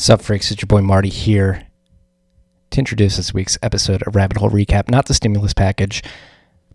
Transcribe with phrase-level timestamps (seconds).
[0.00, 0.52] Sup, freaks?
[0.52, 1.66] It's your boy Marty here
[2.70, 6.04] to introduce this week's episode of Rabbit Hole Recap, not the stimulus package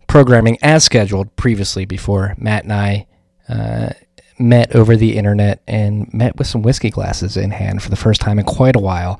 [0.06, 3.06] programming as scheduled previously before Matt and I
[3.48, 3.94] uh,
[4.38, 8.20] met over the internet and met with some whiskey glasses in hand for the first
[8.20, 9.18] time in quite a while.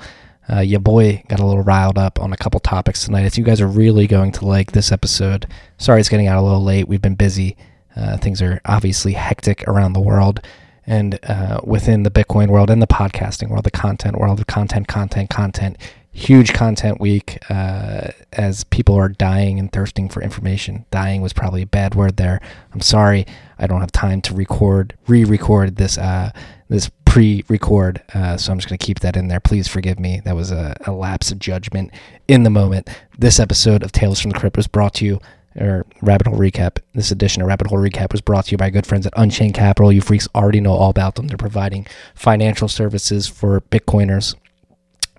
[0.53, 3.25] Uh, your boy got a little riled up on a couple topics tonight.
[3.25, 5.47] If you guys are really going to like this episode,
[5.79, 6.89] sorry it's getting out a little late.
[6.89, 7.57] We've been busy.
[7.97, 10.43] Uh, things are obviously hectic around the world
[10.87, 14.89] and uh, within the Bitcoin world and the podcasting world, the content world, the content,
[14.89, 15.77] content, content.
[16.13, 20.85] Huge content week uh, as people are dying and thirsting for information.
[20.93, 22.41] Dying was probably a bad word there.
[22.73, 23.27] I'm sorry,
[23.59, 26.31] I don't have time to record, re-record this uh,
[26.69, 29.41] this pre-record, uh, so I'm just gonna keep that in there.
[29.41, 30.21] Please forgive me.
[30.25, 31.91] That was a, a lapse of judgment
[32.29, 32.89] in the moment.
[33.19, 35.21] This episode of Tales from the Crypt was brought to you
[35.57, 36.79] or Rabbit Hole Recap.
[36.95, 39.55] This edition of Rabbit Hole Recap was brought to you by good friends at Unchained
[39.55, 39.93] Capital.
[39.93, 41.29] You freaks already know all about them.
[41.29, 44.35] They're providing financial services for Bitcoiners.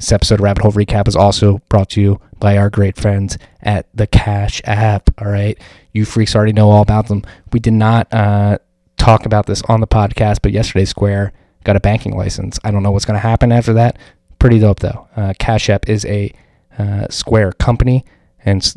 [0.00, 3.36] This episode of Rabbit Hole Recap is also brought to you by our great friends
[3.60, 5.10] at the Cash App.
[5.20, 5.60] All right.
[5.92, 7.22] You freaks already know all about them.
[7.52, 8.56] We did not uh,
[8.96, 11.34] talk about this on the podcast, but yesterday Square
[11.64, 12.58] got a banking license.
[12.64, 13.98] I don't know what's going to happen after that.
[14.38, 15.06] Pretty dope, though.
[15.14, 16.32] Uh, Cash App is a
[16.78, 18.06] uh, Square company,
[18.42, 18.74] and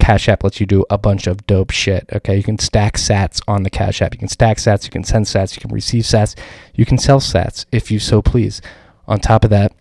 [0.00, 2.10] Cash App lets you do a bunch of dope shit.
[2.12, 4.14] Okay, you can stack sats on the Cash App.
[4.14, 6.36] You can stack sats, you can send sats, you can receive sats,
[6.74, 8.60] you can sell sats if you so please.
[9.06, 9.72] On top of that,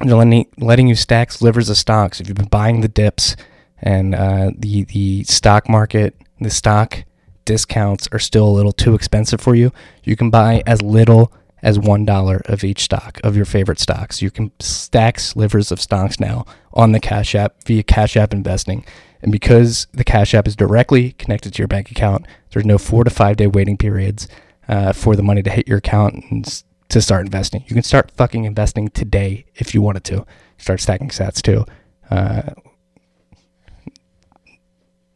[0.00, 2.20] they're letting, letting you stack slivers of stocks.
[2.20, 3.36] If you've been buying the dips
[3.80, 7.04] and uh, the the stock market, the stock
[7.44, 9.72] discounts are still a little too expensive for you,
[10.04, 11.32] you can buy as little
[11.62, 14.22] as one dollar of each stock of your favorite stocks.
[14.22, 18.84] You can stack slivers of stocks now on the Cash App via Cash App investing.
[19.22, 23.02] And because the Cash App is directly connected to your bank account, there's no four
[23.02, 24.28] to five day waiting periods
[24.68, 27.64] uh, for the money to hit your account and to start investing.
[27.66, 30.26] You can start fucking investing today if you wanted to.
[30.56, 31.64] Start stacking sats too.
[32.10, 32.54] Uh,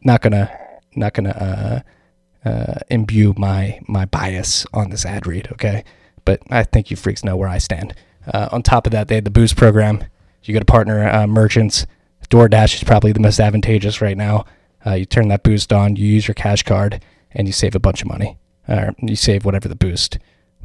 [0.03, 0.51] not gonna,
[0.95, 1.83] not gonna
[2.45, 5.47] uh, uh, imbue my my bias on this ad read.
[5.53, 5.83] Okay,
[6.25, 7.95] but I think you freaks know where I stand.
[8.31, 10.03] Uh, on top of that, they had the Boost program.
[10.43, 11.85] You got to partner uh, merchants.
[12.29, 14.45] DoorDash is probably the most advantageous right now.
[14.85, 17.79] Uh, you turn that Boost on, you use your cash card, and you save a
[17.79, 18.37] bunch of money.
[18.67, 20.17] Or you save whatever the Boost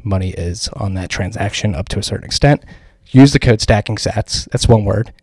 [0.03, 2.63] money is on that transaction up to a certain extent.
[3.11, 4.49] Use the code Stacking Sats.
[4.51, 5.13] That's one word.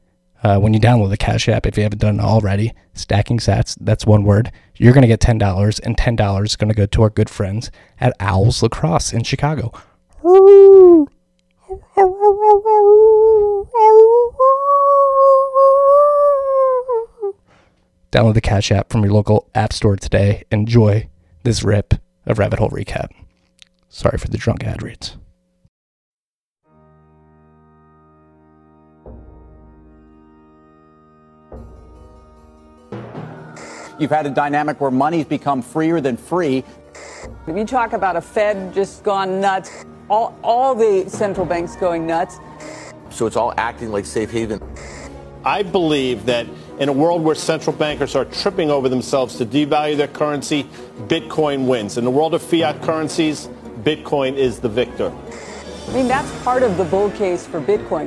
[0.42, 3.76] Uh, when you download the Cash App, if you haven't done it already, Stacking Sats.
[3.80, 4.52] That's one word.
[4.76, 7.10] You're going to get ten dollars, and ten dollars is going to go to our
[7.10, 7.70] good friends
[8.00, 9.72] at Owls Lacrosse in Chicago.
[18.12, 20.44] Download the Cash App from your local app store today.
[20.50, 21.08] Enjoy
[21.42, 21.94] this rip
[22.24, 23.08] of Rabbit Hole Recap.
[23.96, 25.16] Sorry for the drunk ad reads.
[33.98, 36.62] You've had a dynamic where money's become freer than free.
[37.46, 42.06] If you talk about a Fed just gone nuts, all, all the central banks going
[42.06, 42.38] nuts.
[43.08, 44.60] So it's all acting like safe haven.
[45.42, 46.46] I believe that
[46.78, 50.64] in a world where central bankers are tripping over themselves to devalue their currency,
[51.06, 51.96] Bitcoin wins.
[51.96, 53.48] In the world of fiat currencies,
[53.80, 55.12] Bitcoin is the victor.
[55.88, 58.04] I mean, that's part of the bull case for Bitcoin.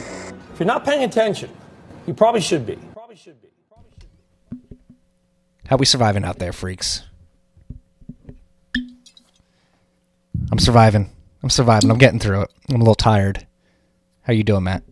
[0.53, 1.49] If you're not paying attention,
[2.07, 2.77] you probably should be.
[2.93, 3.49] Probably should be.
[5.67, 7.03] How we surviving out there, freaks?
[10.51, 11.11] I'm surviving.
[11.43, 11.91] I'm surviving.
[11.91, 12.51] I'm getting through it.
[12.69, 13.45] I'm a little tired.
[14.23, 14.83] How you doing, Matt?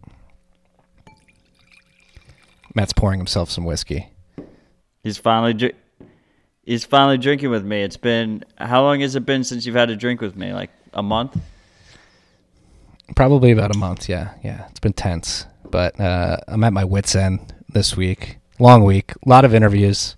[2.76, 4.12] Matt's pouring himself some whiskey.
[5.04, 5.74] He's finally dri-
[6.68, 7.82] he's finally drinking with me.
[7.82, 10.54] It's been how long has it been since you've had a drink with me?
[10.54, 11.40] Like a month?
[13.16, 14.08] Probably about a month.
[14.08, 14.68] Yeah, yeah.
[14.70, 18.38] It's been tense, but uh, I'm at my wits' end this week.
[18.60, 19.14] Long week.
[19.26, 20.16] A lot of interviews.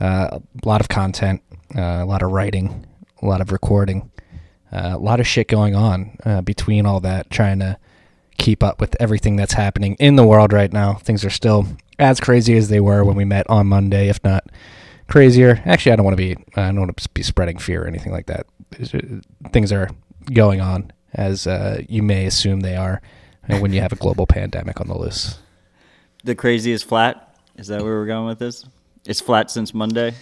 [0.00, 1.42] Uh, a lot of content.
[1.74, 2.84] Uh, a lot of writing.
[3.22, 4.10] A lot of recording.
[4.72, 7.78] Uh, a lot of shit going on uh, between all that, trying to
[8.36, 10.94] keep up with everything that's happening in the world right now.
[10.94, 11.66] Things are still
[11.98, 14.44] as crazy as they were when we met on Monday, if not
[15.08, 15.60] crazier.
[15.64, 18.12] Actually, I don't want to be I don't want to be spreading fear or anything
[18.12, 18.46] like that.
[19.52, 19.90] Things are
[20.32, 23.00] going on as uh, you may assume they are
[23.48, 25.38] when you have a global pandemic on the loose.
[26.24, 27.36] The craziest flat?
[27.56, 28.64] Is that where we're going with this?
[29.06, 30.14] It's flat since Monday.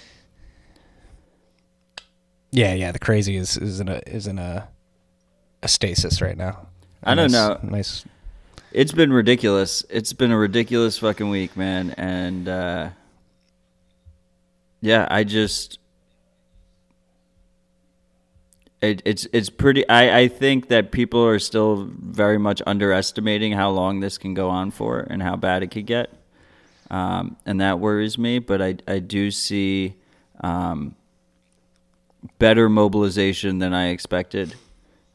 [2.53, 2.93] Yeah, yeah.
[2.93, 4.69] The crazy is is in a is in a
[5.63, 6.69] a stasis right now.
[7.03, 7.59] I don't nice, know.
[7.63, 8.05] Nice.
[8.73, 9.85] It's been ridiculous.
[9.91, 11.91] It's been a ridiculous fucking week, man.
[11.97, 12.91] And uh,
[14.87, 15.81] yeah, I just
[18.81, 19.87] it, it's it's pretty.
[19.89, 24.49] I, I think that people are still very much underestimating how long this can go
[24.49, 26.11] on for and how bad it could get,
[26.89, 28.39] um, and that worries me.
[28.39, 29.97] But I I do see
[30.41, 30.95] um,
[32.39, 34.55] better mobilization than I expected,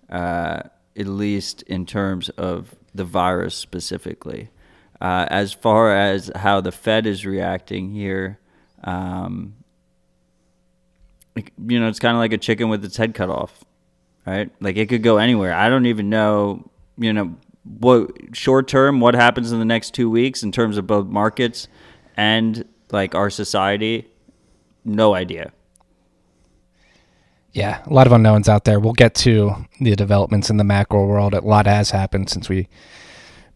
[0.09, 0.63] uh,
[0.97, 4.49] at least in terms of the virus specifically.
[4.99, 8.37] Uh, as far as how the Fed is reacting here,
[8.83, 9.55] um,
[11.35, 13.63] you know, it's kind of like a chicken with its head cut off,
[14.25, 14.49] right?
[14.59, 15.53] Like it could go anywhere.
[15.53, 20.09] I don't even know, you know, what short term, what happens in the next two
[20.09, 21.67] weeks in terms of both markets
[22.17, 24.07] and like our society.
[24.83, 25.51] No idea.
[27.53, 28.79] Yeah, a lot of unknowns out there.
[28.79, 31.33] We'll get to the developments in the macro world.
[31.33, 32.69] A lot has happened since we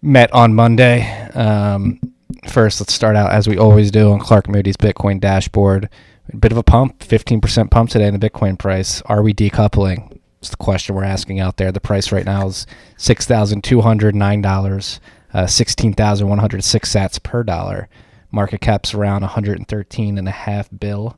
[0.02, 1.10] met on Monday.
[1.34, 2.02] Um,
[2.50, 5.90] first, let's start out as we always do on Clark Moody's Bitcoin dashboard.
[6.34, 9.02] A bit of a pump, 15% pump today in the Bitcoin price.
[9.04, 10.20] Are we decoupling?
[10.40, 11.72] It's the question we're asking out there.
[11.72, 12.66] The price right now is
[12.98, 15.00] $6,209,
[15.34, 17.88] uh, 16,106 sats per dollar.
[18.32, 21.18] Market cap's around 113 and a half bill.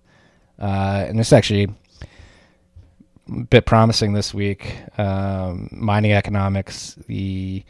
[0.60, 1.70] Uh, and it's actually
[3.30, 4.76] a bit promising this week.
[4.98, 7.64] Um, mining economics, the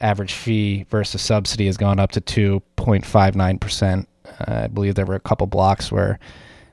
[0.00, 4.06] average fee versus subsidy has gone up to 2.59%.
[4.26, 6.18] Uh, I believe there were a couple blocks where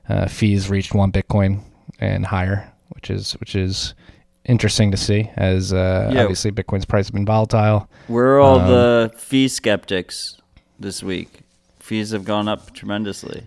[0.10, 1.62] uh, fees reached one Bitcoin
[2.00, 3.94] and higher, which is which is
[4.46, 5.30] interesting to see.
[5.36, 6.22] As uh, Yeah.
[6.24, 7.88] obviously Bitcoin's price has been volatile.
[8.08, 10.38] Where are all Um, the fee skeptics
[10.80, 11.42] this week?
[11.80, 13.44] Fees have gone up tremendously.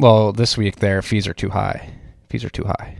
[0.00, 1.90] Well, this week their fees are too high.
[2.28, 2.96] Fees are too high.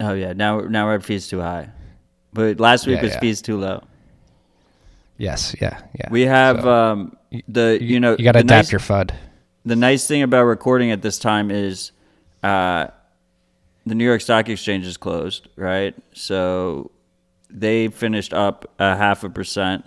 [0.00, 1.68] Oh yeah, now now we're at fees too high,
[2.32, 3.20] but last week Yeah, was yeah.
[3.20, 3.82] fees too low.
[5.18, 6.08] Yes, yeah, yeah.
[6.10, 7.16] We have So, um,
[7.48, 9.10] the you, know you got to adapt nice- your FUD.
[9.64, 11.92] The nice thing about recording at this time is
[12.42, 12.88] uh,
[13.86, 15.94] the New York Stock Exchange is closed, right?
[16.12, 16.90] So
[17.48, 19.84] they finished up a half a percent,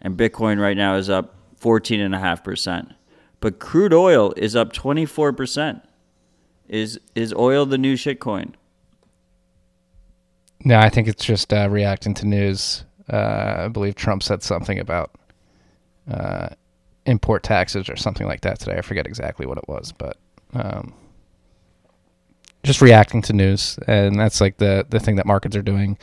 [0.00, 2.92] and Bitcoin right now is up fourteen and a half percent.
[3.40, 5.82] But crude oil is up twenty four percent.
[6.68, 8.54] Is is oil the new shitcoin?
[10.64, 12.84] No, I think it's just uh, reacting to news.
[13.12, 15.12] Uh, I believe Trump said something about
[16.10, 16.48] uh,
[17.06, 18.76] import taxes or something like that today.
[18.76, 20.16] I forget exactly what it was, but
[20.52, 20.94] um,
[22.62, 25.98] just reacting to news, and that's like the the thing that markets are doing.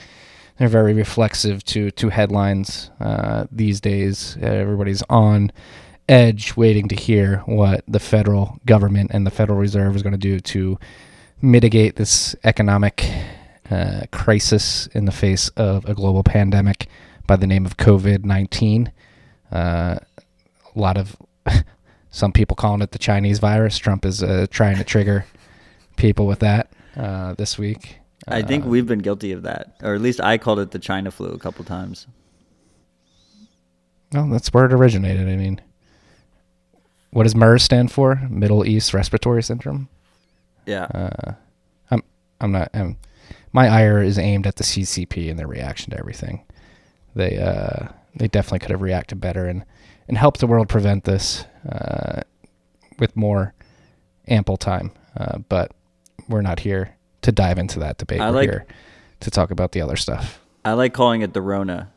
[0.58, 4.38] They're very reflexive to to headlines uh, these days.
[4.42, 5.52] Everybody's on
[6.10, 10.18] edge, waiting to hear what the federal government and the Federal Reserve is going to
[10.18, 10.78] do to
[11.42, 13.10] mitigate this economic
[13.70, 16.88] uh, crisis in the face of a global pandemic
[17.28, 18.92] by the name of COVID 19.
[19.52, 20.00] Uh,
[20.76, 21.16] a lot of
[22.10, 23.78] some people calling it the Chinese virus.
[23.78, 25.26] Trump is uh, trying to trigger
[25.96, 27.98] people with that uh, this week.
[28.28, 30.80] I think Uh, we've been guilty of that, or at least I called it the
[30.80, 32.08] China flu a couple times.
[34.14, 35.28] Well, that's where it originated.
[35.28, 35.60] I mean,
[37.12, 38.22] what does MERS stand for?
[38.30, 39.90] Middle East Respiratory Syndrome.
[40.66, 40.84] Yeah.
[40.86, 41.34] Uh,
[41.92, 42.04] I'm
[42.40, 42.70] I'm not.
[42.74, 42.98] I'm,
[43.52, 46.44] my ire is aimed at the CCP and their reaction to everything.
[47.16, 49.66] They uh, they definitely could have reacted better and
[50.08, 52.22] and help the world prevent this uh,
[53.00, 53.54] with more
[54.28, 54.92] ample time.
[55.18, 55.72] Uh, but
[56.28, 58.20] we're not here to dive into that debate.
[58.22, 58.66] I we're like- here
[59.22, 60.40] to talk about the other stuff.
[60.66, 61.90] I like calling it the Rona.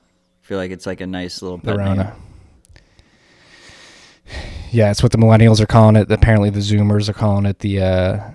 [0.42, 1.86] I feel like it's like a nice little The pet name.
[1.88, 2.16] Rona.
[4.72, 6.10] Yeah, it's what the millennials are calling it.
[6.10, 8.30] Apparently, the Zoomers are calling it the uh,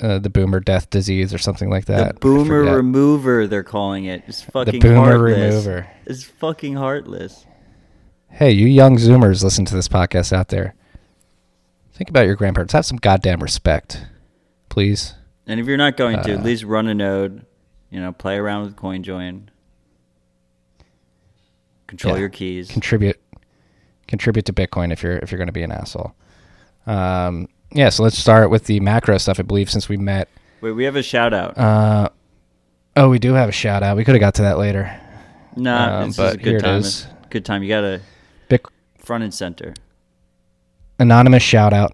[0.00, 2.08] uh, the Boomer death disease or something like that.
[2.08, 4.24] I boomer remover, they're calling it.
[4.26, 5.66] It's fucking boomer heartless.
[5.66, 5.86] remover.
[6.06, 7.44] It's fucking heartless.
[8.34, 10.74] Hey, you young Zoomers, listen to this podcast out there.
[11.92, 12.72] Think about your grandparents.
[12.72, 14.04] Have some goddamn respect,
[14.68, 15.14] please.
[15.46, 17.46] And if you're not going to, Uh, at least run a node.
[17.90, 19.42] You know, play around with CoinJoin.
[21.86, 22.20] Control Yeah.
[22.20, 22.68] your keys.
[22.68, 23.20] Contribute,
[24.08, 26.14] contribute to Bitcoin if you're if you're going to be an asshole.
[26.88, 29.38] Um, yeah, so let's start with the macro stuff.
[29.38, 30.28] I believe since we met.
[30.60, 31.56] Wait, we have a shout out.
[31.56, 32.08] Uh,
[32.96, 33.96] oh, we do have a shout out.
[33.96, 34.90] We could have got to that later.
[35.54, 36.80] nah, um, but a good here it time.
[36.80, 37.06] is.
[37.30, 37.62] Good time.
[37.62, 38.00] You gotta
[38.48, 38.66] Bic-
[38.98, 39.74] front and center.
[40.98, 41.92] anonymous shout out.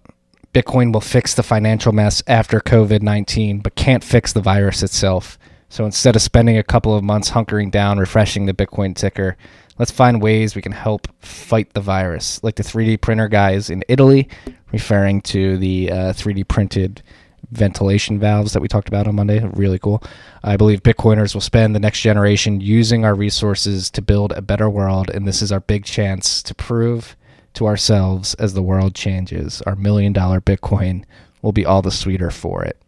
[0.52, 5.38] Bitcoin will fix the financial mess after COVID 19, but can't fix the virus itself.
[5.68, 9.36] So instead of spending a couple of months hunkering down, refreshing the Bitcoin ticker,
[9.78, 12.42] let's find ways we can help fight the virus.
[12.42, 14.28] Like the 3D printer guys in Italy,
[14.72, 17.02] referring to the uh, 3D printed
[17.50, 19.44] ventilation valves that we talked about on Monday.
[19.54, 20.02] Really cool.
[20.42, 24.70] I believe Bitcoiners will spend the next generation using our resources to build a better
[24.70, 27.16] world, and this is our big chance to prove
[27.54, 29.62] to ourselves as the world changes.
[29.62, 31.04] Our million dollar Bitcoin
[31.42, 32.80] will be all the sweeter for it.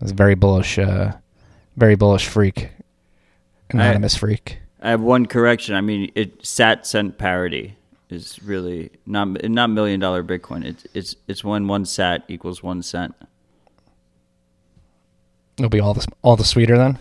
[0.00, 1.12] It's a very bullish, uh,
[1.76, 2.70] very bullish freak,
[3.70, 4.58] anonymous freak.
[4.80, 5.74] I have one correction.
[5.74, 7.76] I mean, it sat cent parity
[8.08, 10.64] is really not not million dollar Bitcoin.
[10.64, 13.14] It's it's it's when one sat equals one cent.
[15.60, 16.98] It'll be all the all the sweeter then.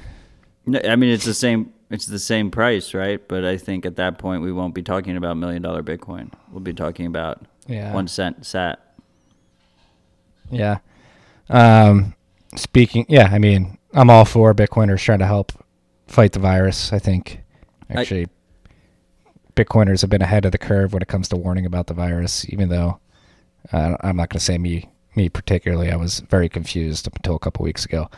[0.66, 1.74] No, I mean it's the same.
[1.90, 3.26] It's the same price, right?
[3.28, 6.32] But I think at that point we won't be talking about million dollar Bitcoin.
[6.52, 7.94] We'll be talking about Yeah.
[7.94, 8.80] one cent sat.
[10.52, 10.80] Yeah.
[11.50, 12.14] Um,
[12.56, 15.52] speaking, yeah, I mean, I'm all for Bitcoiners trying to help
[16.08, 16.92] fight the virus.
[16.94, 17.40] I think
[17.90, 18.28] actually,
[19.56, 22.48] Bitcoiners have been ahead of the curve when it comes to warning about the virus.
[22.50, 23.00] Even though
[23.72, 27.36] uh, I'm not going to say me, me particularly, I was very confused up until
[27.36, 28.10] a couple weeks ago.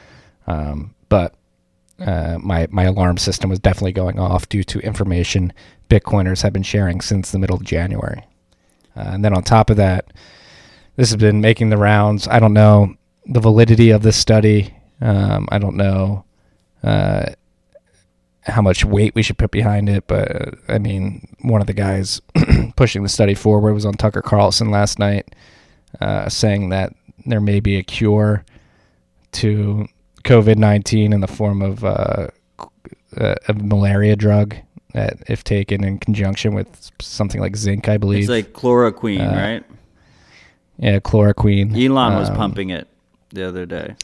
[0.47, 1.35] Um, but
[1.99, 5.53] uh, my my alarm system was definitely going off due to information
[5.89, 8.23] Bitcoiners have been sharing since the middle of January.
[8.95, 10.13] Uh, and then on top of that,
[10.95, 12.27] this has been making the rounds.
[12.27, 12.95] I don't know
[13.25, 14.73] the validity of this study.
[15.01, 16.25] Um, I don't know
[16.83, 17.33] uh,
[18.43, 21.73] how much weight we should put behind it, but uh, I mean, one of the
[21.73, 22.21] guys
[22.75, 25.35] pushing the study forward was on Tucker Carlson last night,
[25.99, 26.93] uh, saying that
[27.25, 28.43] there may be a cure
[29.33, 29.87] to
[30.23, 32.27] COVID nineteen in the form of uh,
[33.17, 34.55] a, a malaria drug
[34.93, 38.21] that, if taken in conjunction with something like zinc, I believe.
[38.23, 39.63] It's like chloroquine, Uh, right?
[40.77, 41.73] yeah, chloroquine.
[41.75, 42.87] Elon was Um, pumping it
[43.29, 43.95] the other day.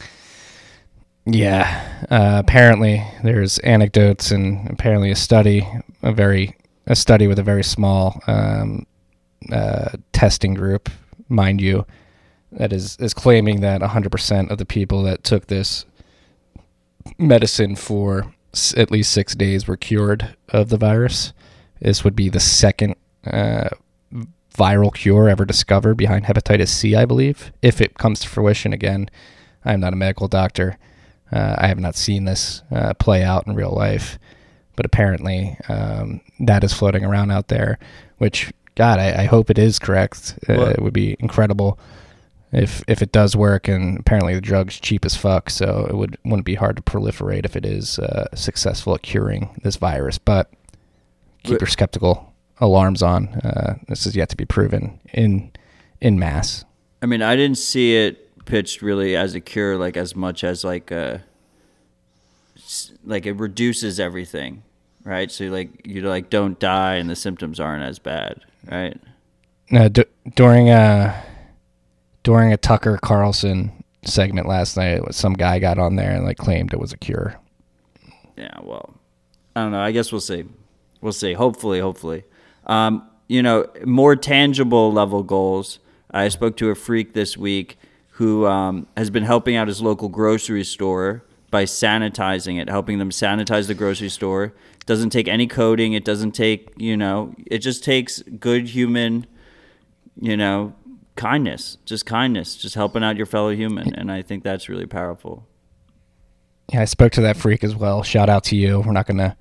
[1.26, 5.68] Yeah, uh, apparently there's anecdotes and apparently a study,
[6.02, 6.56] a very
[6.86, 8.86] a study with a very small um,
[9.52, 10.90] uh, testing group,
[11.28, 11.86] mind you,
[12.54, 15.84] that is is claiming that 100% of the people that took this
[17.18, 21.34] medicine for s- at least six days were cured of the virus.
[21.82, 22.96] This would be the second
[23.26, 23.70] uh,
[24.56, 29.10] viral cure ever discovered behind hepatitis C, I believe, if it comes to fruition again.
[29.64, 30.78] I'm not a medical doctor.
[31.32, 34.18] Uh, I have not seen this uh, play out in real life,
[34.76, 37.78] but apparently um, that is floating around out there.
[38.18, 40.40] Which, God, I, I hope it is correct.
[40.48, 41.78] Uh, it would be incredible
[42.52, 43.68] if if it does work.
[43.68, 47.46] And apparently the drug's cheap as fuck, so it would wouldn't be hard to proliferate
[47.46, 50.18] if it is uh, successful at curing this virus.
[50.18, 50.50] But
[51.44, 53.28] keep But- your skeptical alarms on.
[53.44, 55.52] Uh, this is yet to be proven in
[56.02, 56.64] in mass.
[57.02, 60.64] I mean, I didn't see it pitched really as a cure, like as much as
[60.64, 61.22] like a
[62.56, 64.64] s- like it reduces everything,
[65.04, 65.32] right?
[65.32, 68.40] So like you like don't die and the symptoms aren't as bad,
[68.72, 68.98] right?
[69.70, 71.22] No, d- during a
[72.28, 73.72] during a Tucker Carlson
[74.04, 77.40] segment last night, some guy got on there and like claimed it was a cure.
[78.36, 78.96] Yeah, well,
[79.56, 79.80] I don't know.
[79.80, 80.44] I guess we'll see.
[81.00, 81.32] We'll see.
[81.32, 82.26] Hopefully, hopefully.
[82.66, 85.80] Um, you know, more tangible level goals.
[86.12, 87.80] I spoke to a freak this week
[88.10, 93.10] who um, has been helping out his local grocery store by sanitizing it, helping them
[93.10, 94.44] sanitize the grocery store.
[94.44, 95.94] It doesn't take any coding.
[95.94, 99.26] It doesn't take, you know, it just takes good human,
[100.20, 100.74] you know,
[101.18, 103.94] kindness, just kindness, just helping out your fellow human.
[103.94, 105.46] And I think that's really powerful.
[106.72, 108.04] Yeah, I spoke to that freak as well.
[108.04, 108.80] Shout out to you.
[108.80, 109.36] We're not gonna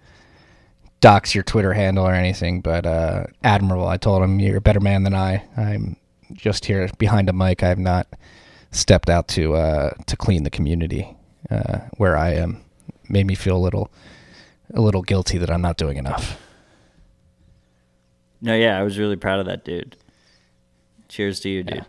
[1.00, 3.86] dox your Twitter handle or anything, but uh, admirable.
[3.86, 5.44] I told him you're a better man than I.
[5.56, 5.96] I'm
[6.32, 7.62] just here behind a mic.
[7.62, 8.08] I have not
[8.70, 11.16] stepped out to uh, to clean the community
[11.50, 12.62] uh, where I am.
[13.08, 13.90] Made me feel a little
[14.74, 16.40] a little guilty that I'm not doing enough.
[18.40, 19.96] No, yeah, I was really proud of that dude.
[21.16, 21.76] Cheers to you, dude.
[21.76, 21.84] Yeah.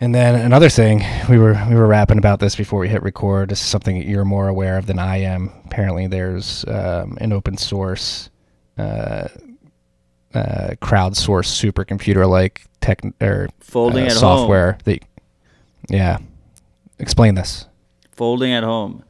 [0.00, 3.50] And then another thing, we were we were rapping about this before we hit record.
[3.50, 5.52] This is something that you're more aware of than I am.
[5.64, 8.30] Apparently, there's um, an open source,
[8.78, 9.28] uh,
[10.34, 15.04] uh, crowdsourced supercomputer like tech or Folding uh, at software that.
[15.88, 16.18] Yeah,
[16.98, 17.66] explain this.
[18.10, 19.04] Folding at home.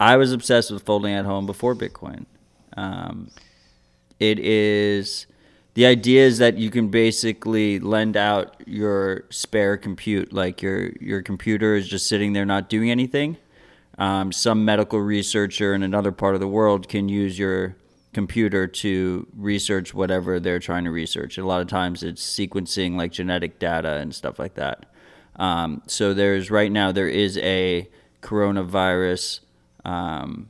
[0.00, 2.26] I was obsessed with folding at home before Bitcoin.
[2.76, 3.30] Um,
[4.18, 5.28] it is
[5.74, 11.22] the idea is that you can basically lend out your spare compute, like your your
[11.22, 13.38] computer is just sitting there not doing anything.
[13.98, 17.76] Um, some medical researcher in another part of the world can use your
[18.12, 21.38] computer to research whatever they're trying to research.
[21.38, 24.86] A lot of times it's sequencing like genetic data and stuff like that.
[25.36, 27.88] Um, so there's right now there is a
[28.20, 29.40] coronavirus.
[29.84, 30.48] Um,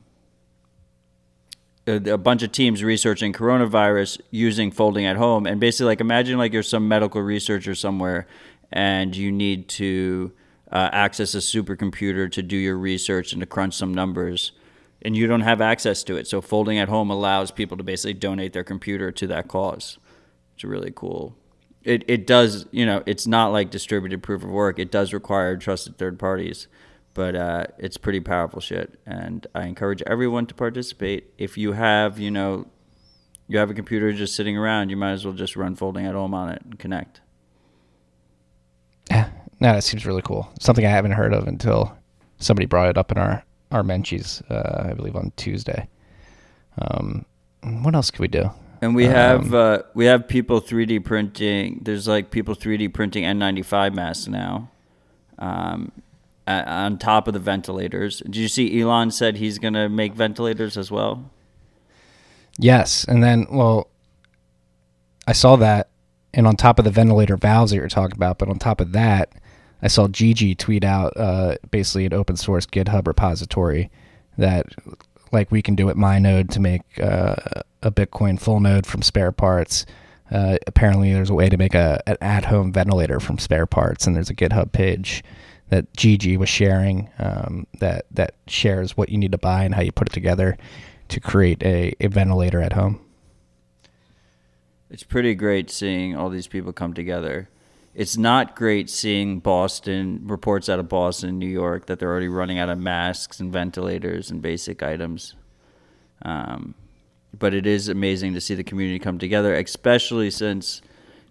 [1.87, 5.45] a, a bunch of teams researching coronavirus using folding at home.
[5.45, 8.27] And basically like imagine like you're some medical researcher somewhere
[8.71, 10.31] and you need to
[10.71, 14.53] uh, access a supercomputer to do your research and to crunch some numbers
[15.01, 16.27] and you don't have access to it.
[16.27, 19.97] So folding at home allows people to basically donate their computer to that cause.
[20.55, 21.35] It's really cool.
[21.83, 24.79] It, it does you know it's not like distributed proof of work.
[24.79, 26.67] It does require trusted third parties
[27.13, 32.17] but uh, it's pretty powerful shit and i encourage everyone to participate if you have
[32.19, 32.65] you know
[33.47, 36.15] you have a computer just sitting around you might as well just run folding at
[36.15, 37.21] home on it and connect
[39.09, 39.29] Yeah,
[39.59, 40.49] no, that seems really cool.
[40.59, 41.95] Something I haven't heard of until
[42.39, 45.87] somebody brought it up in our our Menchies, uh, I believe on Tuesday.
[46.77, 47.25] Um,
[47.61, 48.51] what else could we do?
[48.81, 53.23] and we Um, have uh, we have people 3d printing there's like people 3d printing
[53.23, 54.69] n95 masks now
[55.39, 55.91] um,
[56.47, 58.19] on top of the ventilators.
[58.19, 61.29] Did you see elon said he's going to make ventilators as well?
[62.57, 63.89] Yes, and then well,
[65.27, 65.89] I saw that,
[66.33, 68.91] and on top of the ventilator valves that you're talking about, but on top of
[68.91, 69.33] that,
[69.81, 73.91] I saw Gigi tweet out uh, basically an open source GitHub repository
[74.37, 74.67] that
[75.31, 77.35] like we can do at MyNode to make uh,
[77.81, 79.85] a Bitcoin full node from spare parts.
[80.31, 84.07] Uh, apparently, there's a way to make a an at home ventilator from spare parts,
[84.07, 85.23] and there's a GitHub page
[85.73, 89.81] that Gigi was sharing um, that that shares what you need to buy and how
[89.81, 90.55] you put it together
[91.07, 93.03] to create a, a ventilator at home.
[94.91, 97.49] It's pretty great seeing all these people come together.
[97.95, 102.59] It's not great seeing Boston reports out of Boston, New York, that they're already running
[102.59, 105.33] out of masks and ventilators and basic items.
[106.21, 106.75] Um,
[107.37, 110.83] but it is amazing to see the community come together, especially since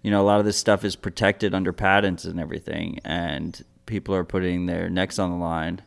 [0.03, 4.15] you know a lot of this stuff is protected under patents and everything, and people
[4.15, 5.83] are putting their necks on the line.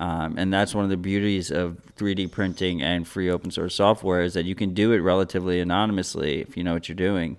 [0.00, 4.22] Um, and that's one of the beauties of 3D printing and free open source software
[4.22, 7.36] is that you can do it relatively anonymously if you know what you're doing.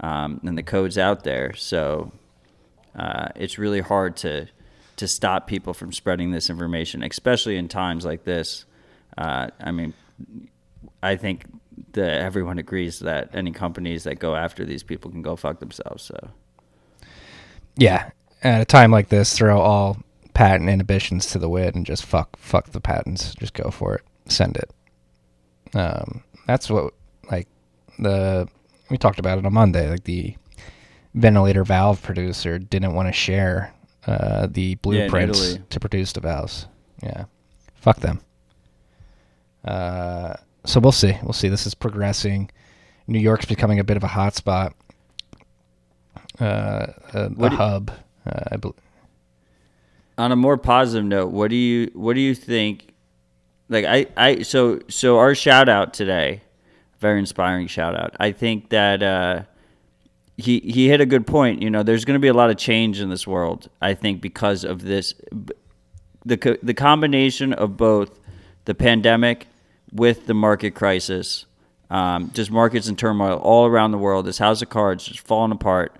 [0.00, 1.54] Um, and the code's out there.
[1.54, 2.12] So
[2.98, 4.48] uh, it's really hard to,
[4.96, 8.64] to stop people from spreading this information, especially in times like this.
[9.16, 9.94] Uh, I mean,
[11.02, 11.44] I think
[11.92, 16.02] that everyone agrees that any companies that go after these people can go fuck themselves.
[16.02, 16.30] So
[17.76, 18.10] Yeah,
[18.54, 19.98] at a time like this, throw all
[20.34, 23.34] patent inhibitions to the wind and just fuck fuck the patents.
[23.34, 24.02] Just go for it.
[24.26, 24.70] Send it.
[25.76, 26.92] Um, that's what
[27.30, 27.48] like
[27.98, 28.48] the
[28.90, 29.88] we talked about it on Monday.
[29.90, 30.36] Like the
[31.14, 33.72] ventilator valve producer didn't want to share
[34.06, 35.64] uh, the blueprints Italy.
[35.70, 36.66] to produce the valves.
[37.02, 37.24] Yeah,
[37.74, 38.20] fuck them.
[39.64, 41.16] Uh, so we'll see.
[41.22, 41.48] We'll see.
[41.48, 42.50] This is progressing.
[43.08, 44.72] New York's becoming a bit of a hotspot.
[46.40, 47.90] Uh, a, What a you- hub.
[48.26, 48.74] Uh, I bel
[50.18, 52.94] on a more positive note, what do you what do you think?
[53.68, 56.42] Like I I so so our shout out today,
[56.98, 58.16] very inspiring shout out.
[58.18, 59.42] I think that uh,
[60.36, 61.62] he he hit a good point.
[61.62, 63.68] You know, there's going to be a lot of change in this world.
[63.80, 65.14] I think because of this,
[66.24, 68.18] the the combination of both
[68.64, 69.46] the pandemic
[69.92, 71.46] with the market crisis,
[71.90, 74.26] um, just markets in turmoil all around the world.
[74.26, 75.94] This house of cards just falling apart.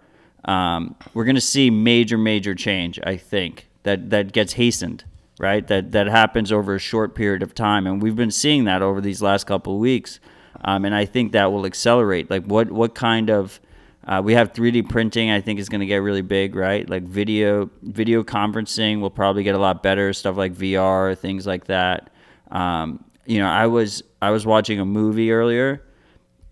[0.46, 2.98] Um, we're going to see major, major change.
[3.04, 5.04] I think that that gets hastened,
[5.38, 5.66] right?
[5.66, 9.00] That that happens over a short period of time, and we've been seeing that over
[9.00, 10.20] these last couple of weeks.
[10.64, 12.30] Um, and I think that will accelerate.
[12.30, 13.60] Like what what kind of
[14.06, 15.30] uh, we have 3D printing.
[15.30, 16.88] I think is going to get really big, right?
[16.88, 20.12] Like video video conferencing will probably get a lot better.
[20.12, 22.10] Stuff like VR, things like that.
[22.50, 25.82] Um, you know, I was I was watching a movie earlier,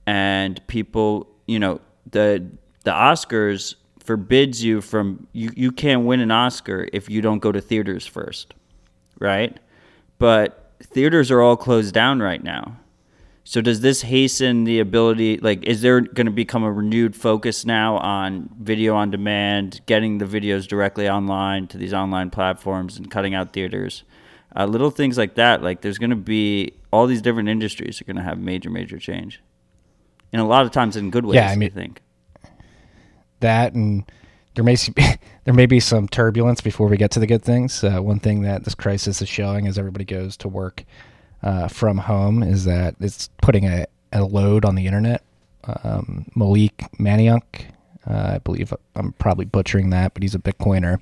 [0.06, 1.80] and people, you know,
[2.10, 2.44] the
[2.82, 7.50] the Oscars forbids you from you you can't win an Oscar if you don't go
[7.50, 8.54] to theaters first,
[9.18, 9.58] right?
[10.18, 12.76] But theaters are all closed down right now.
[13.46, 15.36] So does this hasten the ability?
[15.36, 20.16] Like, is there going to become a renewed focus now on video on demand, getting
[20.16, 24.02] the videos directly online to these online platforms, and cutting out theaters?
[24.56, 25.62] Uh, little things like that.
[25.62, 28.98] Like, there's going to be all these different industries are going to have major, major
[28.98, 29.42] change,
[30.32, 31.34] and a lot of times in good ways.
[31.34, 32.00] Yeah, I mean- I think.
[33.44, 34.04] That and
[34.54, 35.04] there may be,
[35.44, 37.84] there may be some turbulence before we get to the good things.
[37.84, 40.84] Uh, one thing that this crisis is showing as everybody goes to work
[41.42, 45.22] uh, from home is that it's putting a, a load on the internet.
[45.82, 47.42] Um, Malik Maniuk,
[48.08, 51.00] uh, I believe I'm probably butchering that, but he's a Bitcoiner.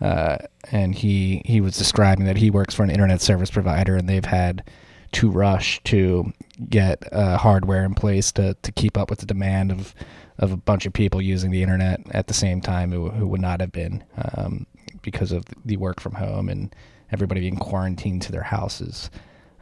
[0.00, 0.38] Uh,
[0.72, 4.24] and he he was describing that he works for an internet service provider, and they've
[4.24, 4.64] had
[5.12, 6.32] to rush to
[6.68, 9.94] get uh, hardware in place to, to keep up with the demand of
[10.38, 13.40] of a bunch of people using the internet at the same time who, who would
[13.40, 14.02] not have been
[14.34, 14.66] um,
[15.02, 16.74] because of the work from home and
[17.12, 19.10] everybody being quarantined to their houses.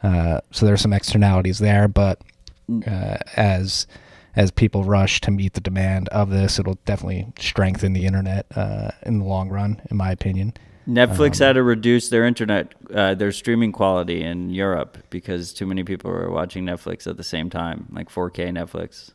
[0.01, 2.21] Uh, so there's some externalities there, but
[2.87, 3.85] uh, as
[4.33, 8.89] as people rush to meet the demand of this, it'll definitely strengthen the internet uh,
[9.05, 10.53] in the long run, in my opinion.
[10.87, 15.83] Netflix had to reduce their internet, uh, their streaming quality in Europe because too many
[15.83, 19.11] people were watching Netflix at the same time, like 4K Netflix.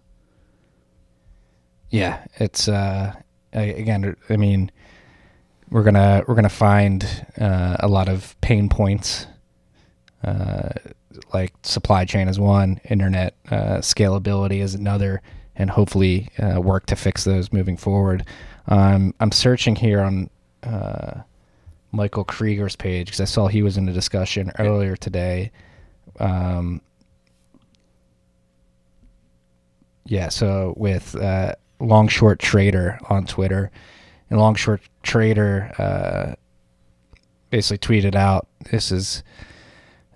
[1.90, 3.14] Yeah, it's uh,
[3.54, 4.16] I- again.
[4.28, 4.70] I mean,
[5.70, 7.04] we're gonna we're gonna find
[7.40, 9.26] uh, a lot of pain points,
[10.24, 10.70] uh,
[11.32, 15.22] like supply chain is one, internet uh, scalability is another,
[15.54, 18.24] and hopefully uh, work to fix those moving forward.
[18.66, 20.28] Um, I'm searching here on
[20.64, 21.20] uh,
[21.92, 25.50] Michael Krieger's page because I saw he was in a discussion earlier today.
[26.18, 26.80] Um,
[30.04, 33.70] yeah, so with uh, Long Short Trader on Twitter,
[34.30, 36.34] and Long Short Trader uh,
[37.50, 39.22] basically tweeted out, "This is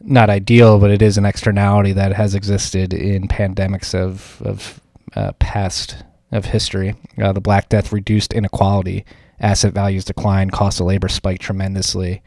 [0.00, 4.80] not ideal, but it is an externality that has existed in pandemics of of
[5.14, 5.96] uh, past
[6.33, 6.94] of history.
[7.20, 9.04] Uh, the Black Death reduced inequality,
[9.40, 12.22] asset values declined, cost of labor spiked tremendously."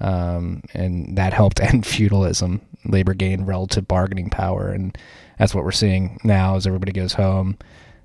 [0.00, 2.60] Um, and that helped end feudalism.
[2.84, 4.96] Labor gained relative bargaining power, and
[5.38, 7.58] that's what we're seeing now as everybody goes home,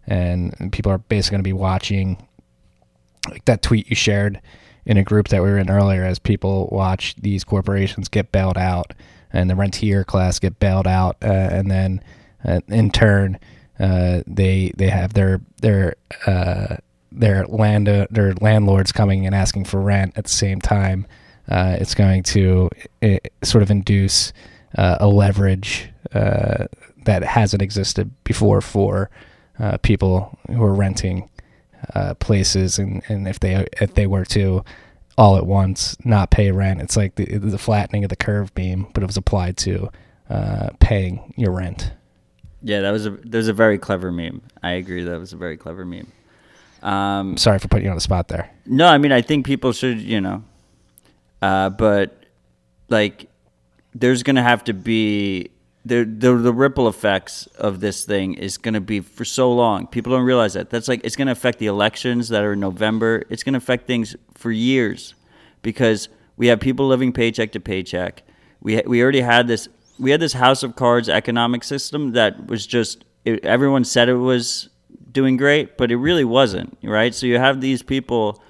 [0.07, 2.27] and, people are basically going to be watching
[3.29, 4.41] like that tweet you shared
[4.85, 8.57] in a group that we were in earlier as people watch these corporations get bailed
[8.57, 8.93] out
[9.31, 12.03] and the rentier class get bailed out uh, and then
[12.45, 13.39] uh, in turn
[13.79, 15.95] uh, they they have their their
[16.27, 16.75] uh,
[17.15, 21.05] their land their landlords coming and asking for rent at the same time
[21.49, 22.69] uh, it's going to
[23.01, 24.33] uh, sort of induce
[24.77, 26.65] uh, a leverage uh,
[27.05, 29.09] that hasn't existed before for
[29.59, 31.29] uh, people who are renting
[31.95, 34.63] uh, places, and, and if they if they were to
[35.17, 38.87] all at once not pay rent, it's like the, the flattening of the curve beam,
[38.93, 39.89] but it was applied to
[40.29, 41.91] uh, paying your rent.
[42.61, 44.41] Yeah, that was a there's a very clever meme.
[44.63, 46.11] I agree that was a very clever meme.
[46.83, 48.51] Um, Sorry for putting you on the spot there.
[48.65, 50.43] No, I mean I think people should, you know,
[51.41, 52.25] uh, but
[52.89, 53.29] like
[53.95, 55.49] there's gonna have to be
[55.85, 59.87] the, the the ripple effects of this thing is gonna be for so long.
[59.87, 60.69] People don't realize that.
[60.69, 63.23] That's like it's gonna affect the elections that are in November.
[63.29, 65.15] It's gonna affect things for years
[65.61, 68.23] because we have people living paycheck to paycheck.
[68.61, 69.69] We ha- we already had this
[69.99, 74.15] we had this house of cards economic system that was just it, everyone said it
[74.15, 74.69] was
[75.13, 77.13] doing great, but it really wasn't, right?
[77.13, 78.41] So you have these people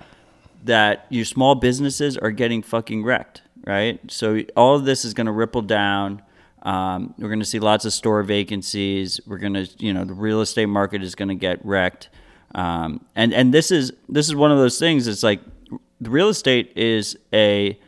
[0.63, 3.99] that your small businesses are getting fucking wrecked, right?
[4.09, 6.21] So all of this is going to ripple down.
[6.63, 9.19] Um, we're going to see lots of store vacancies.
[9.27, 12.09] We're going to, you know, the real estate market is going to get wrecked.
[12.55, 15.07] Um, and and this is this is one of those things.
[15.07, 15.41] It's like
[15.99, 17.79] the real estate is a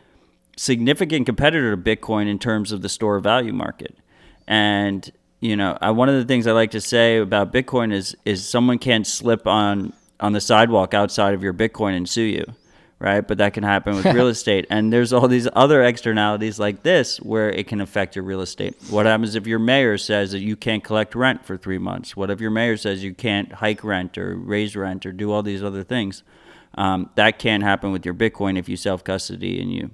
[0.56, 3.96] significant competitor to Bitcoin in terms of the store value market.
[4.46, 8.16] And you know, I, one of the things I like to say about Bitcoin is
[8.24, 12.44] is someone can't slip on on the sidewalk outside of your Bitcoin and sue you,
[12.98, 13.20] right?
[13.20, 14.66] But that can happen with real estate.
[14.70, 18.74] And there's all these other externalities like this where it can affect your real estate.
[18.88, 22.16] What happens if your mayor says that you can't collect rent for three months?
[22.16, 25.42] What if your mayor says you can't hike rent or raise rent or do all
[25.42, 26.22] these other things?
[26.76, 29.90] Um, that can happen with your Bitcoin if you self custody and you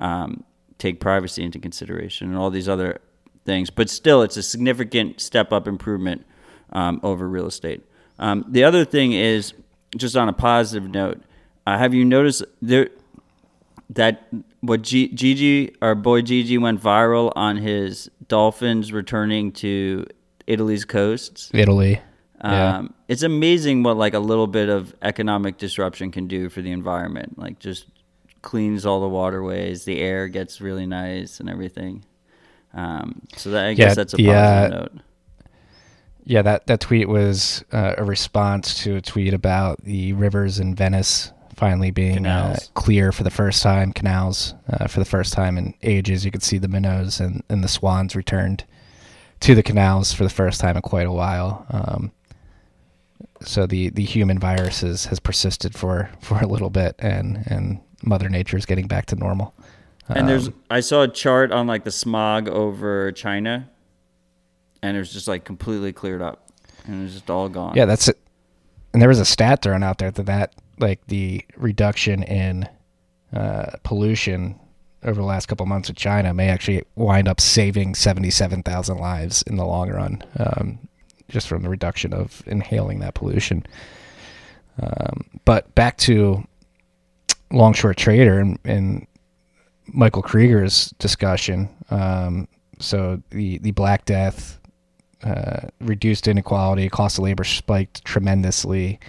[0.00, 0.44] um,
[0.78, 3.00] take privacy into consideration and all these other
[3.48, 3.70] things.
[3.70, 6.24] But still, it's a significant step up improvement
[6.72, 7.80] um, over real estate.
[8.18, 9.54] Um, the other thing is,
[9.96, 11.22] just on a positive note,
[11.66, 12.90] uh, have you noticed there
[13.90, 14.28] that
[14.60, 20.06] what G- Gigi, our boy Gigi, went viral on his dolphins returning to
[20.46, 21.50] Italy's coasts?
[21.54, 22.00] Italy.
[22.44, 22.76] Yeah.
[22.76, 26.70] Um, it's amazing what like a little bit of economic disruption can do for the
[26.70, 27.38] environment.
[27.38, 27.86] Like just
[28.42, 32.04] cleans all the waterways, the air gets really nice and everything.
[32.74, 34.92] Um, so that, I Yeah, guess that's a uh, note.
[36.24, 40.74] Yeah, that, that tweet was uh, a response to a tweet about the rivers in
[40.74, 45.58] Venice finally being uh, clear for the first time, canals uh, for the first time
[45.58, 46.24] in ages.
[46.24, 48.64] You could see the minnows and, and the swans returned
[49.40, 51.66] to the canals for the first time in quite a while.
[51.70, 52.12] Um,
[53.40, 58.28] so the, the human viruses has persisted for, for a little bit, and, and Mother
[58.28, 59.54] Nature is getting back to normal.
[60.08, 63.68] And there's, Um, I saw a chart on like the smog over China,
[64.82, 66.50] and it was just like completely cleared up,
[66.86, 67.74] and it was just all gone.
[67.76, 68.18] Yeah, that's it.
[68.92, 72.68] And there was a stat thrown out there that that like the reduction in
[73.34, 74.58] uh, pollution
[75.02, 78.98] over the last couple of months of China may actually wind up saving seventy-seven thousand
[78.98, 80.78] lives in the long run, um,
[81.28, 83.66] just from the reduction of inhaling that pollution.
[84.80, 86.46] Um, but back to
[87.50, 89.06] long-short trader and, and
[89.88, 91.68] Michael Krieger's discussion.
[91.90, 92.48] Um,
[92.78, 94.58] so the the Black Death
[95.24, 99.00] uh, reduced inequality, cost of labor spiked tremendously.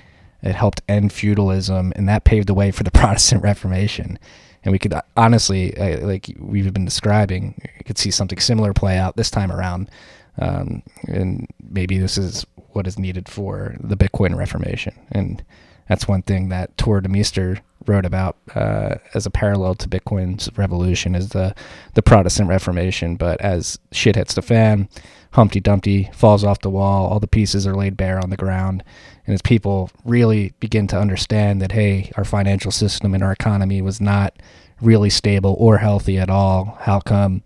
[0.41, 4.17] It helped end feudalism, and that paved the way for the Protestant Reformation.
[4.63, 8.73] And we could uh, honestly, uh, like we've been describing, you could see something similar
[8.73, 9.89] play out this time around.
[10.37, 14.93] Um, and maybe this is what is needed for the Bitcoin Reformation.
[15.11, 15.43] And
[15.87, 21.15] that's one thing that Tuur Demeester wrote about uh, as a parallel to Bitcoin's revolution
[21.15, 21.55] is the
[21.93, 23.15] the Protestant Reformation.
[23.15, 24.89] But as shit hits the fan,
[25.31, 28.83] Humpty Dumpty falls off the wall, all the pieces are laid bare on the ground,
[29.25, 33.81] and as people really begin to understand that hey, our financial system and our economy
[33.81, 34.33] was not
[34.81, 37.43] really stable or healthy at all, how come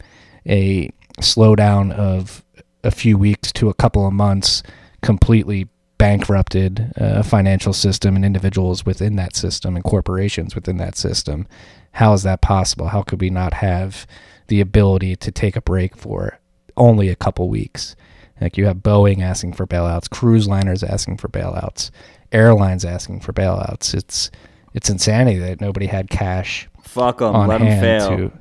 [0.47, 2.43] a slowdown of
[2.83, 4.63] a few weeks to a couple of months
[5.01, 5.67] completely
[6.03, 11.47] bankrupted uh, financial system and individuals within that system and corporations within that system.
[11.93, 12.89] How is that possible?
[12.89, 14.05] How could we not have
[14.47, 16.39] the ability to take a break for
[16.75, 17.95] only a couple weeks?
[18.41, 21.89] Like you have Boeing asking for bailouts, cruise liners asking for bailouts,
[22.33, 23.93] airlines asking for bailouts.
[23.93, 24.29] It's
[24.73, 27.33] it's insanity that nobody had cash Fuck them.
[27.33, 28.17] on Let them fail.
[28.17, 28.31] to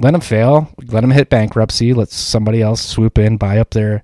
[0.00, 0.68] let them fail.
[0.88, 1.94] Let them hit bankruptcy.
[1.94, 4.02] Let somebody else swoop in, buy up their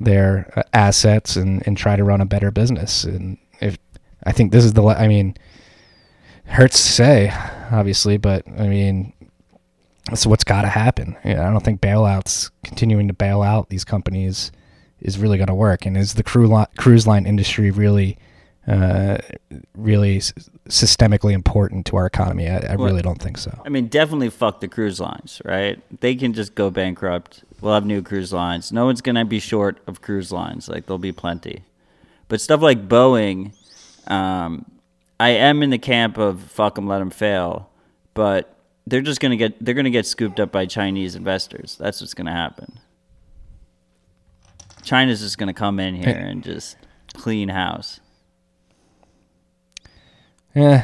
[0.00, 3.04] their uh, assets, and and try to run a better business.
[3.04, 3.78] And if
[4.24, 5.36] I think this is the, I mean,
[6.46, 7.32] hurts to say,
[7.70, 9.12] obviously, but I mean,
[10.06, 11.16] that's what's got to happen.
[11.24, 14.50] Yeah, I don't think bailouts, continuing to bail out these companies,
[15.00, 15.86] is really going to work.
[15.86, 18.18] And is the cruise line, cruise line industry really,
[18.66, 19.18] uh,
[19.74, 20.32] really s-
[20.68, 22.48] systemically important to our economy?
[22.48, 23.60] I, I Well, really don't think so.
[23.64, 25.80] I mean, definitely fuck the cruise lines, right?
[26.00, 27.44] They can just go bankrupt.
[27.60, 28.72] We'll have new cruise lines.
[28.72, 30.68] No one's gonna be short of cruise lines.
[30.68, 31.64] Like there'll be plenty.
[32.28, 33.52] But stuff like Boeing,
[34.10, 34.70] um,
[35.18, 37.68] I am in the camp of fuck them, let them fail.
[38.14, 41.76] But they're just gonna get they're gonna get scooped up by Chinese investors.
[41.78, 42.78] That's what's gonna happen.
[44.82, 46.76] China's just gonna come in here and just
[47.14, 48.00] clean house.
[50.54, 50.82] Eh.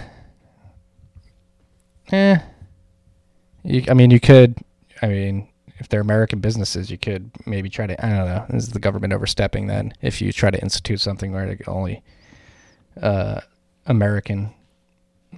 [2.13, 2.39] Eh.
[3.65, 4.57] You, I mean, you could.
[5.03, 8.05] I mean, if they're American businesses, you could maybe try to.
[8.07, 8.47] I don't know.
[8.57, 9.93] Is the government overstepping then?
[10.01, 12.03] If you try to institute something where only
[13.01, 13.41] uh,
[13.87, 14.53] American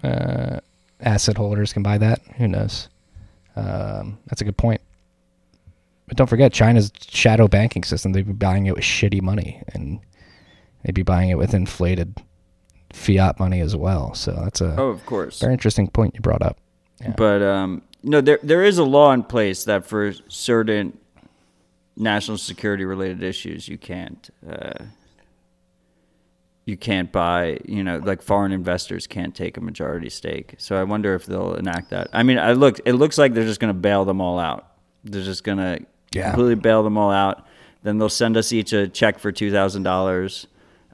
[0.03, 0.61] uh,
[1.01, 2.89] asset holders can buy that, who knows?
[3.57, 4.81] Um, that's a good point.
[6.07, 8.13] But don't forget, China's shadow banking system.
[8.13, 10.01] They'd be buying it with shitty money, and
[10.85, 12.23] they'd be buying it with inflated
[12.93, 14.15] fiat money as well.
[14.15, 15.41] So that's a Oh, of course.
[15.41, 16.57] very interesting point you brought up.
[17.03, 17.13] Yeah.
[17.17, 20.97] But um, no, there there is a law in place that for certain
[21.97, 24.85] national security related issues, you can't uh,
[26.65, 27.59] you can't buy.
[27.65, 30.55] You know, like foreign investors can't take a majority stake.
[30.59, 32.09] So I wonder if they'll enact that.
[32.13, 32.81] I mean, I look.
[32.85, 34.67] It looks like they're just going to bail them all out.
[35.05, 35.79] They're just going to
[36.13, 36.31] Yeah.
[36.31, 37.47] completely bail them all out.
[37.83, 40.47] Then they'll send us each a check for two thousand dollars,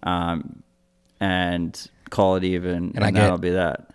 [0.02, 0.62] um,
[1.18, 3.90] and call it even, and, I get- that'll be that.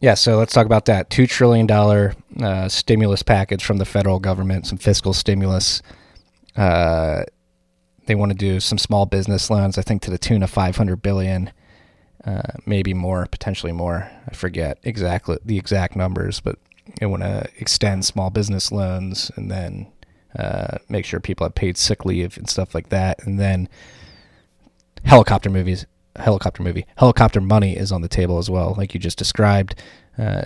[0.00, 1.10] Yeah, so let's talk about that.
[1.10, 5.82] $2 trillion uh, stimulus package from the federal government, some fiscal stimulus.
[6.56, 7.24] Uh,
[8.06, 11.02] they want to do some small business loans, I think to the tune of 500
[11.02, 11.50] billion,
[12.24, 14.08] uh, maybe more, potentially more.
[14.26, 16.58] I forget exactly the exact numbers, but
[17.00, 19.88] they want to extend small business loans and then
[20.38, 23.24] uh, make sure people have paid sick leave and stuff like that.
[23.26, 23.68] And then
[25.04, 25.86] helicopter movies
[26.18, 29.74] helicopter movie helicopter money is on the table as well like you just described
[30.18, 30.42] uh,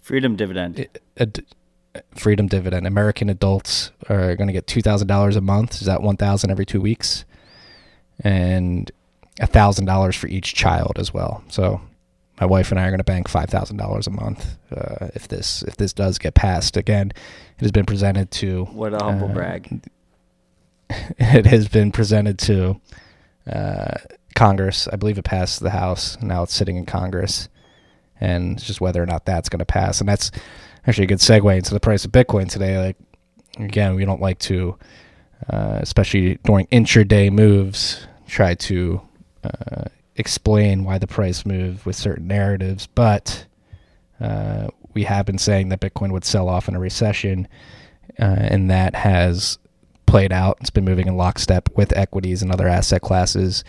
[0.00, 0.86] Freedom dividend.
[1.16, 1.44] a d-
[2.14, 6.66] freedom dividend american adults are going to get $2000 a month is that 1000 every
[6.66, 7.24] two weeks
[8.20, 8.90] and
[9.40, 11.80] a $1000 for each child as well so
[12.40, 15.28] my wife and I are going to bank five thousand dollars a month uh, if
[15.28, 16.76] this if this does get passed.
[16.76, 17.12] Again,
[17.58, 19.88] it has been presented to What a humble uh, brag.
[20.90, 22.80] it has been presented to
[23.50, 23.98] uh,
[24.34, 24.88] Congress.
[24.92, 26.20] I believe it passed the House.
[26.20, 27.48] Now it's sitting in Congress,
[28.20, 30.00] and it's just whether or not that's going to pass.
[30.00, 30.30] And that's
[30.86, 32.78] actually a good segue into the price of Bitcoin today.
[32.78, 32.96] Like
[33.58, 34.76] again, we don't like to,
[35.48, 39.00] uh, especially during intraday moves, try to
[39.44, 39.84] uh,
[40.16, 43.46] explain why the price moved with certain narratives, but
[44.20, 47.48] uh, we have been saying that Bitcoin would sell off in a recession,
[48.18, 49.58] uh, and that has
[50.06, 50.56] played out.
[50.60, 53.64] It's been moving in lockstep with equities and other asset classes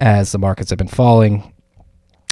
[0.00, 1.52] as the markets have been falling.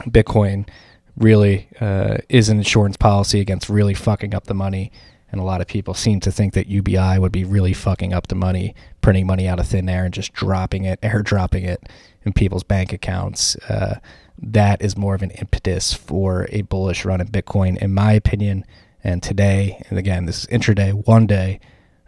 [0.05, 0.69] Bitcoin
[1.17, 4.93] really uh, is an insurance policy against really fucking up the money.
[5.33, 8.29] And a lot of people seem to think that UBI would be really fucking up
[8.29, 11.89] the money, printing money out of thin air and just dropping it, airdropping it
[12.25, 13.57] in people's bank accounts.
[13.69, 13.99] Uh,
[14.39, 18.65] that is more of an impetus for a bullish run in Bitcoin, in my opinion.
[19.03, 21.61] And today, and again, this is intraday, one day,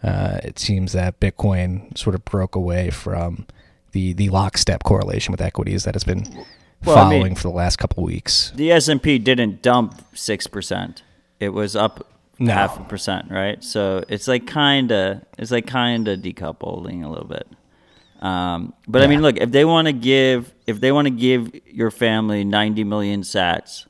[0.02, 3.46] uh, it seems that Bitcoin sort of broke away from
[3.92, 6.22] the the lockstep correlation with equities that has been
[6.84, 8.52] Well, I following mean- for the last couple weeks.
[8.54, 11.02] The S and P didn't dump six percent.
[11.40, 12.06] It was up
[12.38, 12.52] No.
[12.52, 13.62] half a percent, right?
[13.64, 17.46] So it's like kinda, it's like kinda decoupling a little bit.
[18.20, 21.52] Um, but I mean, look, if they want to give, if they want to give
[21.66, 23.86] your family ninety million Sats,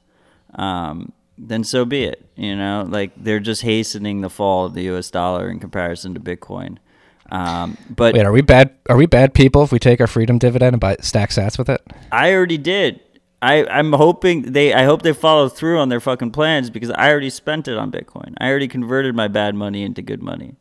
[0.55, 2.25] um, then so be it.
[2.37, 5.11] You know, like they're just hastening the fall of the U.S.
[5.11, 6.77] dollar in comparison to Bitcoin.
[7.31, 8.75] Um, but Wait, are we bad?
[8.89, 11.69] Are we bad people if we take our freedom dividend and buy stack sats with
[11.69, 11.81] it?
[12.11, 13.01] I already did.
[13.41, 17.11] I, I'm hoping they I hope they follow through on their fucking plans because I
[17.11, 18.35] already spent it on Bitcoin.
[18.39, 20.57] I already converted my bad money into good money.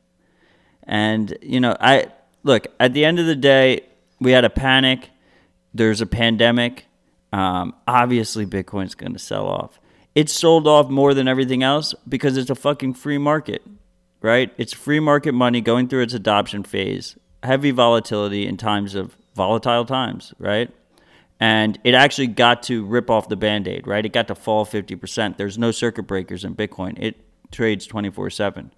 [0.84, 2.08] And you know, I
[2.44, 3.82] look, at the end of the day,
[4.20, 5.10] we had a panic.
[5.74, 6.86] There's a pandemic.
[7.34, 9.80] Um, obviously Bitcoin's going to sell off.
[10.16, 13.62] It sold off more than everything else because it's a fucking free market,
[14.22, 14.54] right?
[14.58, 19.86] It's free market money going through its adoption phase, heavy volatility in times of volatile
[19.86, 20.72] times, right?
[21.40, 24.06] and it actually got to rip off the band-aid right?
[24.06, 26.96] It got to fall 50% there's no circuit breakers in bitcoin.
[26.98, 27.18] It
[27.52, 28.72] trades 24/7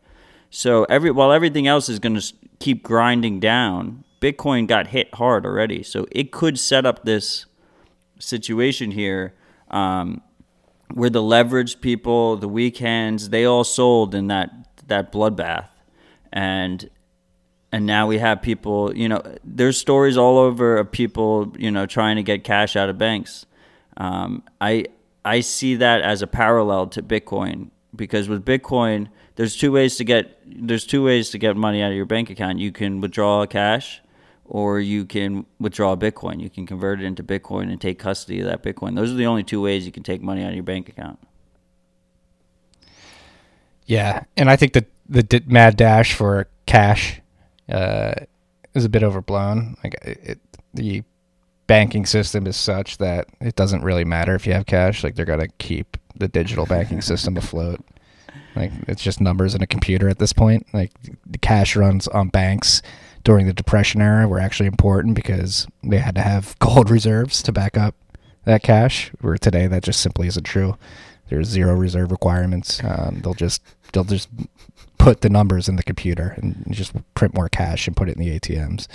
[0.49, 5.45] so every while everything else is going to keep grinding down bitcoin got hit hard
[5.45, 5.81] already.
[5.83, 7.45] So it could set up this
[8.19, 9.33] situation here
[9.71, 10.21] um,
[10.93, 15.67] where the leveraged people the weak hands they all sold in that that bloodbath.
[16.31, 16.89] And
[17.71, 21.85] and now we have people you know there's stories all over of people you know
[21.85, 23.45] trying to get cash out of banks.
[23.97, 24.85] Um, i
[25.25, 30.03] i see that as a parallel to bitcoin because with bitcoin there's two ways to
[30.03, 32.59] get there's two ways to get money out of your bank account.
[32.59, 34.01] You can withdraw cash
[34.45, 36.41] or you can withdraw bitcoin.
[36.41, 38.95] You can convert it into bitcoin and take custody of that bitcoin.
[38.95, 41.19] Those are the only two ways you can take money out of your bank account
[43.89, 47.21] Yeah, and I think that the d- mad dash for cash
[47.67, 48.13] uh,
[48.75, 49.77] is a bit overblown.
[49.83, 50.39] Like it,
[50.75, 51.01] the
[51.65, 55.03] banking system is such that it doesn't really matter if you have cash.
[55.03, 57.83] Like they're gonna keep the digital banking system afloat.
[58.55, 60.67] Like it's just numbers in a computer at this point.
[60.71, 60.91] Like
[61.25, 62.83] the cash runs on banks
[63.23, 67.51] during the depression era were actually important because they had to have gold reserves to
[67.51, 67.95] back up
[68.45, 69.11] that cash.
[69.21, 70.77] Where today that just simply isn't true.
[71.29, 72.81] There's zero reserve requirements.
[72.83, 73.61] Um, they'll just
[73.93, 74.29] they'll just
[74.97, 78.23] put the numbers in the computer and just print more cash and put it in
[78.23, 78.87] the ATMs.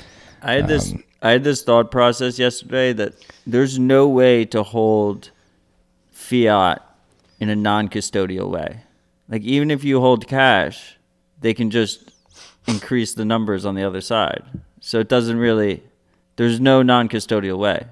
[0.43, 3.15] I had this Um, I had this thought process yesterday that
[3.47, 5.31] there's no way to hold
[6.13, 6.83] fiat
[7.41, 8.83] in a non-custodial way.
[9.29, 10.97] Like even if you hold cash,
[11.41, 12.13] they can just
[12.67, 14.43] increase the numbers on the other side.
[14.81, 15.83] So it doesn't really
[16.37, 17.87] there's no non-custodial way.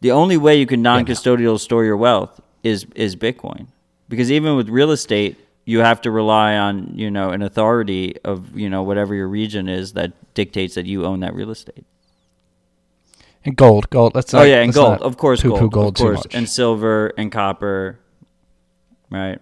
[0.00, 3.66] The only way you can non-custodial store your wealth is is Bitcoin.
[4.08, 8.58] Because even with real estate, you have to rely on, you know, an authority of,
[8.58, 11.84] you know, whatever your region is that dictates that you own that real estate.
[13.44, 14.14] And gold, gold.
[14.14, 17.12] Let's oh not- yeah, and gold, of course, poo-poo gold, gold of course, and silver
[17.18, 17.98] and copper,
[19.10, 19.38] right?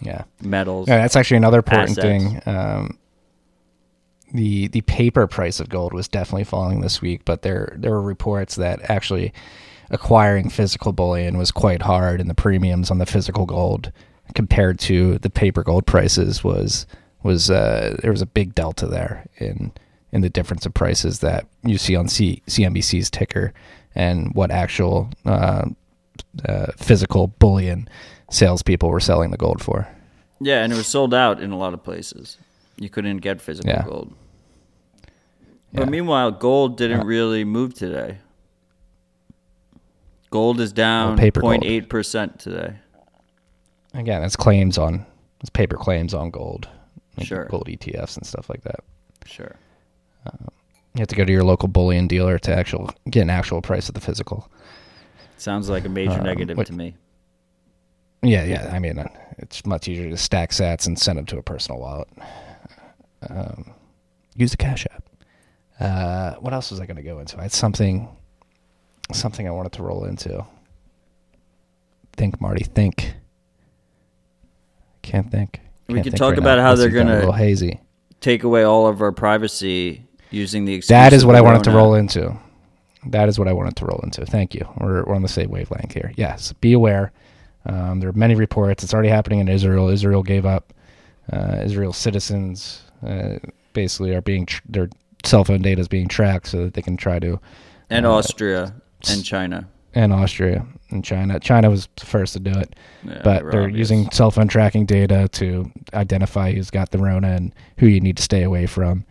[0.00, 0.24] yeah.
[0.42, 0.88] Metals.
[0.88, 2.04] Yeah, that's actually another important Assets.
[2.04, 2.42] thing.
[2.46, 2.98] Um,
[4.32, 8.02] the the paper price of gold was definitely falling this week, but there there were
[8.02, 9.32] reports that actually
[9.90, 13.92] acquiring physical bullion was quite hard, and the premiums on the physical gold
[14.34, 16.86] compared to the paper gold prices was
[17.22, 19.72] was uh, there was a big delta there in
[20.12, 23.52] in the difference of prices that you see on C, CNBC's ticker
[23.94, 25.64] and what actual uh,
[26.48, 27.88] uh, physical bullion
[28.30, 29.88] salespeople were selling the gold for.
[30.40, 32.36] Yeah, and it was sold out in a lot of places.
[32.76, 33.84] You couldn't get physical Yeah.
[33.84, 34.12] gold.
[35.72, 35.80] Yeah.
[35.80, 38.18] But meanwhile, gold didn't really move today.
[40.36, 42.74] Gold is down paper 0.8 percent today.
[43.94, 45.06] Again, it's claims on
[45.40, 46.68] it's paper claims on gold,
[47.16, 47.46] like Sure.
[47.46, 48.80] gold ETFs and stuff like that.
[49.24, 49.56] Sure.
[50.26, 53.88] You have to go to your local bullion dealer to actual get an actual price
[53.88, 54.50] of the physical.
[55.38, 56.96] Sounds like a major Um, negative what- to me.
[58.22, 58.68] Yeah, yeah.
[58.70, 59.08] I mean, uh,
[59.38, 62.08] it's much easier to stack Sats and send them to a personal wallet.
[63.30, 63.72] Um,
[64.34, 65.04] use the Cash App.
[65.80, 67.38] Uh, what else was I going to go into?
[67.38, 68.08] I had something,
[69.12, 70.44] something I wanted to roll into.
[72.14, 72.64] Think, Marty.
[72.64, 73.14] Think.
[75.02, 75.60] Can't think.
[75.88, 76.62] We Can't could think talk right about now.
[76.64, 77.80] how they're gonna- a little hazy.
[78.20, 81.70] Take away all of our privacy using the excuse That is what I wanted to
[81.70, 82.34] roll into.
[83.08, 84.26] That is what I wanted to roll into.
[84.26, 84.66] Thank you.
[84.80, 86.12] We're, we're on the same wavelength here.
[86.16, 87.12] Yes, be aware.
[87.66, 88.82] Um, there are many reports.
[88.82, 89.88] It's already happening in Israel.
[89.88, 90.72] Israel gave up.
[91.32, 93.36] Uh, Israel citizens uh,
[93.74, 94.88] basically are being tr- their
[95.24, 97.38] cell phone data is being tracked so that they can try to
[97.90, 98.74] And uh, Austria
[99.08, 99.68] and China.
[99.94, 101.38] and Austria and China.
[101.40, 102.74] China was the first to do it,
[103.04, 103.78] Yeah, but they they're obvious.
[103.90, 108.16] using cell phone tracking data to identify who's got the Rona and who you need
[108.18, 109.04] to stay away from.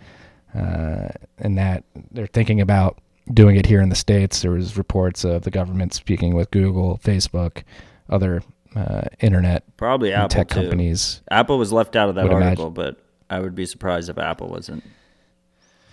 [0.53, 1.09] Uh,
[1.39, 2.99] and that they're thinking about
[3.33, 4.41] doing it here in the states.
[4.41, 7.63] There was reports of the government speaking with Google, Facebook,
[8.09, 8.41] other
[8.75, 10.61] uh, internet Probably Apple tech too.
[10.61, 11.21] companies.
[11.29, 12.97] Apple was left out of that Would imagine- article, but
[13.29, 14.83] I would be surprised if Apple wasn't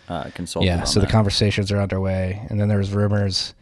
[0.09, 0.66] uh, consulted.
[0.66, 3.55] Yeah, so the conversations are underway, and then there's rumors.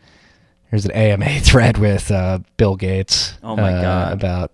[0.70, 3.34] There's an AMA thread with uh, Bill Gates.
[3.42, 4.12] Oh my uh, God.
[4.12, 4.52] About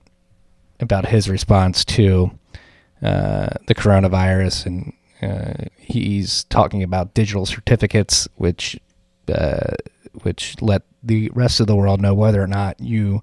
[0.80, 2.30] about his response to
[3.02, 4.92] uh, the coronavirus, and
[5.22, 8.78] uh, he's talking about digital certificates, which
[9.28, 9.74] uh,
[10.22, 13.22] which let the rest of the world know whether or not you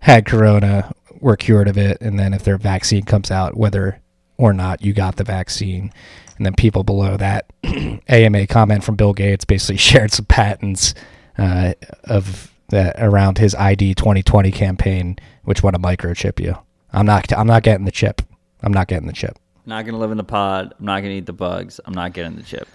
[0.00, 4.00] had corona, were cured of it, and then if their vaccine comes out, whether
[4.38, 5.92] or not you got the vaccine.
[6.36, 7.50] And then people below that
[8.08, 10.94] AMA comment from Bill Gates basically shared some patents
[11.38, 11.74] uh,
[12.04, 16.56] of that around his ID 2020 campaign, which want to microchip you.
[16.92, 17.32] I'm not.
[17.32, 18.22] I'm not getting the chip.
[18.62, 19.38] I'm not getting the chip.
[19.64, 20.74] Not gonna live in the pod.
[20.78, 21.80] I'm not gonna eat the bugs.
[21.84, 22.68] I'm not getting the chip.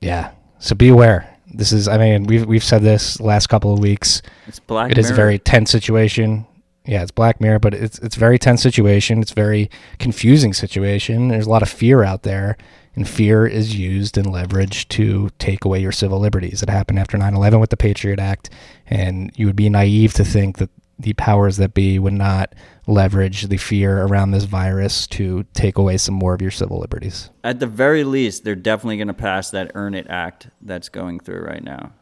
[0.00, 0.32] Yeah.
[0.58, 1.38] So be aware.
[1.52, 1.88] This is.
[1.88, 4.22] I mean, we've we've said this the last couple of weeks.
[4.46, 4.90] It's black.
[4.90, 6.46] It is a very tense situation.
[6.86, 9.20] Yeah, it's Black Mirror, but it's it's a very tense situation.
[9.20, 11.28] It's a very confusing situation.
[11.28, 12.56] There's a lot of fear out there,
[13.00, 16.62] and fear is used and leveraged to take away your civil liberties.
[16.62, 18.50] It happened after 9/11 with the Patriot Act,
[18.86, 22.54] and you would be naive to think that the powers that be would not
[22.86, 27.30] leverage the fear around this virus to take away some more of your civil liberties.
[27.42, 31.40] At the very least, they're definitely gonna pass that Earn It Act that's going through
[31.40, 31.92] right now.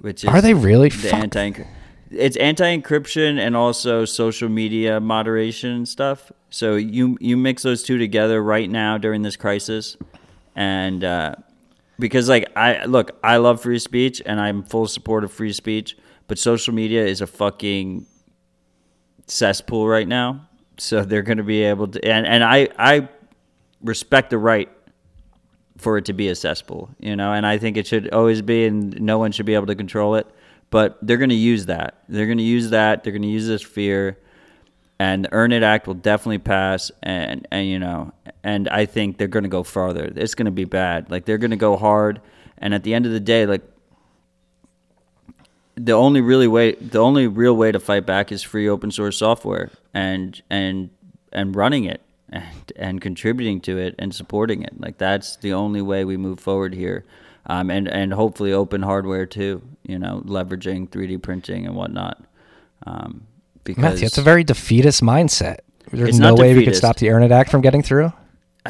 [0.00, 0.88] Which is Are they really?
[0.88, 1.52] the anti?
[2.12, 6.30] It's anti-encryption and also social media moderation stuff.
[6.50, 9.96] So you you mix those two together right now during this crisis,
[10.54, 11.34] and uh,
[11.98, 15.96] because like I look, I love free speech and I'm full support of free speech,
[16.28, 18.06] but social media is a fucking
[19.26, 20.48] cesspool right now.
[20.78, 23.08] So they're going to be able to, and and I I
[23.82, 24.68] respect the right
[25.78, 28.66] for it to be a cesspool, you know, and I think it should always be,
[28.66, 30.26] and no one should be able to control it.
[30.72, 32.02] But they're going to use that.
[32.08, 33.04] They're going to use that.
[33.04, 34.18] They're going to use this fear,
[34.98, 36.90] and the Earn It Act will definitely pass.
[37.02, 38.12] And and you know,
[38.42, 40.10] and I think they're going to go farther.
[40.16, 41.10] It's going to be bad.
[41.10, 42.22] Like they're going to go hard.
[42.56, 43.60] And at the end of the day, like
[45.74, 49.18] the only really way, the only real way to fight back is free open source
[49.18, 50.88] software and and
[51.32, 52.00] and running it
[52.30, 54.80] and and contributing to it and supporting it.
[54.80, 57.04] Like that's the only way we move forward here.
[57.46, 59.62] Um, and and hopefully open hardware too.
[59.82, 62.22] You know, leveraging 3D printing and whatnot.
[62.86, 63.26] Um,
[63.64, 65.58] because Matthew, it's a very defeatist mindset.
[65.90, 68.12] There's no way we could stop the Earn It Act from getting through.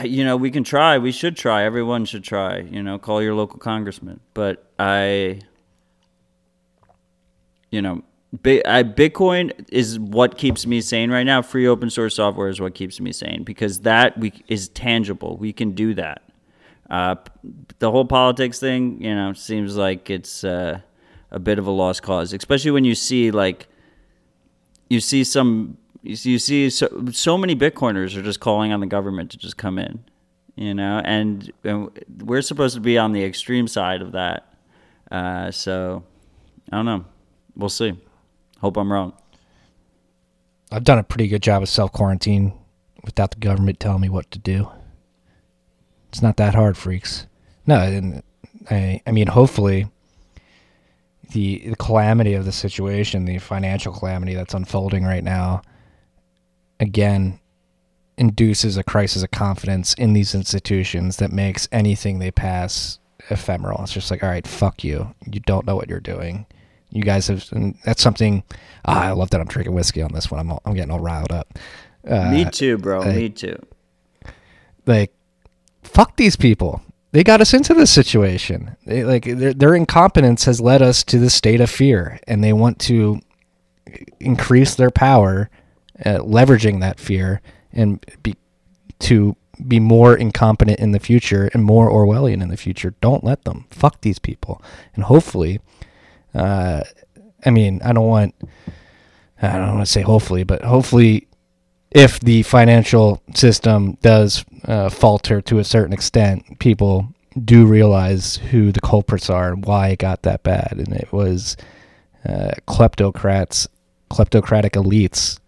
[0.02, 0.96] You know, we can try.
[0.96, 1.64] We should try.
[1.64, 2.60] Everyone should try.
[2.60, 4.20] You know, call your local congressman.
[4.32, 5.40] But I,
[7.70, 8.02] you know,
[8.38, 11.42] Bitcoin is what keeps me sane right now.
[11.42, 15.36] Free open source software is what keeps me sane because that we is tangible.
[15.36, 16.22] We can do that.
[16.90, 17.16] Uh,
[17.78, 20.80] the whole politics thing, you know, seems like it's uh,
[21.30, 23.68] a bit of a lost cause, especially when you see like
[24.88, 29.30] you see some you see, so, so many bitcoiners are just calling on the government
[29.30, 30.02] to just come in
[30.56, 31.90] you know and, and
[32.24, 34.48] we're supposed to be on the extreme side of that.
[35.10, 36.02] Uh, so
[36.70, 37.04] i don't know.
[37.54, 37.98] We'll see.
[38.60, 39.12] Hope i'm wrong.
[40.70, 42.54] I've done a pretty good job of self quarantine
[43.04, 44.70] without the government telling me what to do.
[46.12, 47.26] It's not that hard, freaks.
[47.66, 48.22] No, and
[48.70, 49.86] I, I mean, hopefully,
[51.32, 55.62] the, the calamity of the situation, the financial calamity that's unfolding right now,
[56.80, 57.38] again,
[58.18, 62.98] induces a crisis of confidence in these institutions that makes anything they pass
[63.30, 63.82] ephemeral.
[63.82, 65.14] It's just like, all right, fuck you.
[65.30, 66.44] You don't know what you're doing.
[66.90, 67.48] You guys have.
[67.52, 68.42] And that's something.
[68.84, 70.40] Ah, I love that I'm drinking whiskey on this one.
[70.40, 71.58] I'm all, I'm getting all riled up.
[72.06, 73.00] Uh, Me too, bro.
[73.00, 73.56] I- Me too.
[74.84, 75.14] like
[75.92, 76.82] fuck these people.
[77.12, 78.76] They got us into this situation.
[78.86, 82.52] They, like their, their incompetence has led us to this state of fear and they
[82.52, 83.20] want to
[84.18, 85.50] increase their power
[86.04, 88.34] uh, leveraging that fear and be
[89.00, 89.36] to
[89.66, 92.94] be more incompetent in the future and more orwellian in the future.
[93.00, 93.66] Don't let them.
[93.70, 94.62] Fuck these people.
[94.94, 95.60] And hopefully
[96.34, 96.82] uh,
[97.44, 98.34] i mean i don't want
[99.40, 101.26] i don't want to say hopefully but hopefully
[101.94, 107.06] if the financial system does uh, falter to a certain extent, people
[107.44, 110.74] do realize who the culprits are and why it got that bad.
[110.76, 111.56] And it was
[112.26, 113.66] uh, kleptocrats,
[114.10, 115.38] kleptocratic elites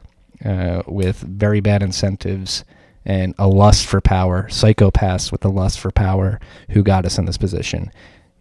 [0.45, 2.65] uh, with very bad incentives
[3.07, 6.41] and a lust for power, psychopaths with a lust for power
[6.71, 7.91] who got us in this position.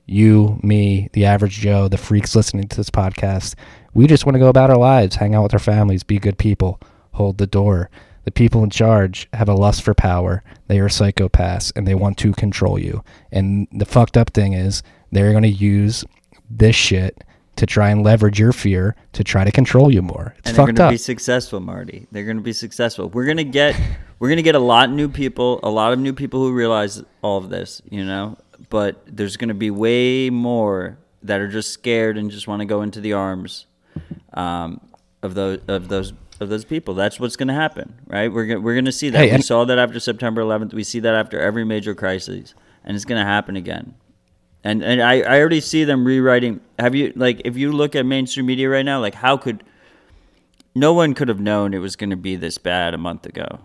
[0.05, 3.55] You, me, the average Joe, the freaks listening to this podcast,
[3.93, 6.37] we just want to go about our lives, hang out with our families, be good
[6.37, 6.79] people
[7.13, 7.89] hold the door.
[8.25, 10.43] The people in charge have a lust for power.
[10.67, 13.03] They are psychopaths and they want to control you.
[13.31, 16.05] And the fucked up thing is they're going to use
[16.49, 17.23] this shit
[17.55, 20.33] to try and leverage your fear to try to control you more.
[20.39, 20.91] It's and they're fucked going to up.
[20.91, 22.07] be successful, Marty.
[22.11, 23.09] They're going to be successful.
[23.09, 23.79] We're going to get
[24.19, 26.53] we're going to get a lot of new people, a lot of new people who
[26.53, 28.37] realize all of this, you know.
[28.69, 32.65] But there's going to be way more that are just scared and just want to
[32.65, 33.67] go into the arms
[34.33, 34.81] um,
[35.21, 36.93] of those of those of those people.
[36.93, 38.31] That's what's going to happen, right?
[38.31, 39.17] We're go- we're going to see that.
[39.17, 40.73] Hey, we and- saw that after September 11th.
[40.73, 42.53] We see that after every major crisis,
[42.83, 43.95] and it's going to happen again.
[44.63, 46.61] And and I, I already see them rewriting.
[46.79, 49.63] Have you like if you look at mainstream media right now, like how could
[50.75, 53.59] no one could have known it was going to be this bad a month ago,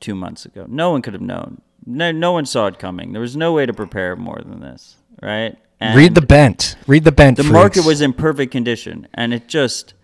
[0.00, 0.66] two months ago.
[0.68, 1.60] No one could have known.
[1.86, 3.12] No, no one saw it coming.
[3.12, 5.56] There was no way to prepare more than this, right?
[5.80, 6.76] And Read the bent.
[6.86, 7.38] Read the bent.
[7.38, 7.52] the freaks.
[7.52, 9.94] market was in perfect condition, and it just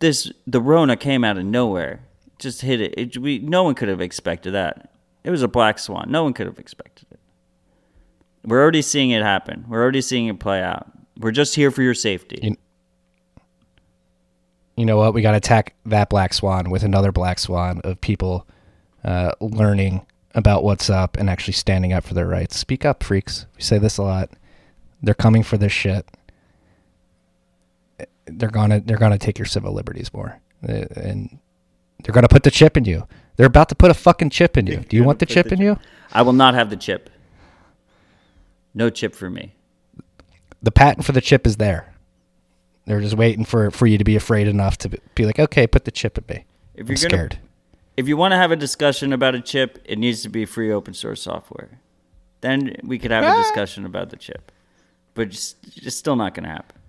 [0.00, 2.00] this the Rona came out of nowhere,
[2.38, 2.94] just hit it.
[2.98, 4.92] it we no one could have expected that.
[5.24, 6.10] It was a black swan.
[6.10, 7.20] No one could have expected it.
[8.44, 9.66] We're already seeing it happen.
[9.68, 10.90] We're already seeing it play out.
[11.18, 12.38] We're just here for your safety.
[12.42, 12.56] You-
[14.76, 15.12] you know what?
[15.12, 18.46] We got to attack that black swan with another black swan of people
[19.04, 22.56] uh, learning about what's up and actually standing up for their rights.
[22.58, 23.44] Speak up, freaks.
[23.56, 24.30] We say this a lot.
[25.02, 26.08] They're coming for this shit.
[28.38, 31.38] They're gonna they're gonna take your civil liberties more, and
[32.02, 33.06] they're gonna put the chip in you.
[33.36, 34.78] They're about to put a fucking chip in you.
[34.78, 35.78] Do you want the chip in you?
[36.12, 37.10] I will not have the chip.
[38.74, 39.54] No chip for me.
[40.62, 41.94] The patent for the chip is there.
[42.86, 45.84] They're just waiting for for you to be afraid enough to be like, okay, put
[45.84, 46.44] the chip in me.
[46.74, 47.38] If you're gonna, scared.
[47.96, 50.72] if you want to have a discussion about a chip, it needs to be free
[50.72, 51.80] open source software.
[52.40, 53.42] Then we could have a ah.
[53.42, 54.50] discussion about the chip.
[55.14, 56.79] But just, it's still not going to happen.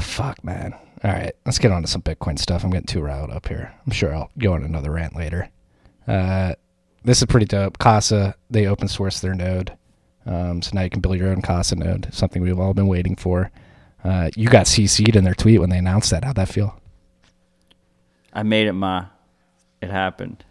[0.00, 0.74] Fuck, man.
[1.02, 2.64] All right, let's get on to some Bitcoin stuff.
[2.64, 3.74] I'm getting too riled up here.
[3.84, 5.50] I'm sure I'll go on another rant later.
[6.06, 6.54] Uh,
[7.02, 7.78] this is pretty dope.
[7.78, 9.76] Casa, they open source their node.
[10.26, 13.16] Um, so now you can build your own Casa node, something we've all been waiting
[13.16, 13.50] for.
[14.02, 16.24] Uh, you got CC'd in their tweet when they announced that.
[16.24, 16.78] How'd that feel?
[18.32, 19.06] I made it, Ma.
[19.80, 20.44] It happened.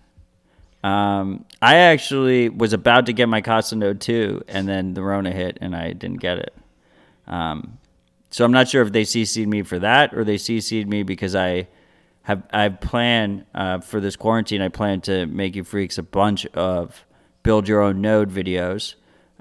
[0.83, 5.31] Um, I actually was about to get my Casa Node too, and then the Rona
[5.31, 6.53] hit, and I didn't get it.
[7.25, 7.79] Um,
[8.33, 11.35] so I'm not sure if they CC'd me for that, or they CC'd me because
[11.35, 11.67] I
[12.23, 14.59] have I plan uh, for this quarantine.
[14.59, 17.05] I plan to make you freaks a bunch of
[17.43, 18.95] build your own node videos.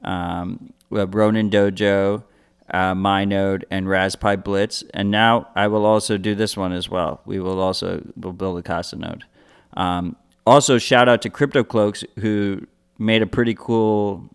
[0.04, 2.22] Um, we have Ronin Dojo,
[2.68, 6.90] uh, My Node, and Raspberry Blitz, and now I will also do this one as
[6.90, 7.22] well.
[7.24, 9.24] We will also will build a Casa node.
[9.72, 10.16] Um,
[10.46, 12.66] also, shout out to Crypto Cloaks who
[12.98, 14.28] made a pretty cool,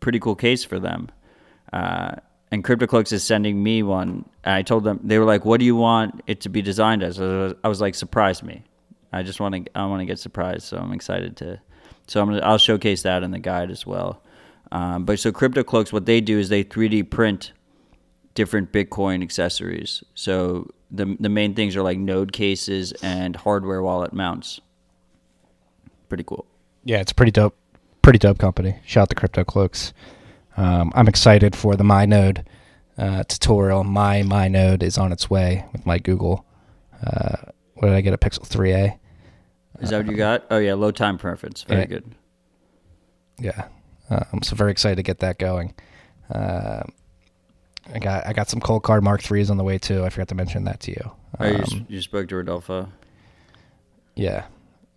[0.00, 1.08] pretty cool case for them.
[1.72, 2.16] Uh,
[2.52, 4.26] and Crypto Cloaks is sending me one.
[4.44, 7.02] And I told them they were like, "What do you want it to be designed
[7.02, 8.62] as?" I was, like, "Surprise me."
[9.12, 9.70] I just want to.
[9.74, 11.58] I want to get surprised, so I'm excited to.
[12.06, 12.42] So I'm gonna.
[12.42, 14.22] I'll showcase that in the guide as well.
[14.70, 17.52] Um, but so Crypto Cloaks, what they do is they 3D print
[18.34, 20.04] different Bitcoin accessories.
[20.14, 24.60] So the the main things are like node cases and hardware wallet mounts.
[26.10, 26.44] Pretty cool.
[26.84, 27.56] Yeah, it's pretty dope.
[28.02, 28.76] Pretty dope company.
[28.84, 29.94] Shout out to Crypto Cloaks.
[30.56, 32.44] Um, I'm excited for the MyNode
[32.98, 33.84] uh, tutorial.
[33.84, 36.44] My MyNode is on its way with my Google.
[37.04, 37.36] Uh,
[37.74, 38.12] what did I get?
[38.12, 38.98] A Pixel 3a.
[39.80, 40.44] Is that what you got?
[40.50, 41.62] Oh yeah, low time preference.
[41.64, 41.86] Very Yeah.
[41.86, 42.14] good.
[43.38, 43.68] Yeah,
[44.10, 45.74] I'm so very excited to get that going.
[46.32, 46.82] Uh,
[47.92, 50.04] I got I got some Coldcard Mark threes on the way too.
[50.04, 51.10] I forgot to mention that to you.
[51.40, 52.88] Oh, you, Um, you spoke to Rodolfo.
[54.14, 54.44] Yeah.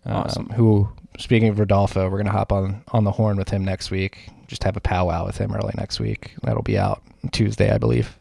[0.04, 0.48] Awesome.
[0.50, 0.88] Um, who,
[1.18, 4.28] speaking of Rodolfo, we're gonna hop on on the horn with him next week.
[4.46, 6.34] Just have a powwow with him early next week.
[6.42, 8.18] That'll be out Tuesday, I believe.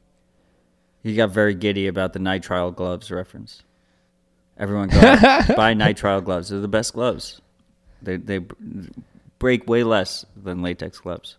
[1.03, 3.63] He got very giddy about the nitrile gloves reference.
[4.57, 6.49] Everyone go out, buy nitrile gloves.
[6.49, 7.41] They're the best gloves.
[8.01, 8.39] They they
[9.39, 11.38] break way less than latex gloves.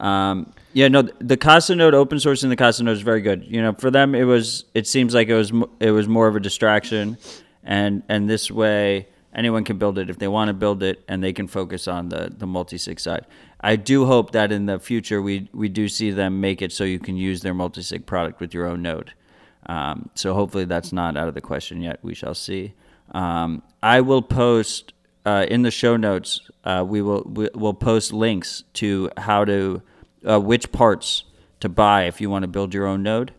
[0.00, 3.44] Um, yeah, no, the Casa Node open source in the Casa Node is very good.
[3.46, 4.64] You know, for them, it was.
[4.74, 5.52] It seems like it was.
[5.80, 7.18] It was more of a distraction,
[7.64, 11.22] and and this way, anyone can build it if they want to build it, and
[11.22, 13.26] they can focus on the the multi sig side.
[13.60, 16.84] I do hope that in the future we we do see them make it so
[16.84, 19.12] you can use their multi sig product with your own node.
[19.66, 21.98] Um, so hopefully that's not out of the question yet.
[22.02, 22.74] We shall see.
[23.12, 24.92] Um, I will post
[25.26, 26.40] uh, in the show notes.
[26.64, 29.82] Uh, we will we, will post links to how to
[30.28, 31.24] uh, which parts
[31.60, 33.32] to buy if you want to build your own node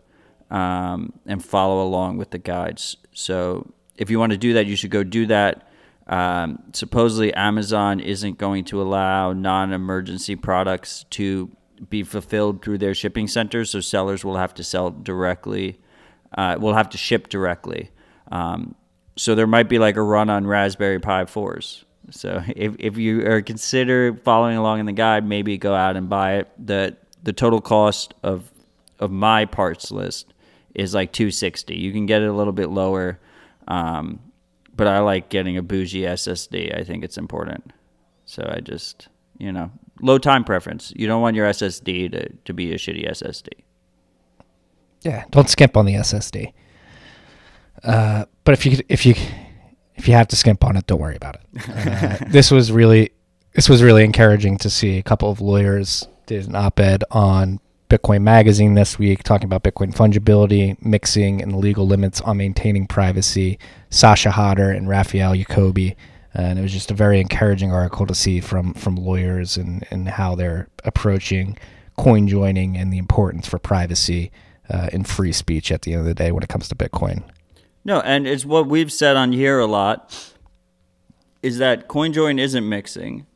[0.50, 2.96] um, and follow along with the guides.
[3.12, 5.69] So if you want to do that, you should go do that.
[6.10, 11.50] Um, supposedly, Amazon isn't going to allow non-emergency products to
[11.88, 15.80] be fulfilled through their shipping centers, so sellers will have to sell directly.
[16.36, 17.90] Uh, will have to ship directly.
[18.30, 18.74] Um,
[19.16, 21.84] so there might be like a run on Raspberry Pi 4s.
[22.10, 26.08] So if, if you are consider following along in the guide, maybe go out and
[26.08, 26.48] buy it.
[26.58, 28.50] The the total cost of
[28.98, 30.32] of my parts list
[30.74, 31.74] is like 260.
[31.74, 33.18] You can get it a little bit lower,
[33.68, 34.20] um,
[34.80, 36.74] but I like getting a bougie SSD.
[36.74, 37.74] I think it's important.
[38.24, 39.70] So I just you know
[40.00, 40.90] low time preference.
[40.96, 43.48] You don't want your SSD to, to be a shitty SSD.
[45.02, 46.54] Yeah, don't skimp on the SSD.
[47.84, 49.14] Uh, but if you if you
[49.96, 51.68] if you have to skimp on it, don't worry about it.
[51.68, 53.10] Uh, this was really
[53.52, 54.96] this was really encouraging to see.
[54.96, 57.60] A couple of lawyers did an op-ed on
[57.90, 62.86] Bitcoin Magazine this week talking about Bitcoin fungibility, mixing, and the legal limits on maintaining
[62.86, 63.58] privacy.
[63.90, 65.96] Sasha Hodder and Raphael Yakobi.
[66.32, 70.08] And it was just a very encouraging article to see from from lawyers and, and
[70.08, 71.58] how they're approaching
[71.98, 74.30] coin joining and the importance for privacy
[74.70, 77.24] uh, and free speech at the end of the day when it comes to Bitcoin.
[77.84, 80.32] No, and it's what we've said on here a lot
[81.42, 83.26] is that coin join isn't mixing.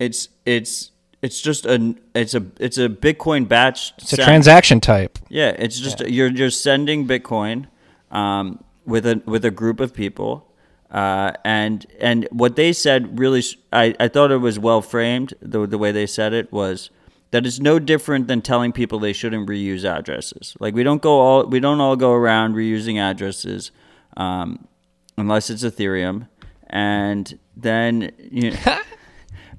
[0.00, 0.89] It's it's
[1.22, 3.92] it's just a it's a it's a Bitcoin batch.
[3.98, 5.18] It's a transaction type.
[5.28, 6.06] Yeah, it's just yeah.
[6.06, 7.66] you're you're sending Bitcoin
[8.10, 10.46] um, with a with a group of people.
[10.90, 13.42] Uh, and and what they said really,
[13.72, 15.34] I, I thought it was well framed.
[15.40, 16.90] The the way they said it was
[17.30, 20.56] that is no different than telling people they shouldn't reuse addresses.
[20.58, 23.70] Like we don't go all we don't all go around reusing addresses
[24.16, 24.66] um,
[25.16, 26.28] unless it's Ethereum,
[26.68, 28.80] and then you know,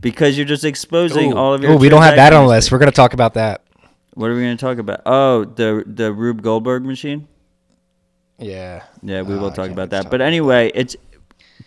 [0.01, 1.37] because you're just exposing Ooh.
[1.37, 1.71] all of your.
[1.71, 2.71] Oh, we don't have that on the list.
[2.71, 3.63] We're going to talk about that.
[4.13, 5.01] What are we going to talk about?
[5.05, 7.27] Oh, the the Rube Goldberg machine.
[8.37, 8.83] Yeah.
[9.03, 10.09] Yeah, we will oh, talk about that.
[10.09, 10.95] But anyway, it's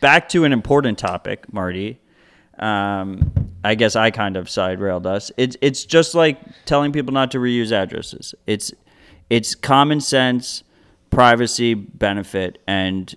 [0.00, 2.00] back to an important topic, Marty.
[2.58, 3.32] Um,
[3.64, 5.32] I guess I kind of side railed us.
[5.36, 8.34] It's it's just like telling people not to reuse addresses.
[8.46, 8.72] It's
[9.30, 10.64] it's common sense
[11.10, 13.14] privacy benefit and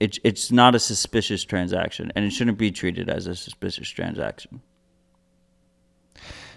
[0.00, 4.62] it's it's not a suspicious transaction and it shouldn't be treated as a suspicious transaction.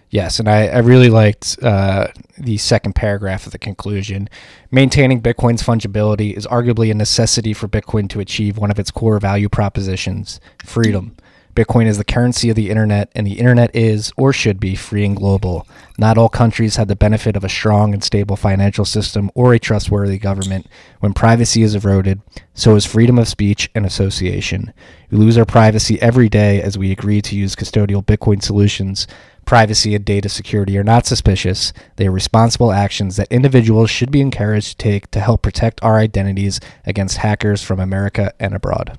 [0.09, 4.29] Yes, and I, I really liked uh, the second paragraph of the conclusion.
[4.69, 9.19] Maintaining Bitcoin's fungibility is arguably a necessity for Bitcoin to achieve one of its core
[9.19, 11.17] value propositions freedom.
[11.55, 15.05] Bitcoin is the currency of the internet, and the internet is, or should be, free
[15.05, 15.67] and global.
[15.99, 19.59] Not all countries have the benefit of a strong and stable financial system or a
[19.59, 20.65] trustworthy government.
[20.99, 22.21] When privacy is eroded,
[22.55, 24.73] so is freedom of speech and association.
[25.11, 29.05] We lose our privacy every day as we agree to use custodial Bitcoin solutions.
[29.45, 31.71] Privacy and data security are not suspicious.
[31.97, 35.99] They are responsible actions that individuals should be encouraged to take to help protect our
[35.99, 38.97] identities against hackers from America and abroad.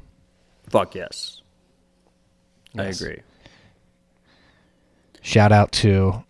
[0.71, 1.34] Fuck yes.
[2.75, 3.03] Yes.
[3.03, 3.23] I agree.
[5.23, 6.23] Shout out to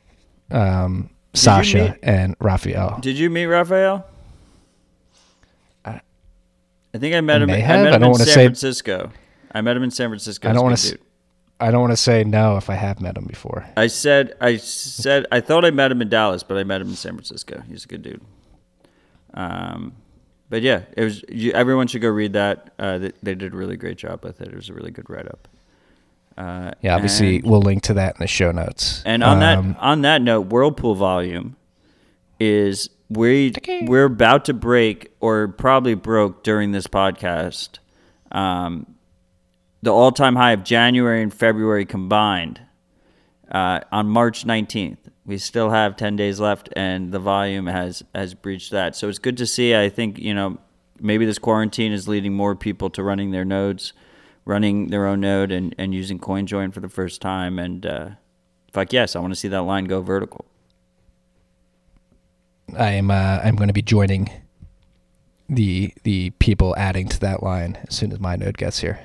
[0.51, 2.99] um, Sasha meet, and Raphael.
[3.01, 4.07] Did you meet Raphael?
[5.85, 6.01] I,
[6.95, 7.51] I think I met him.
[7.51, 7.83] I, have.
[7.83, 9.11] met him I don't in San say, Francisco.
[9.53, 10.49] I met him in San Francisco.
[10.49, 10.99] I don't want to.
[11.61, 13.65] I don't want to say no if I have met him before.
[13.77, 16.89] I said I said I thought I met him in Dallas, but I met him
[16.89, 17.63] in San Francisco.
[17.69, 18.21] He's a good dude.
[19.35, 19.95] Um,
[20.51, 21.25] but yeah, it was.
[21.29, 22.73] You, everyone should go read that.
[22.79, 24.49] Uh, they, they, did a really great job with it.
[24.49, 25.49] It was a really good write up.
[26.37, 29.03] Uh, yeah, obviously and, we'll link to that in the show notes.
[29.07, 31.57] And on um, that on that note, Whirlpool volume
[32.41, 37.79] is we we're about to break or probably broke during this podcast.
[38.33, 38.97] Um,
[39.83, 42.61] the all-time high of January and February combined
[43.51, 44.97] uh, on March 19th.
[45.27, 48.97] We still have 10 days left, and the volume has has breached that.
[48.97, 49.75] So it's good to see.
[49.77, 50.59] I think you know
[51.01, 53.93] maybe this quarantine is leading more people to running their nodes
[54.45, 57.59] running their own node and, and using CoinJoin for the first time.
[57.59, 58.09] And uh,
[58.73, 60.45] fuck yes, I want to see that line go vertical.
[62.79, 64.31] I am uh, I'm going to be joining
[65.49, 69.01] the the people adding to that line as soon as my node gets here.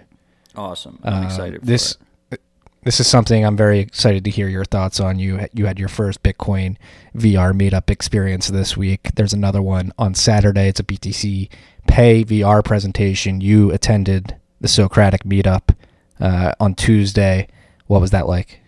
[0.56, 1.00] Awesome.
[1.04, 1.96] I'm Uh, excited for this
[2.32, 2.42] it.
[2.84, 5.20] this is something I'm very excited to hear your thoughts on.
[5.20, 6.78] You you had your first Bitcoin
[7.16, 9.12] VR meetup experience this week.
[9.16, 10.70] There's another one on Saturday.
[10.70, 11.50] It's a BTC
[11.88, 13.42] Pay VR presentation.
[13.42, 15.76] You attended the Socratic meetup
[16.20, 17.48] uh, on Tuesday.
[17.88, 18.60] What was that like?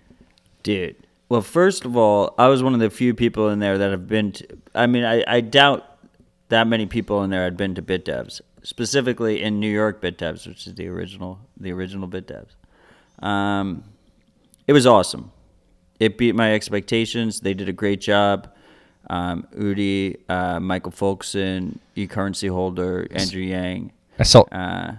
[0.64, 0.96] Dude.
[1.30, 4.08] Well, first of all, I was one of the few people in there that have
[4.08, 5.86] been to, I mean, I, I doubt
[6.50, 10.68] that many people in there had been to BitDevs, specifically in New York BitDevs, which
[10.68, 12.50] is the original, the original BitDevs.
[13.26, 13.86] Um,
[14.68, 15.32] it was awesome.
[16.00, 17.40] It beat my expectations.
[17.40, 18.50] They did a great job.
[19.10, 23.94] Um, Udi, uh, Michael Folkson, e-currency holder, Andrew Yang.
[24.20, 24.96] I saw Uh,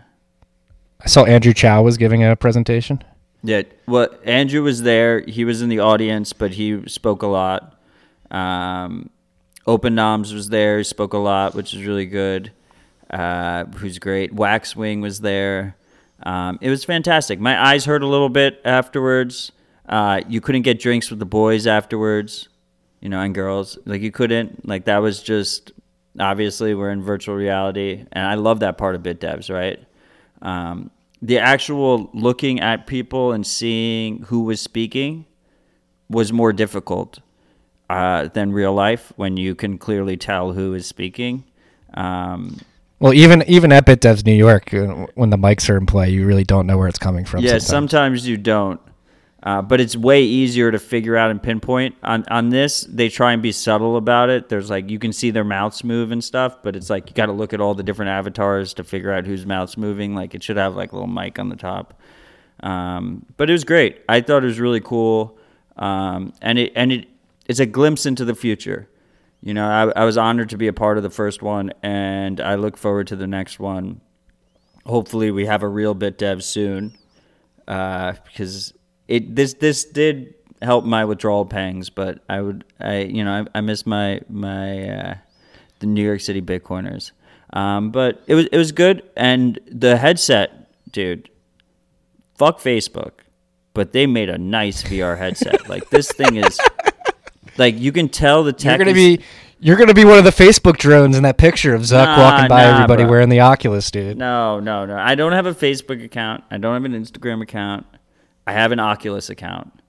[1.02, 3.02] I saw Andrew Chow was giving a presentation.
[3.42, 5.20] Yeah, well, Andrew was there.
[5.20, 7.76] He was in the audience, but he spoke a lot.
[8.30, 9.10] Um,
[9.66, 10.78] openoms was there.
[10.78, 12.52] He spoke a lot, which is really good.
[13.10, 14.32] Uh, who's great.
[14.32, 15.76] Waxwing was there.
[16.22, 17.40] Um, it was fantastic.
[17.40, 19.50] My eyes hurt a little bit afterwards.
[19.88, 22.48] Uh, you couldn't get drinks with the boys afterwards,
[23.00, 23.76] you know, and girls.
[23.84, 24.66] Like you couldn't.
[24.66, 25.72] Like that was just
[26.18, 29.84] obviously we're in virtual reality, and I love that part of BitDevs, right?
[30.42, 30.90] Um,
[31.22, 35.24] the actual looking at people and seeing who was speaking
[36.10, 37.20] was more difficult
[37.88, 41.44] uh, than real life when you can clearly tell who is speaking.
[41.94, 42.58] Um,
[42.98, 46.26] Well, even even at BitDevs New York, uh, when the mics are in play, you
[46.26, 47.42] really don't know where it's coming from.
[47.42, 47.66] yeah, sometimes.
[47.66, 48.80] sometimes you don't.
[49.42, 51.96] Uh, but it's way easier to figure out and pinpoint.
[52.04, 54.48] On on this, they try and be subtle about it.
[54.48, 57.26] There's like you can see their mouths move and stuff, but it's like you got
[57.26, 60.14] to look at all the different avatars to figure out whose mouth's moving.
[60.14, 62.00] Like it should have like a little mic on the top.
[62.60, 64.02] Um, but it was great.
[64.08, 65.36] I thought it was really cool,
[65.76, 67.08] um, and it and it
[67.48, 68.88] it's a glimpse into the future.
[69.40, 72.40] You know, I, I was honored to be a part of the first one, and
[72.40, 74.00] I look forward to the next one.
[74.86, 76.96] Hopefully, we have a real bit dev soon,
[77.66, 78.72] uh, because
[79.12, 81.90] it this this did help my withdrawal pangs.
[81.90, 85.14] But I would I you know I, I miss my my uh,
[85.80, 87.12] the New York City Bitcoiners.
[87.52, 91.28] Um, but it was it was good, and the headset, dude.
[92.38, 93.12] Fuck Facebook,
[93.74, 95.68] but they made a nice VR headset.
[95.74, 96.58] like this thing is,
[97.58, 98.78] like you can tell the tech.
[98.78, 99.24] You're gonna is- be
[99.60, 102.48] you're gonna be one of the Facebook drones in that picture of Zuck Nah, walking
[102.48, 103.10] by nah, everybody bro.
[103.10, 104.16] wearing the Oculus, dude.
[104.16, 104.96] No, no, no.
[104.96, 106.42] I don't have a Facebook account.
[106.50, 107.86] I don't have an Instagram account.
[108.46, 109.80] I have an Oculus account,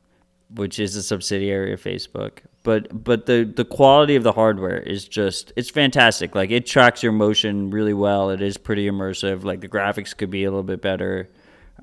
[0.56, 2.40] which is a subsidiary of Facebook.
[2.64, 6.34] But but the the quality of the hardware is just it's fantastic.
[6.36, 8.30] Like it tracks your motion really well.
[8.30, 9.44] It is pretty immersive.
[9.44, 11.30] Like the graphics could be a little bit better.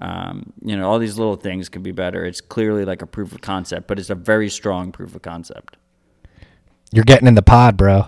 [0.00, 2.24] Um, you know, all these little things could be better.
[2.24, 5.76] It's clearly like a proof of concept, but it's a very strong proof of concept.
[6.92, 8.06] You're getting in the pod, bro.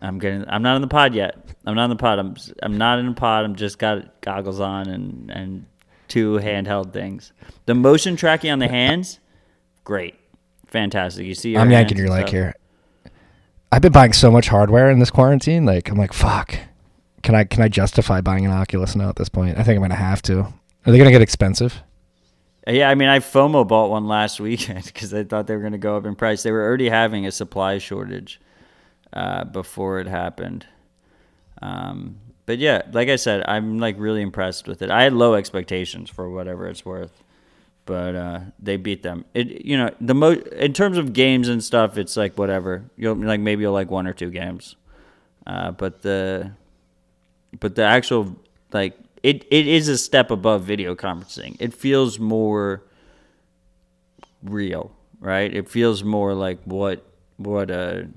[0.00, 0.44] I'm getting.
[0.48, 1.36] I'm not in the pod yet.
[1.66, 2.18] I'm not in the pod.
[2.18, 2.36] I'm.
[2.62, 3.44] I'm not in the pod.
[3.44, 5.66] I'm just got goggles on and and
[6.12, 7.32] two handheld things.
[7.64, 9.18] The motion tracking on the hands,
[9.82, 10.14] great,
[10.66, 11.24] fantastic.
[11.24, 12.54] You see, your I'm yanking your leg here.
[13.70, 15.64] I've been buying so much hardware in this quarantine.
[15.64, 16.58] Like I'm like, fuck.
[17.22, 19.56] Can I can I justify buying an Oculus now at this point?
[19.56, 20.40] I think I'm gonna have to.
[20.40, 21.82] Are they gonna get expensive?
[22.66, 25.72] Yeah, I mean, I FOMO bought one last weekend because I thought they were going
[25.72, 26.42] to go up in price.
[26.42, 28.40] They were already having a supply shortage
[29.12, 30.66] uh, before it happened.
[31.60, 34.90] Um, but yeah, like I said, I'm like really impressed with it.
[34.90, 37.22] I had low expectations for whatever it's worth,
[37.86, 39.24] but uh, they beat them.
[39.34, 42.84] It you know the mo in terms of games and stuff, it's like whatever.
[42.96, 44.76] You'll like maybe you'll like one or two games,
[45.46, 46.52] uh, but the
[47.60, 48.36] but the actual
[48.72, 51.56] like it, it is a step above video conferencing.
[51.60, 52.82] It feels more
[54.42, 55.52] real, right?
[55.54, 57.04] It feels more like what
[57.36, 58.08] what a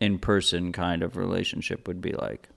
[0.00, 2.48] in person kind of relationship would be like.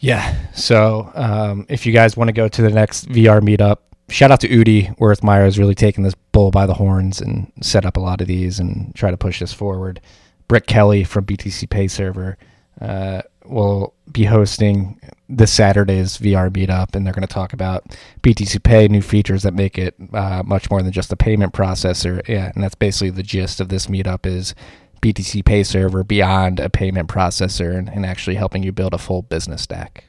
[0.00, 0.34] Yeah.
[0.54, 3.78] So um, if you guys want to go to the next VR meetup,
[4.08, 7.84] shout out to Udi Wertheimer is really taking this bull by the horns and set
[7.84, 10.00] up a lot of these and try to push this forward.
[10.48, 12.36] Britt Kelly from BTC Pay Server
[12.80, 14.98] uh, will be hosting
[15.28, 17.84] this Saturday's VR meetup, and they're going to talk about
[18.22, 22.26] BTC Pay, new features that make it uh, much more than just a payment processor.
[22.26, 24.54] Yeah, and that's basically the gist of this meetup is
[25.00, 29.22] BTC Pay Server beyond a payment processor and, and actually helping you build a full
[29.22, 30.04] business stack.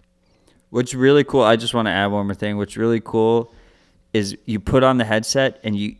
[0.69, 2.57] What's really cool, I just want to add one more thing.
[2.57, 3.53] What's really cool
[4.13, 5.95] is you put on the headset and you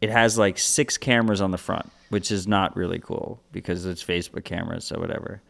[0.00, 4.04] it has like six cameras on the front, which is not really cool because it's
[4.04, 5.40] Facebook cameras, so whatever.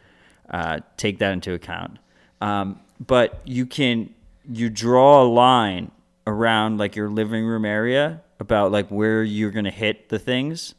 [0.48, 1.98] Uh, take that into account.
[2.40, 4.14] Um, but you can
[4.48, 5.90] you draw a line
[6.26, 10.74] around like your living room area about like where you're gonna hit the things,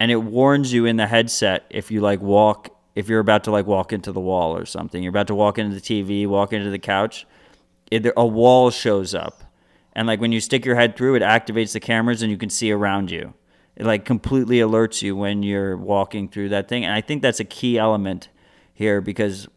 [0.00, 3.52] and it warns you in the headset if you like walk if you're about to
[3.52, 5.02] like walk into the wall or something.
[5.02, 7.24] You're about to walk into the TV, walk into the couch.
[7.90, 9.44] It, a wall shows up,
[9.92, 12.50] and like when you stick your head through, it activates the cameras and you can
[12.50, 13.34] see around you.
[13.76, 17.40] It like completely alerts you when you're walking through that thing, and I think that's
[17.40, 18.28] a key element
[18.72, 19.48] here because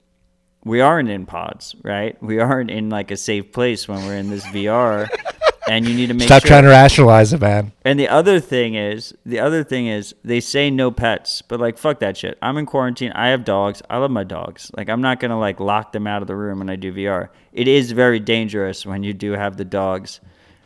[0.66, 2.22] we aren't in pods, right?
[2.22, 5.10] We aren't in like a safe place when we're in this VR,
[5.68, 6.50] and you need to make Stop sure.
[6.50, 7.72] trying to rationalize it, man.
[7.86, 11.78] And the other thing is, the other thing is, they say no pets, but like
[11.78, 12.38] fuck that shit.
[12.42, 13.12] I'm in quarantine.
[13.14, 13.82] I have dogs.
[13.90, 14.72] I love my dogs.
[14.76, 17.30] Like I'm not gonna like lock them out of the room when I do VR.
[17.52, 20.20] It is very dangerous when you do have the dogs.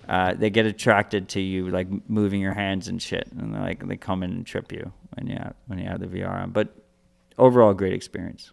[0.08, 3.88] Uh, they get attracted to you, like moving your hands and shit, and they like
[3.88, 6.52] they come in and trip you when you have, when you have the VR on.
[6.52, 6.70] But
[7.38, 8.52] overall, great experience.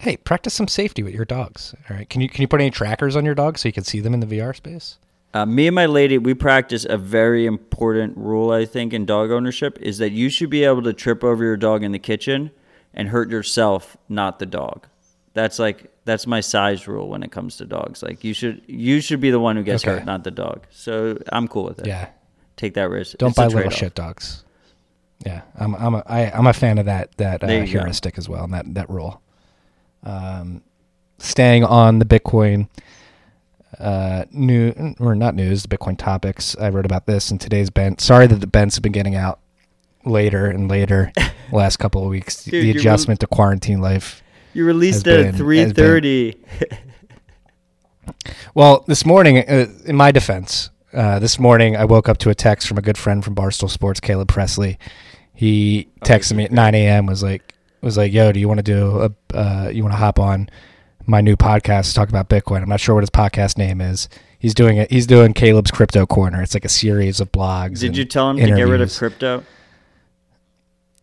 [0.00, 1.74] Hey, practice some safety with your dogs.
[1.88, 2.08] All right.
[2.08, 4.14] Can you can you put any trackers on your dogs so you can see them
[4.14, 4.98] in the VR space?
[5.36, 9.30] Uh, me and my lady, we practice a very important rule, I think, in dog
[9.30, 12.50] ownership is that you should be able to trip over your dog in the kitchen
[12.94, 14.86] and hurt yourself, not the dog.
[15.34, 18.02] That's like that's my size rule when it comes to dogs.
[18.02, 19.96] Like you should you should be the one who gets Okay.
[19.98, 20.64] hurt, not the dog.
[20.70, 21.86] So I'm cool with it.
[21.86, 22.08] Yeah.
[22.56, 23.18] take that risk.
[23.18, 24.42] Don't It's buy little shit dogs.
[25.26, 27.80] Yeah, I'm I'm a I, I'm a fan of that that uh, you go.
[27.80, 29.20] heuristic as well, and that that rule.
[30.02, 30.62] Um,
[31.18, 32.68] staying on the Bitcoin
[33.78, 36.56] uh, new or not news, the Bitcoin topics.
[36.56, 38.00] I wrote about this in today's bent.
[38.00, 39.40] Sorry that the bents have been getting out
[40.04, 42.44] later and later the last couple of weeks.
[42.44, 44.22] Dude, the adjustment to quarantine life.
[44.54, 46.36] You released it at three thirty.
[48.54, 52.34] Well, this morning, uh, in my defense, uh, this morning I woke up to a
[52.34, 54.78] text from a good friend from Barstool Sports, Caleb Pressley.
[55.34, 57.06] He texted me at 9 a.m.
[57.06, 59.98] was like was like, "Yo, do you want to do a uh, you want to
[59.98, 60.48] hop on
[61.06, 64.08] my new podcast to talk about Bitcoin?" I'm not sure what his podcast name is.
[64.38, 64.90] He's doing it.
[64.90, 66.42] He's doing Caleb's Crypto Corner.
[66.42, 67.80] It's like a series of blogs.
[67.80, 69.44] Did you tell him to get rid of crypto?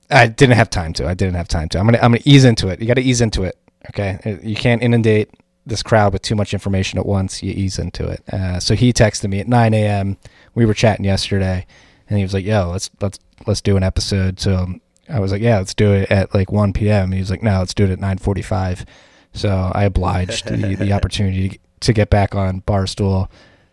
[0.10, 1.08] I didn't have time to.
[1.08, 1.80] I didn't have time to.
[1.80, 2.80] I'm gonna I'm gonna ease into it.
[2.80, 3.58] You got to ease into it.
[3.90, 5.30] Okay, Uh, you can't inundate
[5.66, 7.42] this crowd with too much information at once.
[7.42, 8.22] You ease into it.
[8.32, 10.18] Uh, so he texted me at 9 a.m.
[10.56, 11.66] We were chatting yesterday,
[12.10, 14.68] and he was like, "Yo, let's let's let's do an episode." So
[15.10, 17.60] I was like, "Yeah, let's do it at like 1 p.m." He was like, "No,
[17.60, 18.86] let's do it at 9:45."
[19.34, 23.30] So I obliged the the opportunity to get back on Barstool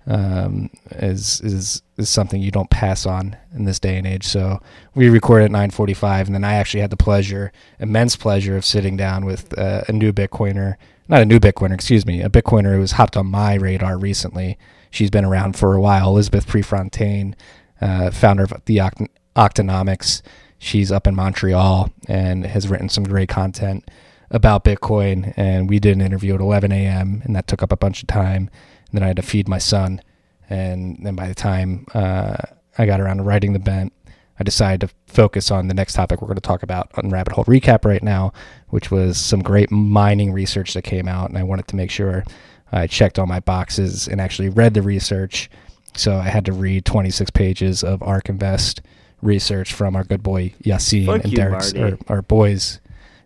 [0.07, 4.25] um, is is is something you don't pass on in this day and age.
[4.25, 4.61] So
[4.95, 8.97] we recorded at 9:45, and then I actually had the pleasure, immense pleasure, of sitting
[8.97, 10.77] down with uh, a new Bitcoiner,
[11.09, 14.59] not a new Bitcoiner, excuse me, a Bitcoiner who has hopped on my radar recently.
[14.91, 17.37] She's been around for a while, Elizabeth Prefontaine,
[17.81, 20.23] uh, founder of the Oct- Octonomics.
[20.59, 23.89] She's up in Montreal and has written some great content
[24.31, 25.35] about Bitcoin.
[25.37, 27.23] And we did an interview at 11 a.m.
[27.25, 28.51] and that took up a bunch of time.
[28.87, 30.03] And then I had to feed my son.
[30.49, 32.37] And then by the time uh,
[32.79, 33.93] I got around to writing the bent,
[34.39, 37.35] I decided to focus on the next topic we're going to talk about on Rabbit
[37.35, 38.33] Hole Recap right now,
[38.69, 41.29] which was some great mining research that came out.
[41.29, 42.25] And I wanted to make sure
[42.73, 45.51] I checked all my boxes and actually read the research.
[45.95, 48.81] So I had to read 26 pages of ARK Invest
[49.21, 52.81] research from our good boy Yassine Fuck and Derek's, or our boys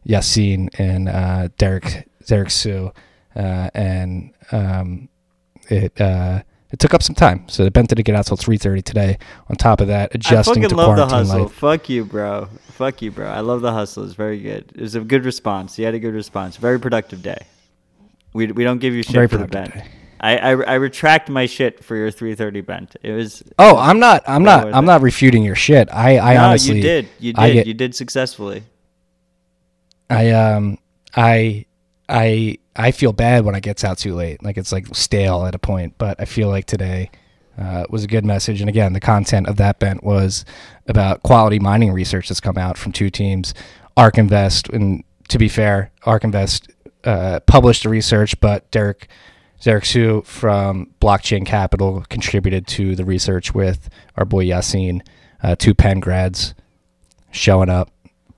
[0.07, 2.93] Yassine and uh, Derek Derek Hsue,
[3.37, 5.09] uh, and um,
[5.69, 7.49] it uh, it took up some time.
[7.49, 9.19] So the bent didn't get out till three thirty today.
[9.49, 11.43] On top of that, I adjusting fucking to love the quarantine hustle.
[11.45, 11.53] life.
[11.53, 12.49] Fuck you, bro.
[12.73, 13.29] Fuck you, bro.
[13.29, 14.05] I love the hustle.
[14.05, 14.73] It's very good.
[14.75, 15.79] It was a good response.
[15.79, 16.57] You had a good response.
[16.57, 17.39] Very productive day.
[18.33, 19.75] We, we don't give you shit Very for the bent.
[19.75, 19.87] day.
[20.21, 22.97] I, I I retract my shit for your 330 bent.
[23.03, 23.43] It was.
[23.59, 24.25] Oh, I'm not.
[24.27, 24.67] I'm not.
[24.75, 24.87] I'm it.
[24.87, 25.89] not refuting your shit.
[25.93, 26.19] I.
[26.19, 26.77] I no, honestly.
[26.77, 27.09] you did.
[27.21, 27.55] You I did.
[27.55, 28.65] get- you did successfully.
[30.11, 30.79] I um
[31.15, 31.67] I
[32.09, 34.43] I I feel bad when it gets out too late.
[34.43, 35.95] Like it's like stale at a point.
[35.99, 37.11] But I feel like today
[37.59, 38.61] uh, was a good message.
[38.61, 40.45] And again, the content of that bent was
[40.87, 43.55] about quality mining research that's come out from two teams,
[43.97, 44.69] Ark Invest.
[44.71, 46.71] And to be fair, Ark Invest
[47.05, 49.09] uh, published the research, but Derek
[49.61, 55.01] Derek Hsue from Blockchain Capital contributed to the research with our boy Yassine,
[55.43, 56.55] uh, two Penn grads
[57.31, 57.91] showing up,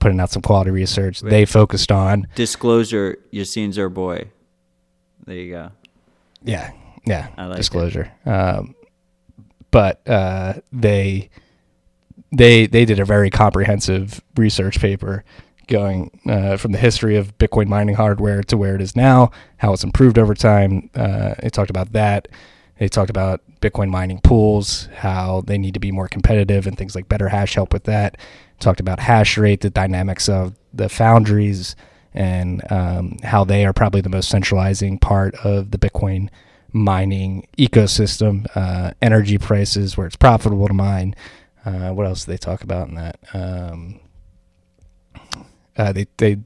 [0.07, 1.19] putting out some quality research.
[1.19, 3.17] They focused on Disclosure.
[3.33, 4.29] Yassine's our boy.
[5.25, 5.71] There you go.
[6.43, 6.71] yeah,
[7.05, 8.09] yeah, like disclosure.
[8.25, 8.73] Um,
[9.69, 11.29] but uh, they
[12.31, 15.25] they they did a very comprehensive research paper
[15.67, 19.73] going uh, from the history of Bitcoin mining hardware to where it is now, how
[19.73, 20.89] it's improved over time.
[20.95, 22.29] Uh, they talked about that.
[22.79, 26.95] They talked about Bitcoin mining pools, how they need to be more competitive, and things
[26.95, 28.17] like BetterHash help with that.
[28.59, 31.75] Talked about hash rate, the dynamics of the foundries,
[32.13, 36.29] and um, how they are probably the most centralizing part of the Bitcoin
[36.73, 41.15] mining ecosystem, uh, energy prices, where it's profitable to mine.
[41.65, 43.19] Uh, what else do they talk about in that?
[43.33, 43.99] Um,
[45.77, 46.37] uh, they they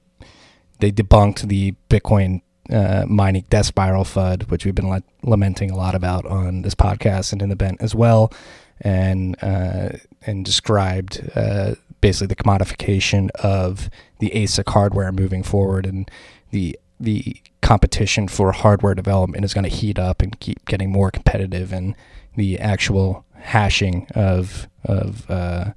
[0.80, 2.42] they debunked the Bitcoin
[2.72, 6.76] uh, mining death spiral FUD, which we've been la- lamenting a lot about on this
[6.76, 8.34] podcast and in the bent as well,
[8.82, 9.90] and uh,
[10.26, 13.90] and described uh, basically the commodification of
[14.20, 16.10] the ASIC hardware moving forward, and
[16.52, 21.12] the the competition for hardware development is going to heat up and keep getting more
[21.12, 21.96] competitive, and
[22.36, 25.72] the actual hashing of of uh,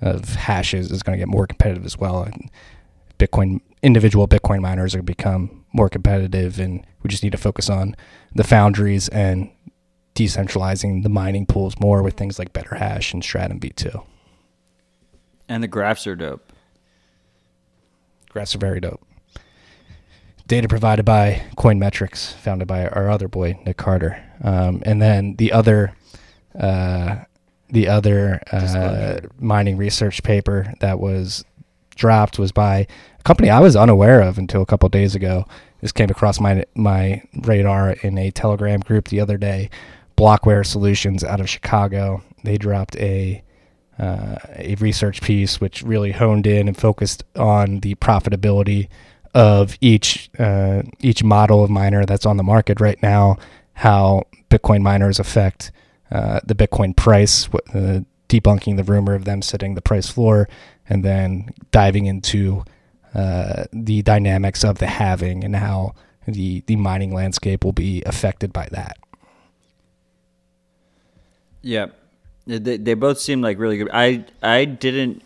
[0.00, 2.22] of hashes is going to get more competitive as well.
[2.22, 2.50] And
[3.18, 7.94] Bitcoin individual Bitcoin miners are become more competitive, and we just need to focus on
[8.34, 9.50] the foundries and
[10.14, 14.04] decentralizing the mining pools more with things like BetterHash and Stratum V2.
[15.48, 16.52] And the graphs are dope.
[18.28, 19.00] Graphs are very dope.
[20.46, 25.52] Data provided by Coinmetrics, founded by our other boy Nick Carter, um, and then the
[25.52, 25.94] other,
[26.58, 27.16] uh,
[27.68, 31.44] the other uh, mining research paper that was
[31.96, 32.86] dropped was by
[33.18, 35.44] a company I was unaware of until a couple days ago.
[35.82, 39.68] This came across my my radar in a Telegram group the other day.
[40.16, 42.22] Blockware Solutions out of Chicago.
[42.42, 43.42] They dropped a
[43.98, 48.88] uh, a research piece which really honed in and focused on the profitability
[49.34, 53.36] of each uh, each model of miner that's on the market right now,
[53.74, 55.70] how Bitcoin miners affect
[56.10, 60.48] uh, the Bitcoin price, uh, debunking the rumor of them setting the price floor,
[60.88, 62.64] and then diving into
[63.14, 65.94] uh, the dynamics of the halving and how
[66.26, 68.96] the the mining landscape will be affected by that.
[71.62, 71.86] Yeah,
[72.56, 73.90] they, they both seem like really good.
[73.92, 75.22] I I didn't.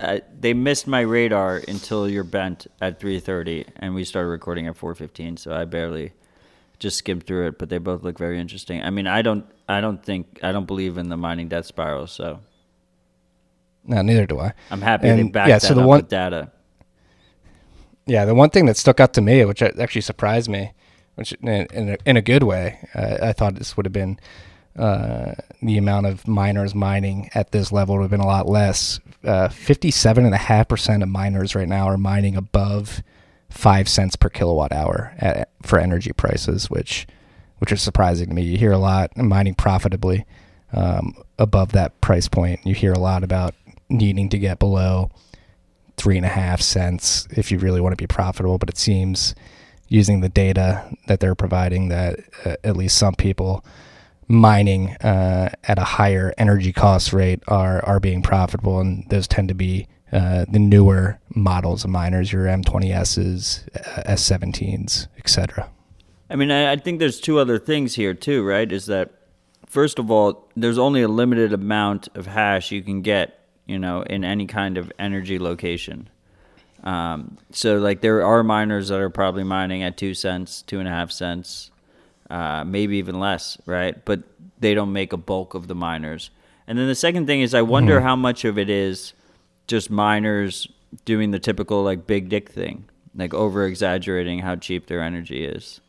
[0.00, 4.76] I, they missed my radar until you're bent at 3:30, and we started recording at
[4.76, 5.38] 4:15.
[5.38, 6.12] So I barely
[6.80, 8.82] just skimmed through it, but they both look very interesting.
[8.82, 12.06] I mean, I don't I don't think I don't believe in the mining death spiral,
[12.08, 12.40] so
[13.84, 14.52] No, neither do I.
[14.70, 16.50] I'm happy they backed yeah, that so the up one- with data.
[18.06, 20.72] Yeah, the one thing that stuck out to me, which actually surprised me,
[21.14, 23.92] which in a, in a, in a good way, uh, I thought this would have
[23.92, 24.18] been
[24.78, 29.00] uh, the amount of miners mining at this level would have been a lot less.
[29.24, 33.02] Uh, Fifty-seven and a half percent of miners right now are mining above
[33.50, 37.06] five cents per kilowatt hour at, for energy prices, which
[37.58, 38.42] which is surprising to me.
[38.42, 40.24] You hear a lot mining profitably
[40.72, 42.60] um, above that price point.
[42.64, 43.54] You hear a lot about
[43.88, 45.10] needing to get below
[45.96, 48.56] three and a half cents if you really want to be profitable.
[48.56, 49.34] But it seems
[49.88, 53.64] using the data that they're providing that uh, at least some people
[54.30, 59.48] mining uh, at a higher energy cost rate are are being profitable, and those tend
[59.48, 65.70] to be uh, the newer models of miners, your M20s, uh, S17s, etc.
[66.30, 68.70] I mean, I, I think there's two other things here too, right?
[68.70, 69.10] Is that
[69.66, 74.02] first of all, there's only a limited amount of hash you can get, you know,
[74.02, 76.08] in any kind of energy location.
[76.82, 80.88] Um, so like there are miners that are probably mining at two cents, two and
[80.88, 81.69] a half cents,
[82.30, 84.02] uh, maybe even less, right?
[84.04, 84.22] But
[84.58, 86.30] they don't make a bulk of the miners.
[86.66, 89.12] And then the second thing is, I wonder how much of it is
[89.66, 90.68] just miners
[91.04, 95.80] doing the typical like big dick thing, like over exaggerating how cheap their energy is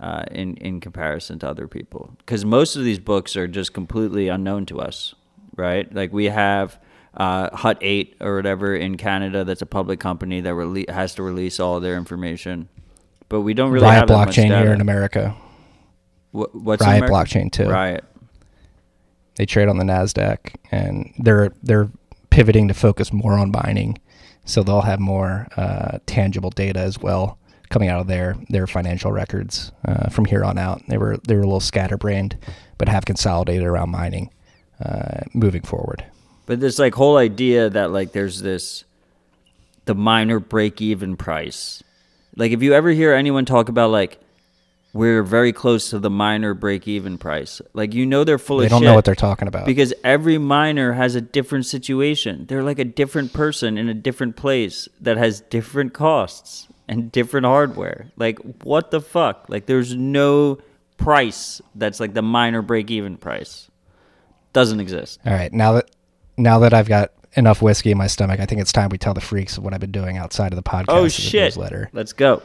[0.00, 2.14] uh, in in comparison to other people.
[2.18, 5.14] Because most of these books are just completely unknown to us,
[5.56, 5.92] right?
[5.94, 6.78] Like we have
[7.14, 11.22] uh, Hut Eight or whatever in Canada, that's a public company that rele- has to
[11.22, 12.68] release all their information,
[13.28, 15.34] but we don't really Riot have that much blockchain here in America.
[16.38, 17.68] Wh- what's Riot blockchain too.
[17.68, 18.04] Riot.
[19.36, 21.88] They trade on the Nasdaq, and they're they're
[22.30, 23.98] pivoting to focus more on mining,
[24.44, 27.38] so they'll have more uh, tangible data as well
[27.70, 30.82] coming out of their their financial records uh, from here on out.
[30.88, 32.36] They were they were a little scatterbrained,
[32.78, 34.30] but have consolidated around mining
[34.84, 36.04] uh, moving forward.
[36.46, 38.84] But this like whole idea that like there's this
[39.84, 41.82] the minor break even price.
[42.36, 44.18] Like if you ever hear anyone talk about like
[44.92, 48.64] we're very close to the minor break even price, like you know they're full They
[48.64, 49.66] of don't shit know what they're talking about.
[49.66, 52.46] because every miner has a different situation.
[52.46, 57.44] They're like a different person in a different place that has different costs and different
[57.46, 58.10] hardware.
[58.16, 59.46] Like what the fuck?
[59.48, 60.58] Like there's no
[60.96, 63.70] price that's like the minor break even price.
[64.54, 65.20] Doesn't exist.
[65.26, 65.90] All right, now that
[66.38, 69.12] now that I've got enough whiskey in my stomach, I think it's time we tell
[69.14, 70.84] the freaks of what I've been doing outside of the podcast.
[70.88, 71.54] Oh shit.
[71.54, 71.90] Newsletter.
[71.92, 72.42] Let's go.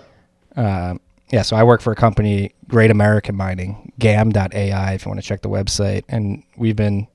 [0.57, 0.99] Um,
[1.33, 5.25] yeah, so I work for a company, Great American Mining, GAM.ai, if you want to
[5.27, 6.03] check the website.
[6.07, 7.07] And we've been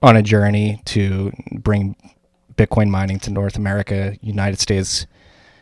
[0.00, 1.94] on a journey to bring
[2.54, 5.06] Bitcoin mining to North America, United States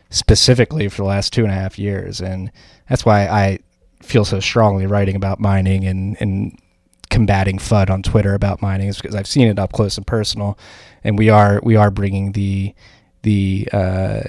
[0.09, 2.21] specifically for the last two and a half years.
[2.21, 2.49] And
[2.87, 3.59] that's why I
[4.01, 6.57] feel so strongly writing about mining and and
[7.09, 10.57] combating FUD on Twitter about mining is because I've seen it up close and personal,
[11.03, 12.73] and we are we are bringing the
[13.23, 14.21] the uh,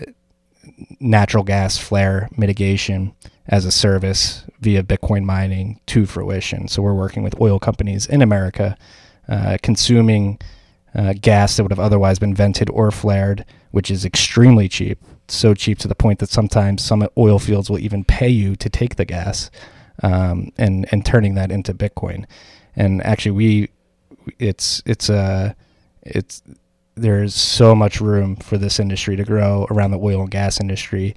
[0.99, 3.15] natural gas flare mitigation
[3.53, 6.67] as a service via Bitcoin mining to fruition.
[6.69, 8.79] So we're working with oil companies in America,
[9.29, 10.41] uh, consuming
[10.95, 14.99] uh, gas that would have otherwise been vented or flared, which is extremely cheap.
[15.29, 18.71] So cheap to the point that sometimes some oil fields will even pay you to
[18.71, 19.51] take the gas,
[20.03, 22.25] um, and and turning that into Bitcoin.
[22.75, 23.69] And actually, we
[24.39, 25.53] it's it's a uh,
[26.03, 26.43] it's
[26.95, 31.15] there's so much room for this industry to grow around the oil and gas industry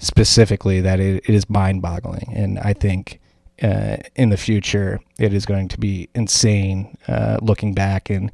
[0.00, 2.32] specifically that it, it is mind boggling.
[2.34, 3.20] And I think
[3.62, 8.32] uh, in the future, it is going to be insane uh, looking back and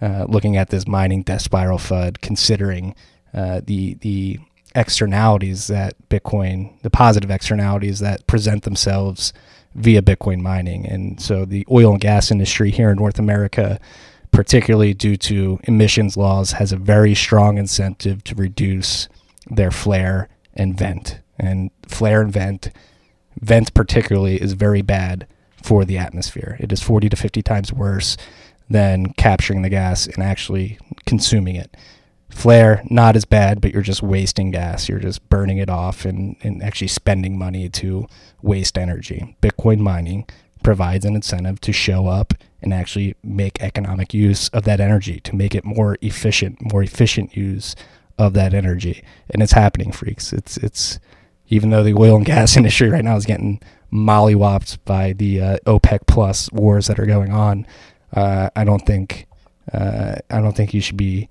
[0.00, 2.94] uh, looking at this mining death spiral FUD, considering
[3.34, 4.38] uh, the, the
[4.74, 9.34] externalities that Bitcoin, the positive externalities that present themselves
[9.74, 10.86] via Bitcoin mining.
[10.86, 13.78] And so the oil and gas industry here in North America
[14.30, 19.08] particularly due to emissions laws, has a very strong incentive to reduce
[19.50, 21.20] their flare and vent.
[21.38, 22.70] And flare and vent,
[23.40, 25.26] vent particularly, is very bad
[25.62, 26.56] for the atmosphere.
[26.60, 28.16] It is 40 to 50 times worse
[28.68, 31.76] than capturing the gas and actually consuming it.
[32.30, 34.88] Flare, not as bad, but you're just wasting gas.
[34.88, 38.06] You're just burning it off and, and actually spending money to
[38.40, 39.36] waste energy.
[39.42, 40.26] Bitcoin mining
[40.62, 45.34] provides an incentive to show up and actually make economic use of that energy to
[45.34, 47.74] make it more efficient, more efficient use
[48.20, 49.02] of that energy.
[49.30, 50.32] And it's happening, freaks.
[50.32, 51.00] It's it's
[51.48, 53.60] even though the oil and gas industry right now is getting
[53.92, 57.66] mollywopped by the uh, OPEC plus wars that are going on,
[58.12, 59.26] uh, I don't think
[59.72, 61.28] uh, I don't think you should be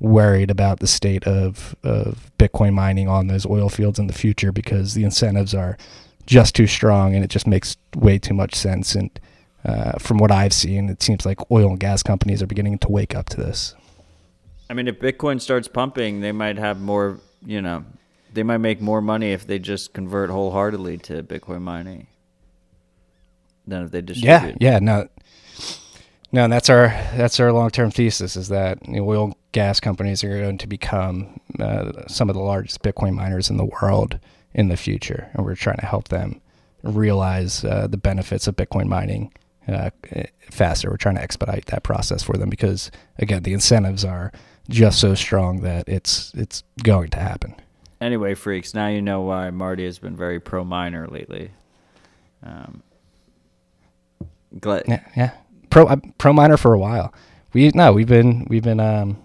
[0.00, 4.50] worried about the state of of Bitcoin mining on those oil fields in the future
[4.50, 5.76] because the incentives are
[6.26, 9.20] just too strong and it just makes way too much sense and
[9.64, 12.88] uh, from what I've seen, it seems like oil and gas companies are beginning to
[12.88, 13.74] wake up to this.
[14.70, 17.84] I mean, if Bitcoin starts pumping, they might have more, you know,
[18.32, 22.06] they might make more money if they just convert wholeheartedly to Bitcoin mining
[23.66, 24.56] than if they distribute.
[24.60, 25.08] Yeah, yeah, no,
[26.30, 29.80] no, that's our that's our long term thesis is that you know, oil and gas
[29.80, 34.20] companies are going to become uh, some of the largest Bitcoin miners in the world
[34.54, 36.40] in the future, and we're trying to help them
[36.84, 39.32] realize uh, the benefits of Bitcoin mining
[39.66, 39.90] uh,
[40.48, 40.90] faster.
[40.90, 44.30] We're trying to expedite that process for them because again, the incentives are
[44.70, 47.54] just so strong that it's it's going to happen.
[48.00, 51.50] Anyway, freaks, now you know why Marty has been very pro miner lately.
[52.42, 52.82] Um,
[54.58, 55.30] glad, yeah, yeah,
[55.68, 57.12] pro uh, pro miner for a while.
[57.52, 59.22] We no, we've been we've been um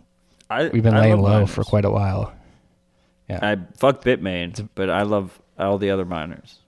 [0.49, 2.33] I, we've been I laying low for quite a while.
[3.29, 6.59] Yeah, I fuck Bitmain, but I love all the other miners.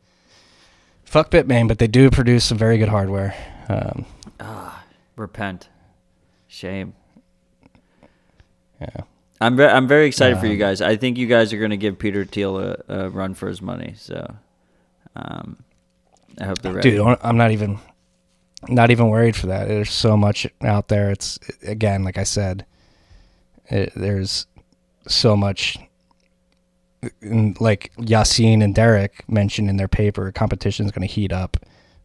[1.03, 3.35] Fuck Bitmain, but they do produce some very good hardware.
[3.69, 4.05] Um,
[4.39, 4.83] ah,
[5.15, 5.69] repent.
[6.47, 6.93] Shame.
[8.79, 9.01] Yeah.
[9.39, 10.81] I'm ve- I'm very excited um, for you um, guys.
[10.81, 13.61] I think you guys are going to give Peter Thiel a, a, run for his
[13.61, 13.93] money.
[13.97, 14.35] So,
[15.15, 15.63] um,
[16.39, 16.91] I hope they're ready.
[16.91, 17.79] Dude, I'm not even
[18.67, 19.67] not even worried for that.
[19.67, 21.11] There's so much out there.
[21.11, 22.65] It's again, like I said,
[23.69, 24.47] it, there's
[25.07, 25.77] so much.
[27.21, 31.57] Like Yassine and Derek mentioned in their paper, competition is going to heat up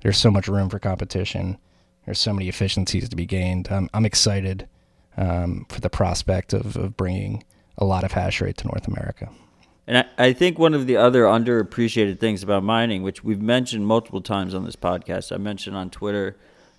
[0.03, 1.59] there's so much room for competition.
[2.05, 3.69] There's so many efficiencies to be gained.
[3.71, 4.69] I'm, I'm excited
[5.17, 7.45] um, for the prospect of, of bringing
[7.79, 9.31] a lot of hash rate to North America.
[9.87, 13.87] And I, I think one of the other underappreciated things about mining, which we've mentioned
[13.87, 16.37] multiple times on this podcast, I mentioned on Twitter,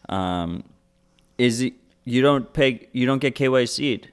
[0.09, 0.63] um,
[1.37, 1.69] is
[2.05, 4.09] you don't pay, you don't get KYC'd,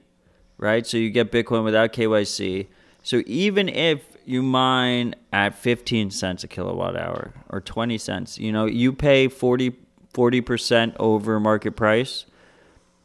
[0.57, 0.85] right?
[0.85, 2.67] So you get Bitcoin without KYC.
[3.03, 8.51] So even if you mine at 15 cents a kilowatt hour or 20 cents, you
[8.51, 9.73] know, you pay 40
[10.13, 12.25] 40% over market price.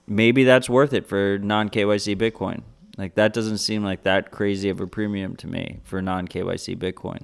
[0.07, 2.63] Maybe that's worth it for non KYC Bitcoin.
[2.97, 6.77] Like that doesn't seem like that crazy of a premium to me for non KYC
[6.77, 7.23] Bitcoin.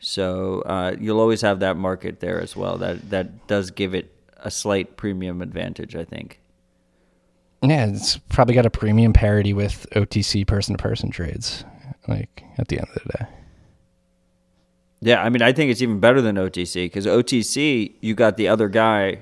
[0.00, 2.78] So uh, you'll always have that market there as well.
[2.78, 6.40] That that does give it a slight premium advantage, I think.
[7.62, 11.64] Yeah, it's probably got a premium parity with OTC person to person trades
[12.06, 13.26] like at the end of the day.
[15.00, 18.48] Yeah, I mean, I think it's even better than OTC because OTC, you got the
[18.48, 19.20] other guy,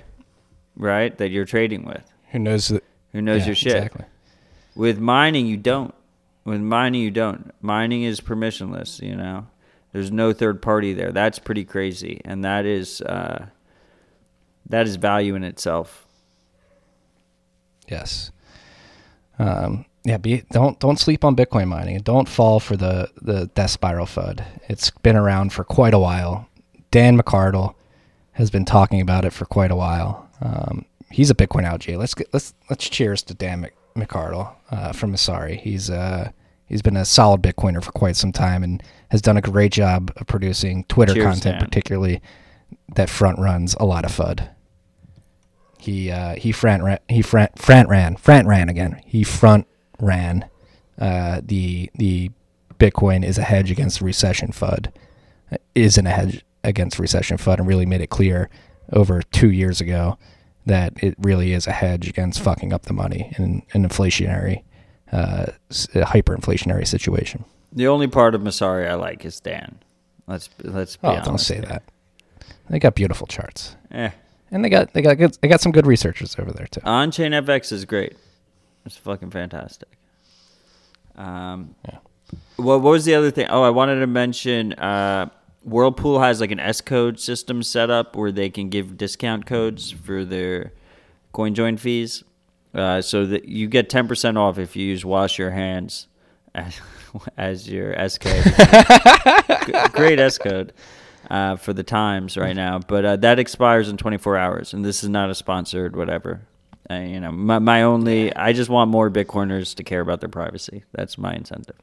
[0.76, 3.77] right, that you're trading with, who knows that, who knows yeah, your shit.
[3.77, 4.05] Exactly.
[4.74, 5.94] With mining, you don't.
[6.44, 7.53] With mining, you don't.
[7.61, 9.03] Mining is permissionless.
[9.03, 9.47] You know,
[9.93, 11.12] there's no third party there.
[11.12, 13.47] That's pretty crazy, and that is uh,
[14.69, 16.07] that is value in itself.
[17.89, 18.31] Yes.
[19.39, 21.98] Um, yeah, be, don't don't sleep on Bitcoin mining.
[22.01, 24.44] Don't fall for the the death spiral FUD.
[24.69, 26.48] It's been around for quite a while.
[26.90, 27.74] Dan McArdle
[28.32, 30.28] has been talking about it for quite a while.
[30.40, 31.96] Um, he's a Bitcoin algae.
[31.96, 35.58] Let's get, let's let's cheers to Dan Mc, McArdle uh, from Messari.
[35.60, 36.30] He's uh
[36.66, 40.12] he's been a solid Bitcoiner for quite some time and has done a great job
[40.16, 41.68] of producing Twitter Cheers, content, Dan.
[41.68, 42.22] particularly
[42.94, 44.48] that front runs a lot of FUD.
[45.78, 49.00] He uh, he front ran, he front front ran front ran again.
[49.04, 49.66] He front
[50.00, 50.48] ran
[50.98, 52.30] uh, the the
[52.78, 54.92] Bitcoin is a hedge against recession FUD
[55.74, 58.50] isn't a hedge against recession FUD and really made it clear
[58.92, 60.18] over two years ago
[60.66, 64.62] that it really is a hedge against fucking up the money in an inflationary,
[65.12, 67.44] uh, hyperinflationary situation.
[67.72, 69.78] The only part of Messari I like is Dan.
[70.26, 71.24] Let's let's be Oh, honest.
[71.26, 71.64] don't say here.
[71.66, 71.82] that.
[72.68, 74.10] They got beautiful charts, Eh.
[74.51, 76.80] and they got they got good, they got some good researchers over there too.
[76.80, 78.16] OnChainFX is great.
[78.84, 79.88] It's fucking fantastic.
[81.16, 81.98] Um, Yeah.
[82.56, 83.47] What, what was the other thing?
[83.51, 85.28] Oh, I wanted to mention uh,
[85.66, 89.90] Whirlpool has like an S code system set up where they can give discount codes
[89.90, 90.72] for their
[91.32, 92.22] coin join fees.
[92.72, 96.09] Uh, so that you get 10% off if you use wash your hands
[96.55, 96.78] as,
[97.36, 98.44] as your S code.
[99.93, 100.72] Great S code
[101.30, 102.78] uh, for the times right now.
[102.78, 104.72] But uh, that expires in 24 hours.
[104.72, 106.43] And this is not a sponsored whatever.
[106.88, 110.28] Uh, you know, my, my only, I just want more Bitcoiners to care about their
[110.28, 110.84] privacy.
[110.93, 111.80] That's my incentive.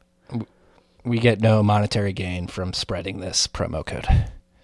[1.06, 4.08] We get no monetary gain from spreading this promo code.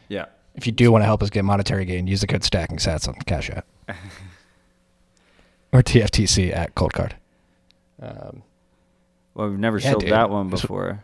[0.07, 0.25] Yeah.
[0.55, 3.07] If you do want to help us get monetary gain, use the code stacking sats
[3.07, 3.65] on Cash App
[5.71, 7.13] or TFTC at Coldcard.
[8.01, 8.43] Um,
[9.33, 10.11] Well, we've never Yeah, shilled dude.
[10.11, 11.03] that one before.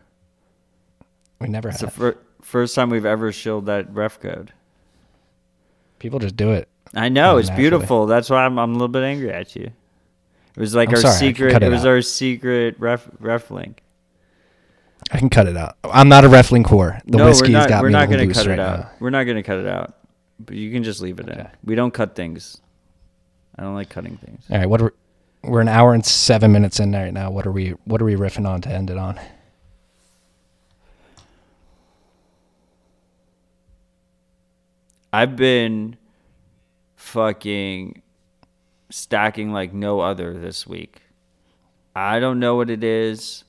[1.39, 4.53] we never It's the fir- first time we've ever shilled that ref code.
[5.99, 6.67] People just do it.
[6.93, 8.05] I know it's beautiful.
[8.05, 9.63] That's why I'm I'm a little bit angry at you.
[9.63, 11.53] It was like I'm our sorry, secret.
[11.55, 11.87] It, it was out.
[11.87, 13.81] our secret ref ref link.
[15.11, 15.77] I can cut it out.
[15.83, 17.01] I'm not a Refling whore.
[17.05, 17.69] The no, whiskey's not.
[17.69, 18.79] got we're me not going gonna to cut right it out.
[18.79, 18.89] now.
[18.99, 19.93] We're not gonna cut it out.
[20.39, 21.47] But you can just leave it in.
[21.63, 22.59] We don't cut things.
[23.57, 24.43] I don't like cutting things.
[24.49, 24.85] All right, what are
[25.43, 27.31] we, we're an hour and seven minutes in right now.
[27.31, 29.19] What are we what are we riffing on to end it on?
[35.13, 35.95] I've been
[36.97, 38.01] fucking
[38.89, 41.01] stacking like no other this week.
[41.95, 43.44] I don't know what it is.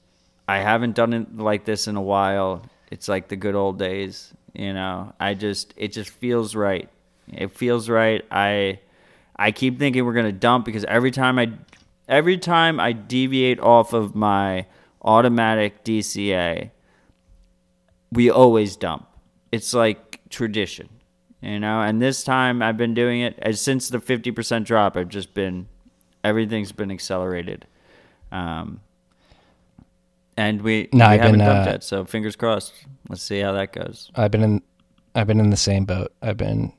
[0.49, 2.65] I haven't done it like this in a while.
[2.91, 5.13] It's like the good old days, you know.
[5.19, 6.89] I just it just feels right.
[7.29, 8.25] It feels right.
[8.31, 8.81] I
[9.37, 11.53] I keep thinking we're going to dump because every time I
[12.09, 14.67] every time I deviate off of my
[15.03, 16.71] automatic DCA,
[18.13, 19.07] we always dump.
[19.53, 20.89] It's like tradition,
[21.41, 21.83] you know.
[21.83, 24.97] And this time I've been doing it as since the fifty percent drop.
[24.97, 25.69] I've just been
[26.23, 27.67] everything's been accelerated,
[28.33, 28.81] um,
[30.37, 31.85] and we, No, we I've haven't been, dumped uh, yet.
[31.85, 32.73] So fingers crossed.
[33.09, 34.11] Let's see how that goes.
[34.15, 34.63] I've been in
[35.15, 36.13] I've been in the same boat.
[36.23, 36.73] I've been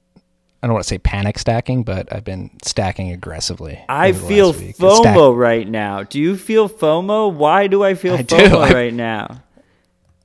[0.62, 3.80] I don't want to say panic stacking, but I've been stacking aggressively.
[3.88, 4.50] I feel.
[4.52, 6.04] It's stack- FOMO right now.
[6.04, 7.32] Do you feel FOMO?
[7.34, 8.36] Why do I feel I do.
[8.36, 9.44] FOMO I- right now?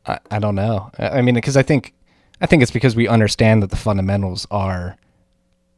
[0.07, 0.91] I, I don't know.
[0.99, 1.95] I I mean, because I think
[2.41, 4.97] I think it's because we understand that the fundamentals are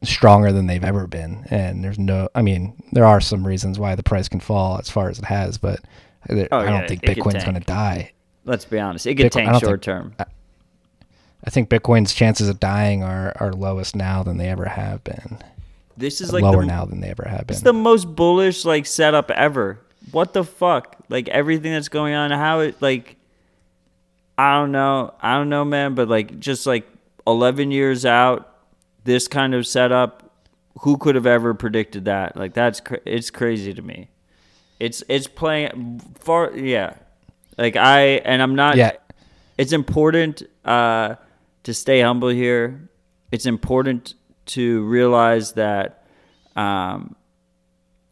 [0.03, 2.29] stronger than they've ever been, and there's no.
[2.33, 5.25] I mean, there are some reasons why the price can fall as far as it
[5.25, 5.79] has, but
[6.29, 8.11] Oh, I yeah, don't think Bitcoin's going to die.
[8.45, 9.05] Let's be honest.
[9.05, 10.15] It could Bitcoin- tank think- short term.
[11.47, 15.37] I think Bitcoin's chances of dying are, are lowest now than they ever have been.
[15.95, 17.53] This is like Lower the, now than they ever have been.
[17.55, 19.79] It's the most bullish like setup ever.
[20.11, 20.97] What the fuck?
[21.07, 23.15] Like everything that's going on, how it like
[24.37, 25.13] I don't know.
[25.21, 26.85] I don't know, man, but like just like
[27.27, 28.51] 11 years out,
[29.03, 30.31] this kind of setup,
[30.79, 32.35] who could have ever predicted that?
[32.35, 34.09] Like that's cra- it's crazy to me.
[34.79, 36.95] It's it's playing far yeah.
[37.57, 38.91] Like I and I'm not Yeah.
[39.57, 41.15] it's important uh,
[41.63, 42.89] to stay humble here.
[43.31, 44.13] It's important
[44.47, 46.03] to realize that
[46.55, 47.15] um,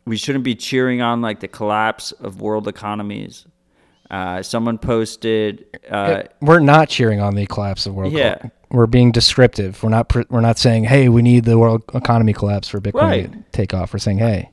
[0.05, 3.45] we shouldn't be cheering on like the collapse of world economies.
[4.11, 8.13] Uh, someone posted, uh, we're not cheering on the collapse of world.
[8.13, 8.35] Yeah.
[8.35, 9.81] co- we're being descriptive.
[9.83, 10.13] We're not.
[10.31, 13.31] We're not saying, "Hey, we need the world economy collapse for Bitcoin Right.
[13.31, 14.49] to take off." We're saying, "Hey,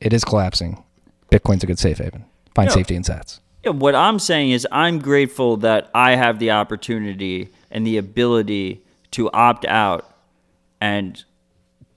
[0.00, 0.82] it is collapsing.
[1.32, 2.24] Bitcoin's a good safe haven.
[2.54, 2.74] Find Yeah.
[2.74, 7.48] safety in Sats." Yeah, what I'm saying is I'm grateful that I have the opportunity
[7.70, 8.82] and the ability
[9.12, 10.08] to opt out
[10.80, 11.22] and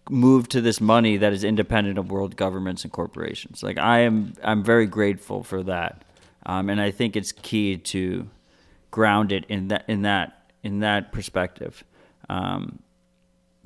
[0.09, 3.63] move to this money that is independent of world governments and corporations.
[3.63, 6.03] Like I am I'm very grateful for that.
[6.45, 8.27] Um, and I think it's key to
[8.91, 11.83] ground it in that in that in that perspective.
[12.29, 12.79] Um,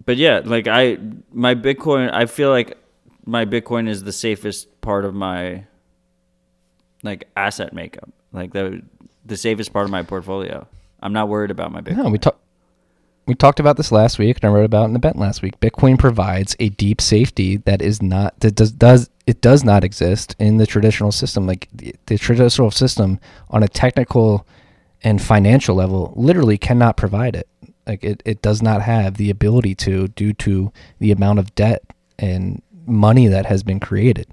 [0.05, 0.97] but yeah, like I
[1.33, 2.77] my Bitcoin I feel like
[3.29, 5.65] my Bitcoin is the safest part of my
[7.03, 8.81] like asset makeup, like the
[9.25, 10.67] the safest part of my portfolio.
[11.01, 11.97] I'm not worried about my Bitcoin.
[11.97, 12.39] No, we talk.
[13.27, 15.41] we talked about this last week, and I wrote about it in the bent last
[15.41, 15.59] week.
[15.59, 20.35] Bitcoin provides a deep safety that is not that does does it does not exist
[20.39, 21.45] in the traditional system.
[21.45, 23.19] Like the, the traditional system
[23.51, 24.45] on a technical
[25.01, 27.47] and financial level, literally cannot provide it.
[27.87, 31.83] Like it, it does not have the ability to due to the amount of debt
[32.17, 34.27] and money that has been created.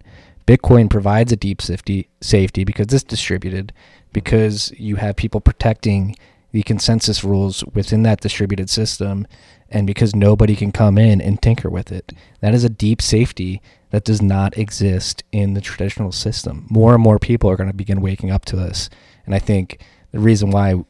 [0.47, 3.73] Bitcoin provides a deep safety safety because it's distributed,
[4.13, 6.15] because you have people protecting
[6.53, 9.27] the consensus rules within that distributed system,
[9.69, 12.13] and because nobody can come in and tinker with it.
[12.41, 13.61] That is a deep safety
[13.91, 16.67] that does not exist in the traditional system.
[16.71, 18.89] More and more people are going to begin waking up to this,
[19.27, 19.81] and I think
[20.13, 20.85] the reason why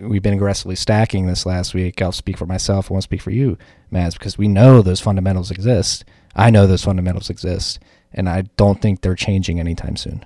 [0.00, 2.00] we've been aggressively stacking this last week.
[2.00, 2.90] I'll speak for myself.
[2.90, 3.58] I won't speak for you,
[3.92, 6.04] Maz, because we know those fundamentals exist.
[6.34, 7.78] I know those fundamentals exist,
[8.12, 10.24] and I don't think they're changing anytime soon.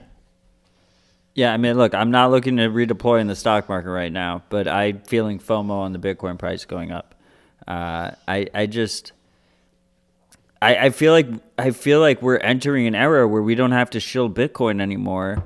[1.34, 4.42] Yeah, I mean, look, I'm not looking to redeploy in the stock market right now,
[4.50, 7.14] but I'm feeling FOMO on the Bitcoin price going up.
[7.66, 9.12] Uh, I I just
[10.62, 11.26] I, I feel like
[11.58, 15.44] I feel like we're entering an era where we don't have to shield Bitcoin anymore.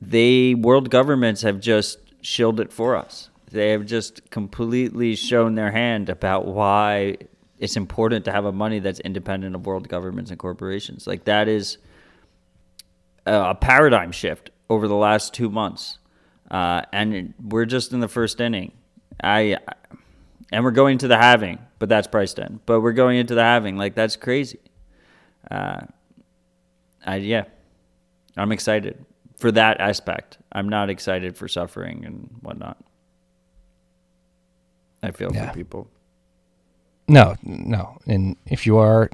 [0.00, 3.30] They world governments have just shielded it for us.
[3.50, 7.18] They have just completely shown their hand about why
[7.58, 11.06] it's important to have a money that's independent of world governments and corporations.
[11.06, 11.78] Like that is
[13.26, 15.98] a paradigm shift over the last two months,
[16.50, 18.72] uh, and we're just in the first inning.
[19.22, 19.58] I
[20.52, 22.60] and we're going to the halving, but that's priced in.
[22.66, 24.60] But we're going into the halving, like that's crazy.
[25.50, 25.82] Uh,
[27.04, 27.44] I yeah,
[28.36, 29.04] I'm excited
[29.36, 30.38] for that aspect.
[30.52, 32.78] I'm not excited for suffering and whatnot.
[35.02, 35.48] I feel yeah.
[35.48, 35.90] for people.
[37.06, 37.98] No, no.
[38.06, 39.10] And if you are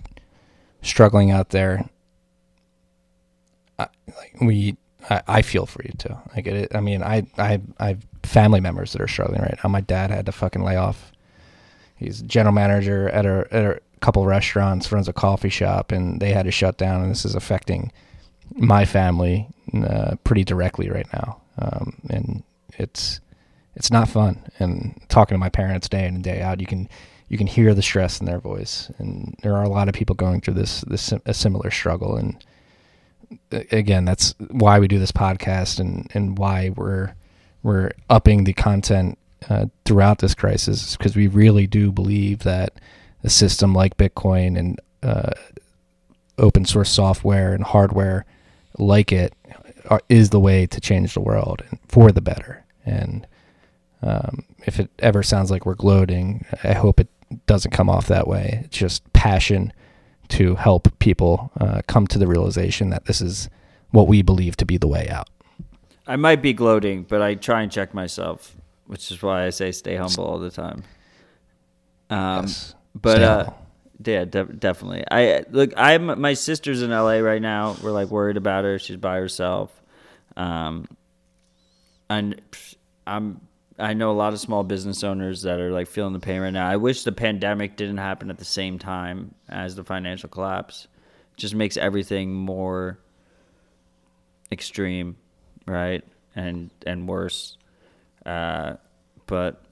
[0.82, 1.88] struggling out there,
[3.78, 4.76] I, like we,
[5.08, 6.16] I, I, feel for you too.
[6.34, 6.74] I get it.
[6.74, 9.70] I mean, I, I, I have family members that are struggling right now.
[9.70, 11.12] My dad had to fucking lay off.
[11.96, 16.32] He's general manager at a, at a couple restaurants, runs a coffee shop, and they
[16.32, 17.02] had to shut down.
[17.02, 17.92] And this is affecting
[18.54, 21.40] my family uh, pretty directly right now.
[21.58, 22.42] Um, and
[22.78, 23.20] it's,
[23.74, 24.42] it's not fun.
[24.58, 26.88] And talking to my parents day in and day out, you can
[27.30, 28.90] you can hear the stress in their voice.
[28.98, 32.16] And there are a lot of people going through this this a similar struggle.
[32.16, 32.44] And
[33.70, 37.14] again, that's why we do this podcast and and why we're
[37.62, 39.16] we're upping the content
[39.48, 42.74] uh, throughout this crisis because we really do believe that
[43.22, 45.30] a system like Bitcoin and uh,
[46.36, 48.26] open source software and hardware
[48.76, 49.34] like it
[49.88, 52.64] are, is the way to change the world for the better.
[52.84, 53.24] And
[54.02, 57.08] um, if it ever sounds like we're gloating, I hope it
[57.46, 58.62] doesn't come off that way.
[58.64, 59.72] It's just passion
[60.28, 63.48] to help people uh, come to the realization that this is
[63.90, 65.28] what we believe to be the way out.
[66.06, 69.72] I might be gloating, but I try and check myself, which is why I say
[69.72, 70.82] stay humble all the time.
[72.08, 72.74] Um, yes.
[72.94, 73.50] But uh,
[74.04, 75.04] yeah, de- definitely.
[75.10, 75.72] I look.
[75.76, 77.76] I'm my sister's in LA right now.
[77.82, 78.78] We're like worried about her.
[78.78, 79.70] She's by herself.
[80.36, 80.86] Um,
[82.08, 82.40] and
[83.06, 83.40] I'm
[83.80, 86.52] I know a lot of small business owners that are like feeling the pain right
[86.52, 86.68] now.
[86.68, 90.86] I wish the pandemic didn't happen at the same time as the financial collapse.
[91.32, 92.98] It just makes everything more
[94.52, 95.16] extreme,
[95.66, 96.04] right?
[96.36, 97.56] And and worse.
[98.24, 98.74] Uh,
[99.26, 99.62] but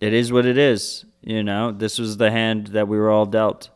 [0.00, 1.04] it is what it is.
[1.22, 3.70] You know, this was the hand that we were all dealt,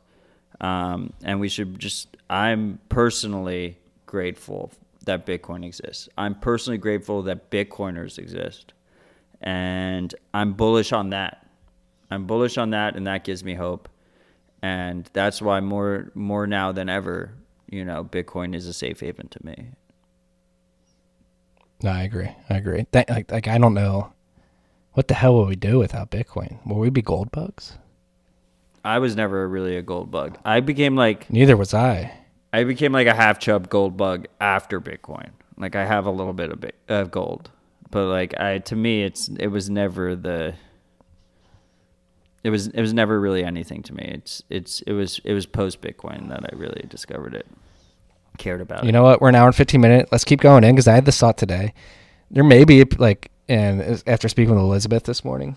[0.61, 2.17] um, and we should just.
[2.29, 4.71] I'm personally grateful
[5.05, 6.11] that Bitcoin exists.
[6.19, 8.75] I'm personally grateful that Bitcoiners exist
[9.41, 11.47] and I'm bullish on that.
[12.11, 13.89] I'm bullish on that, and that gives me hope.
[14.63, 17.35] And that's why more more now than ever,
[17.71, 19.69] you know, Bitcoin is a safe haven to me.
[21.83, 22.31] No, I agree.
[22.51, 22.87] I agree.
[22.91, 24.13] That, like, like I don't know,
[24.95, 26.59] what the hell would we do without Bitcoin?
[26.67, 27.79] Will we be gold bugs?
[28.85, 30.39] I was never really a gold bug.
[30.45, 32.13] I became like neither was I.
[32.53, 35.31] I became like a half chub gold bug after Bitcoin.
[35.57, 37.51] Like I have a little bit of, of gold
[37.91, 40.55] but like I to me it's it was never the
[42.45, 44.05] it was it was never really anything to me.
[44.15, 47.47] It's it's it was it was post Bitcoin that I really discovered it,
[48.39, 48.85] cared about.
[48.85, 48.93] You it.
[48.93, 49.21] know what?
[49.21, 50.11] We're an hour and fifteen minutes.
[50.13, 51.75] Let's keep going in because I had this thought today.
[52.31, 55.57] There may be like, and after speaking with Elizabeth this morning,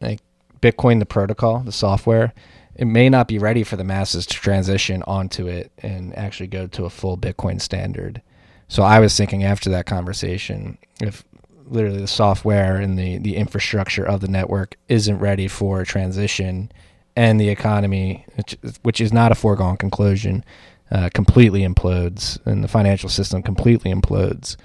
[0.00, 0.20] like
[0.60, 2.32] Bitcoin, the protocol, the software,
[2.74, 6.66] it may not be ready for the masses to transition onto it and actually go
[6.68, 8.22] to a full Bitcoin standard.
[8.68, 11.24] So I was thinking after that conversation, if
[11.72, 16.70] literally the software and the, the infrastructure of the network isn't ready for transition
[17.16, 20.44] and the economy, which, which is not a foregone conclusion,
[20.90, 24.56] uh, completely implodes and the financial system completely implodes.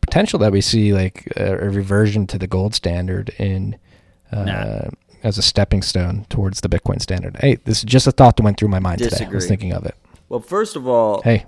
[0.00, 3.76] Potential that we see like a, a reversion to the gold standard in
[4.32, 4.88] uh, nah.
[5.22, 7.36] as a stepping stone towards the Bitcoin standard.
[7.36, 9.24] Hey, this is just a thought that went through my mind today.
[9.24, 9.94] I was thinking of it.
[10.28, 11.46] Well, first of all, Hey,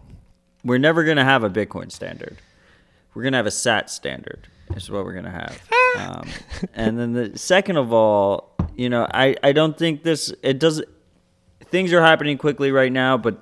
[0.65, 2.39] we're never going to have a Bitcoin standard.
[3.15, 4.49] We're going to have a SAT standard.
[4.77, 5.61] Is what we're to have.
[5.99, 6.29] Um,
[6.75, 10.83] and then the second of all, you know, I, I don't think this it does.
[11.67, 13.39] Things are happening quickly right now, but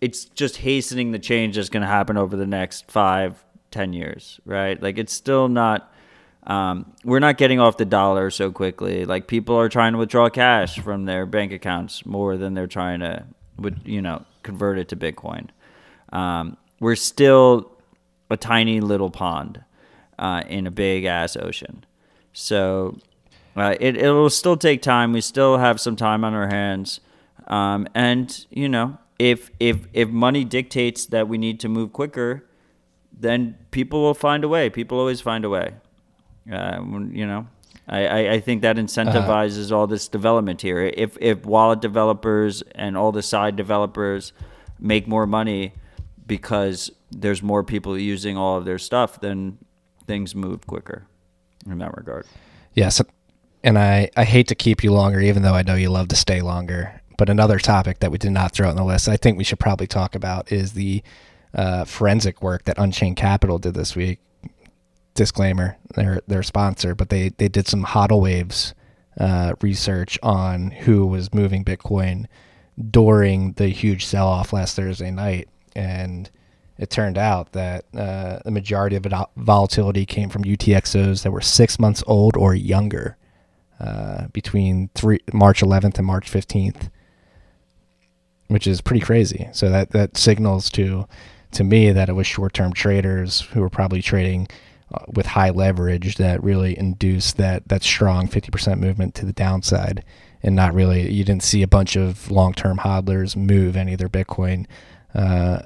[0.00, 4.80] it's just hastening the change that's to happen over the next five, ten years, right?
[4.80, 5.92] Like it's still not.
[6.46, 9.04] Um, we're not getting off the dollar so quickly.
[9.04, 13.00] Like people are trying to withdraw cash from their bank accounts more than they're trying
[13.00, 13.24] to,
[13.58, 15.48] would you know, convert it to Bitcoin.
[16.12, 17.72] Um, we're still
[18.30, 19.64] a tiny little pond
[20.18, 21.84] uh, in a big ass ocean.
[22.32, 22.98] So
[23.56, 25.12] uh, it it'll still take time.
[25.12, 27.00] We still have some time on our hands,
[27.46, 32.44] um, and you know, if if if money dictates that we need to move quicker,
[33.18, 34.68] then people will find a way.
[34.68, 35.74] People always find a way.
[36.50, 36.80] Uh,
[37.10, 37.46] you know,
[37.88, 40.80] I, I, I think that incentivizes all this development here.
[40.80, 44.32] If if wallet developers and all the side developers
[44.78, 45.72] make more money
[46.26, 49.58] because there's more people using all of their stuff, then
[50.06, 51.06] things move quicker
[51.68, 52.26] in that regard.
[52.74, 53.00] Yes,
[53.62, 56.16] and I, I hate to keep you longer, even though I know you love to
[56.16, 57.00] stay longer.
[57.18, 59.58] But another topic that we did not throw on the list, I think we should
[59.58, 61.02] probably talk about, is the
[61.54, 64.20] uh, forensic work that Unchained Capital did this week.
[65.14, 68.74] Disclaimer: they're their sponsor, but they they did some hodl waves
[69.18, 72.26] uh, research on who was moving Bitcoin
[72.90, 76.30] during the huge sell off last Thursday night, and
[76.78, 81.78] it turned out that uh, the majority of volatility came from UTXOs that were six
[81.78, 83.16] months old or younger
[83.80, 86.90] uh, between three, March 11th and March 15th,
[88.48, 89.48] which is pretty crazy.
[89.52, 91.06] So that, that signals to
[91.52, 94.48] to me that it was short term traders who were probably trading
[94.92, 100.04] uh, with high leverage that really induced that that strong 50% movement to the downside
[100.42, 104.08] and not really you didn't see a bunch of long-term hodlers move any of their
[104.08, 104.66] bitcoin
[105.14, 105.60] uh,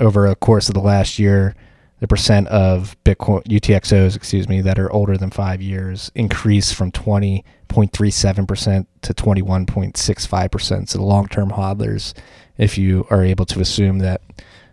[0.00, 1.54] over a course of the last year
[2.00, 6.90] the percent of bitcoin utxos excuse me that are older than five years increased from
[6.90, 12.14] 20.37% to 21.65% so the long-term hodlers
[12.58, 14.20] if you are able to assume that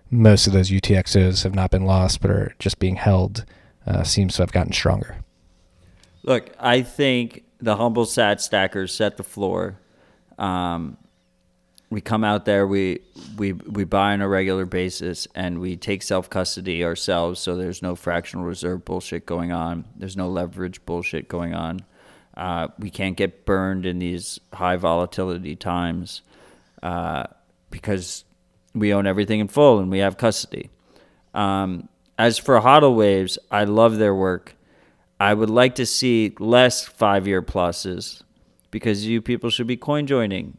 [0.09, 3.45] most of those utxos have not been lost but are just being held
[3.87, 5.17] uh, seems to have gotten stronger.
[6.23, 9.79] Look, I think the humble sat stackers set the floor.
[10.37, 10.97] Um,
[11.89, 12.99] we come out there, we
[13.37, 17.39] we we buy on a regular basis, and we take self custody ourselves.
[17.39, 19.85] So there's no fractional reserve bullshit going on.
[19.95, 21.81] There's no leverage bullshit going on.
[22.35, 26.21] Uh, we can't get burned in these high volatility times
[26.83, 27.23] uh,
[27.71, 28.25] because
[28.75, 30.69] we own everything in full and we have custody.
[31.33, 31.89] Um,
[32.19, 34.55] as for HODL Waves, I love their work.
[35.19, 38.21] I would like to see less five year pluses
[38.69, 40.57] because you people should be coin joining.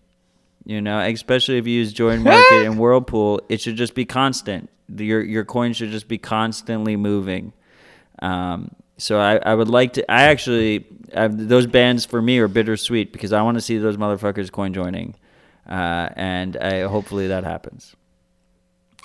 [0.68, 4.68] You know, especially if you use JoinMarket and Whirlpool, it should just be constant.
[4.94, 7.54] Your your coin should just be constantly moving.
[8.20, 10.10] Um, so I, I would like to.
[10.10, 10.84] I actually
[11.16, 14.74] I, those bands for me are bittersweet because I want to see those motherfuckers coin
[14.74, 15.14] joining,
[15.66, 17.96] uh, and I, hopefully that happens.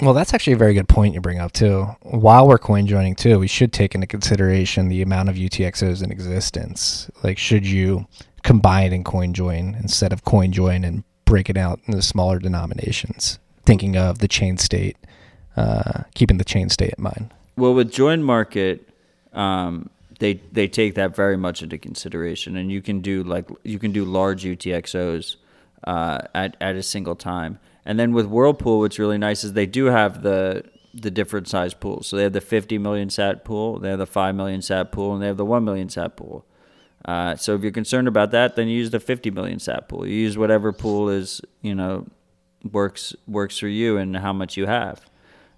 [0.02, 1.88] Well, that's actually a very good point you bring up too.
[2.02, 6.12] While we're coin joining too, we should take into consideration the amount of UTXOs in
[6.12, 7.10] existence.
[7.24, 8.06] Like, should you
[8.44, 13.40] combine and coin join instead of coin join and break it out into smaller denominations?
[13.66, 14.96] Thinking of the chain state,
[15.58, 17.34] uh, keeping the chain state in mind.
[17.58, 18.82] Well, with JoinMarket,
[19.34, 19.90] um,
[20.20, 23.92] they they take that very much into consideration, and you can do like you can
[23.92, 25.38] do large UTXOs
[25.86, 27.58] uh, at at a single time.
[27.84, 31.74] And then with Whirlpool, what's really nice is they do have the the different size
[31.74, 32.06] pools.
[32.06, 35.14] So they have the 50 million sat pool, they have the 5 million sat pool,
[35.14, 36.46] and they have the 1 million sat pool.
[37.06, 40.08] Uh, so if you're concerned about that, then use the 50 million sat pool.
[40.08, 42.08] You use whatever pool is you know
[42.72, 45.06] works works for you and how much you have.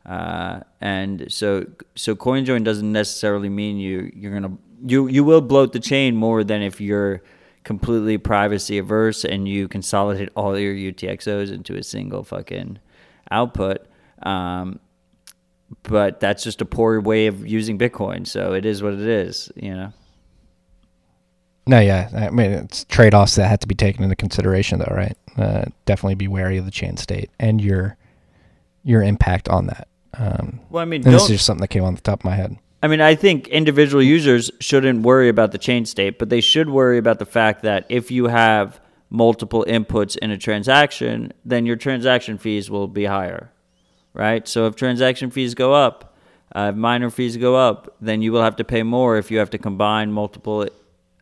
[0.06, 1.66] Uh, and so
[1.96, 6.44] so CoinJoin doesn't necessarily mean you you're gonna you you will bloat the chain more
[6.44, 7.22] than if you're
[7.64, 12.80] completely privacy averse and you consolidate all your UTXOs into a single fucking
[13.32, 13.86] output.
[14.24, 14.80] Um,
[15.84, 18.28] but that's just a poor way of using Bitcoin.
[18.28, 19.94] So it is what it is, you know.
[21.68, 24.94] No, yeah, I mean it's trade offs that had to be taken into consideration, though,
[24.94, 25.18] right?
[25.38, 27.98] Uh, definitely be wary of the chain state and your
[28.84, 29.88] your impact on that.
[30.18, 32.36] Um, well, I mean, this is just something that came on the top of my
[32.36, 32.58] head.
[32.84, 36.70] I mean, I think individual users shouldn't worry about the chain state, but they should
[36.70, 38.80] worry about the fact that if you have
[39.10, 43.52] multiple inputs in a transaction, then your transaction fees will be higher,
[44.14, 44.48] right?
[44.48, 46.16] So if transaction fees go up,
[46.56, 49.40] uh, if minor fees go up, then you will have to pay more if you
[49.40, 50.68] have to combine multiple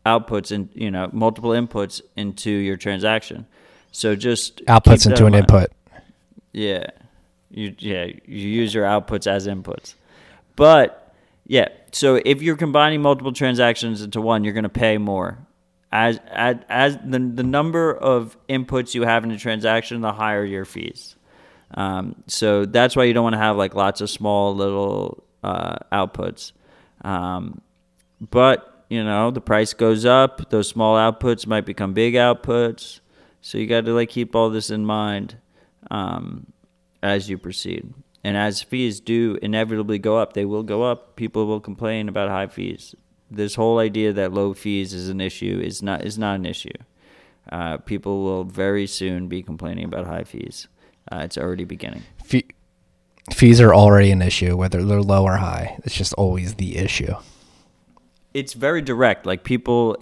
[0.05, 3.45] outputs and you know multiple inputs into your transaction.
[3.91, 5.71] So just Outputs into in an input.
[6.51, 6.87] Yeah.
[7.53, 9.93] You yeah, you use your outputs as inputs.
[10.55, 11.13] But
[11.45, 15.37] yeah, so if you're combining multiple transactions into one, you're going to pay more.
[15.91, 20.43] As as, as the the number of inputs you have in a transaction, the higher
[20.43, 21.15] your fees.
[21.75, 25.75] Um, so that's why you don't want to have like lots of small little uh,
[25.91, 26.53] outputs.
[27.03, 27.61] Um,
[28.19, 32.99] but you know the price goes up; those small outputs might become big outputs.
[33.41, 35.37] So you got to like keep all this in mind
[35.91, 36.47] um,
[37.01, 37.93] as you proceed.
[38.23, 41.17] And as fees do inevitably go up, they will go up.
[41.17, 42.95] People will complain about high fees.
[43.29, 46.69] This whole idea that low fees is an issue is not is not an issue.
[47.51, 50.67] Uh, people will very soon be complaining about high fees.
[51.11, 52.03] Uh, it's already beginning.
[52.23, 52.47] Fee-
[53.33, 55.77] fees are already an issue, whether they're low or high.
[55.83, 57.13] It's just always the issue.
[58.33, 59.25] It's very direct.
[59.25, 59.97] Like people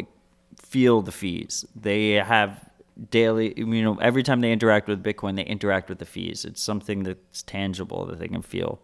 [0.57, 1.65] feel the fees.
[1.75, 2.69] They have
[3.09, 3.53] daily.
[3.57, 6.45] You know, every time they interact with Bitcoin, they interact with the fees.
[6.45, 8.79] It's something that's tangible that they can feel.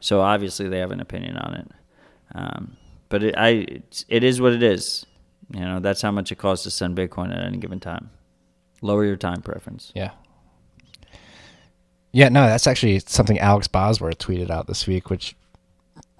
[0.00, 1.72] So obviously, they have an opinion on it.
[2.34, 2.76] Um,
[3.08, 5.06] but it, I, it's, it is what it is.
[5.54, 8.10] You know, that's how much it costs to send Bitcoin at any given time.
[8.82, 9.92] Lower your time preference.
[9.94, 10.10] Yeah.
[12.12, 15.36] Yeah, no, that's actually something Alex Bosworth tweeted out this week, which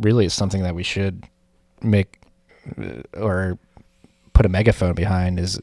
[0.00, 1.24] really is something that we should
[1.82, 2.20] make
[3.16, 3.58] or
[4.32, 5.60] put a megaphone behind is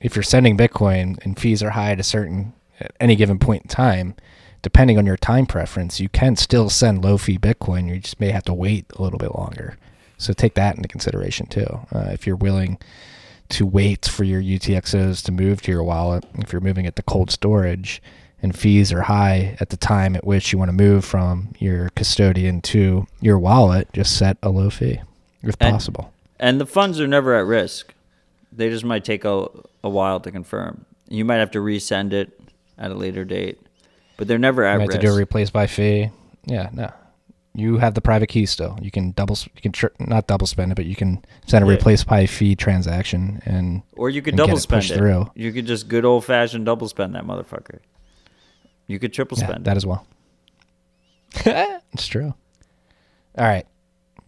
[0.00, 3.62] if you're sending Bitcoin and fees are high at a certain at any given point
[3.62, 4.14] in time,
[4.62, 7.88] depending on your time preference, you can still send low fee Bitcoin.
[7.88, 9.76] You just may have to wait a little bit longer.
[10.18, 11.66] So take that into consideration too.
[11.94, 12.78] Uh, if you're willing
[13.50, 17.02] to wait for your UTXOs to move to your wallet, if you're moving it to
[17.02, 18.00] cold storage
[18.40, 21.90] and fees are high at the time at which you want to move from your
[21.90, 25.00] custodian to your wallet, just set a low fee
[25.42, 26.11] if And- possible.
[26.42, 27.94] And the funds are never at risk.
[28.50, 29.46] They just might take a,
[29.82, 30.84] a while to confirm.
[31.08, 32.38] You might have to resend it
[32.76, 33.58] at a later date,
[34.16, 35.00] but they're never at You have risk.
[35.00, 36.10] to do a replace by fee.
[36.44, 36.92] Yeah, no.
[37.54, 38.78] You have the private key still.
[38.82, 41.68] You can double, you can tr- not double spend it, but you can send a
[41.68, 41.74] Yeah.
[41.74, 44.96] replace by fee transaction and or you could double it spend pushed it.
[44.96, 45.30] through.
[45.34, 47.78] You could just good old fashioned double spend that motherfucker.
[48.88, 49.76] You could triple Yeah, spend that it.
[49.76, 50.06] as well.
[51.92, 52.34] it's true.
[53.38, 53.66] All right,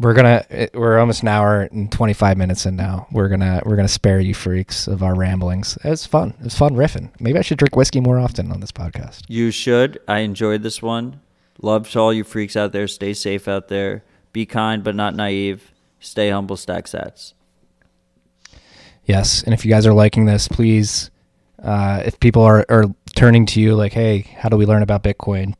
[0.04, 0.44] we're gonna.
[0.74, 3.06] We're almost an hour and twenty five minutes in now.
[3.10, 5.78] We're gonna we're gonna spare you freaks of our ramblings.
[5.82, 6.34] It's fun.
[6.40, 7.10] It's fun riffing.
[7.18, 9.22] Maybe I should drink whiskey more often on this podcast.
[9.28, 9.98] You should.
[10.06, 11.20] I enjoyed this one.
[11.62, 12.86] Love to all you freaks out there.
[12.86, 14.04] Stay safe out there.
[14.32, 15.72] Be kind but not naive.
[16.00, 16.58] Stay humble.
[16.58, 17.32] Stack sats.
[19.06, 21.10] Yes, and if you guys are liking this, please,
[21.62, 25.02] uh, if people are, are turning to you like, hey, how do we learn about
[25.02, 25.54] Bitcoin?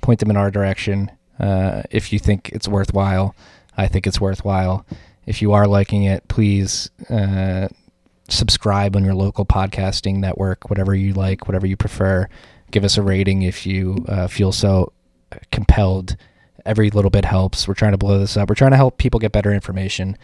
[0.00, 1.10] Point them in our direction.
[1.38, 3.34] Uh, if you think it's worthwhile,
[3.76, 4.86] I think it's worthwhile.
[5.26, 7.68] If you are liking it, please uh,
[8.28, 12.28] subscribe on your local podcasting network, whatever you like, whatever you prefer.
[12.70, 14.92] Give us a rating if you uh, feel so
[15.52, 16.16] compelled.
[16.64, 17.66] Every little bit helps.
[17.66, 18.48] We're trying to blow this up.
[18.48, 20.16] We're trying to help people get better information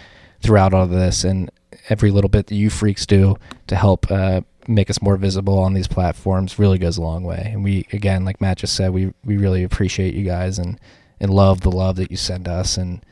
[0.43, 1.51] throughout all of this, and
[1.89, 3.37] every little bit that you freaks do
[3.69, 7.51] to help uh, make us more visible on these platforms really goes a long way.
[7.53, 10.79] And we, again, like Matt just said, we we really appreciate you guys and
[11.19, 13.05] and love the love that you send us, and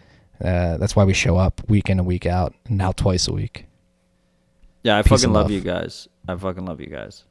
[0.44, 3.32] uh, that's why we show up week in and week out, and now twice a
[3.32, 3.66] week.
[4.82, 5.44] Yeah, I Peace fucking love.
[5.44, 6.06] love you guys.
[6.28, 7.24] I fucking love you guys.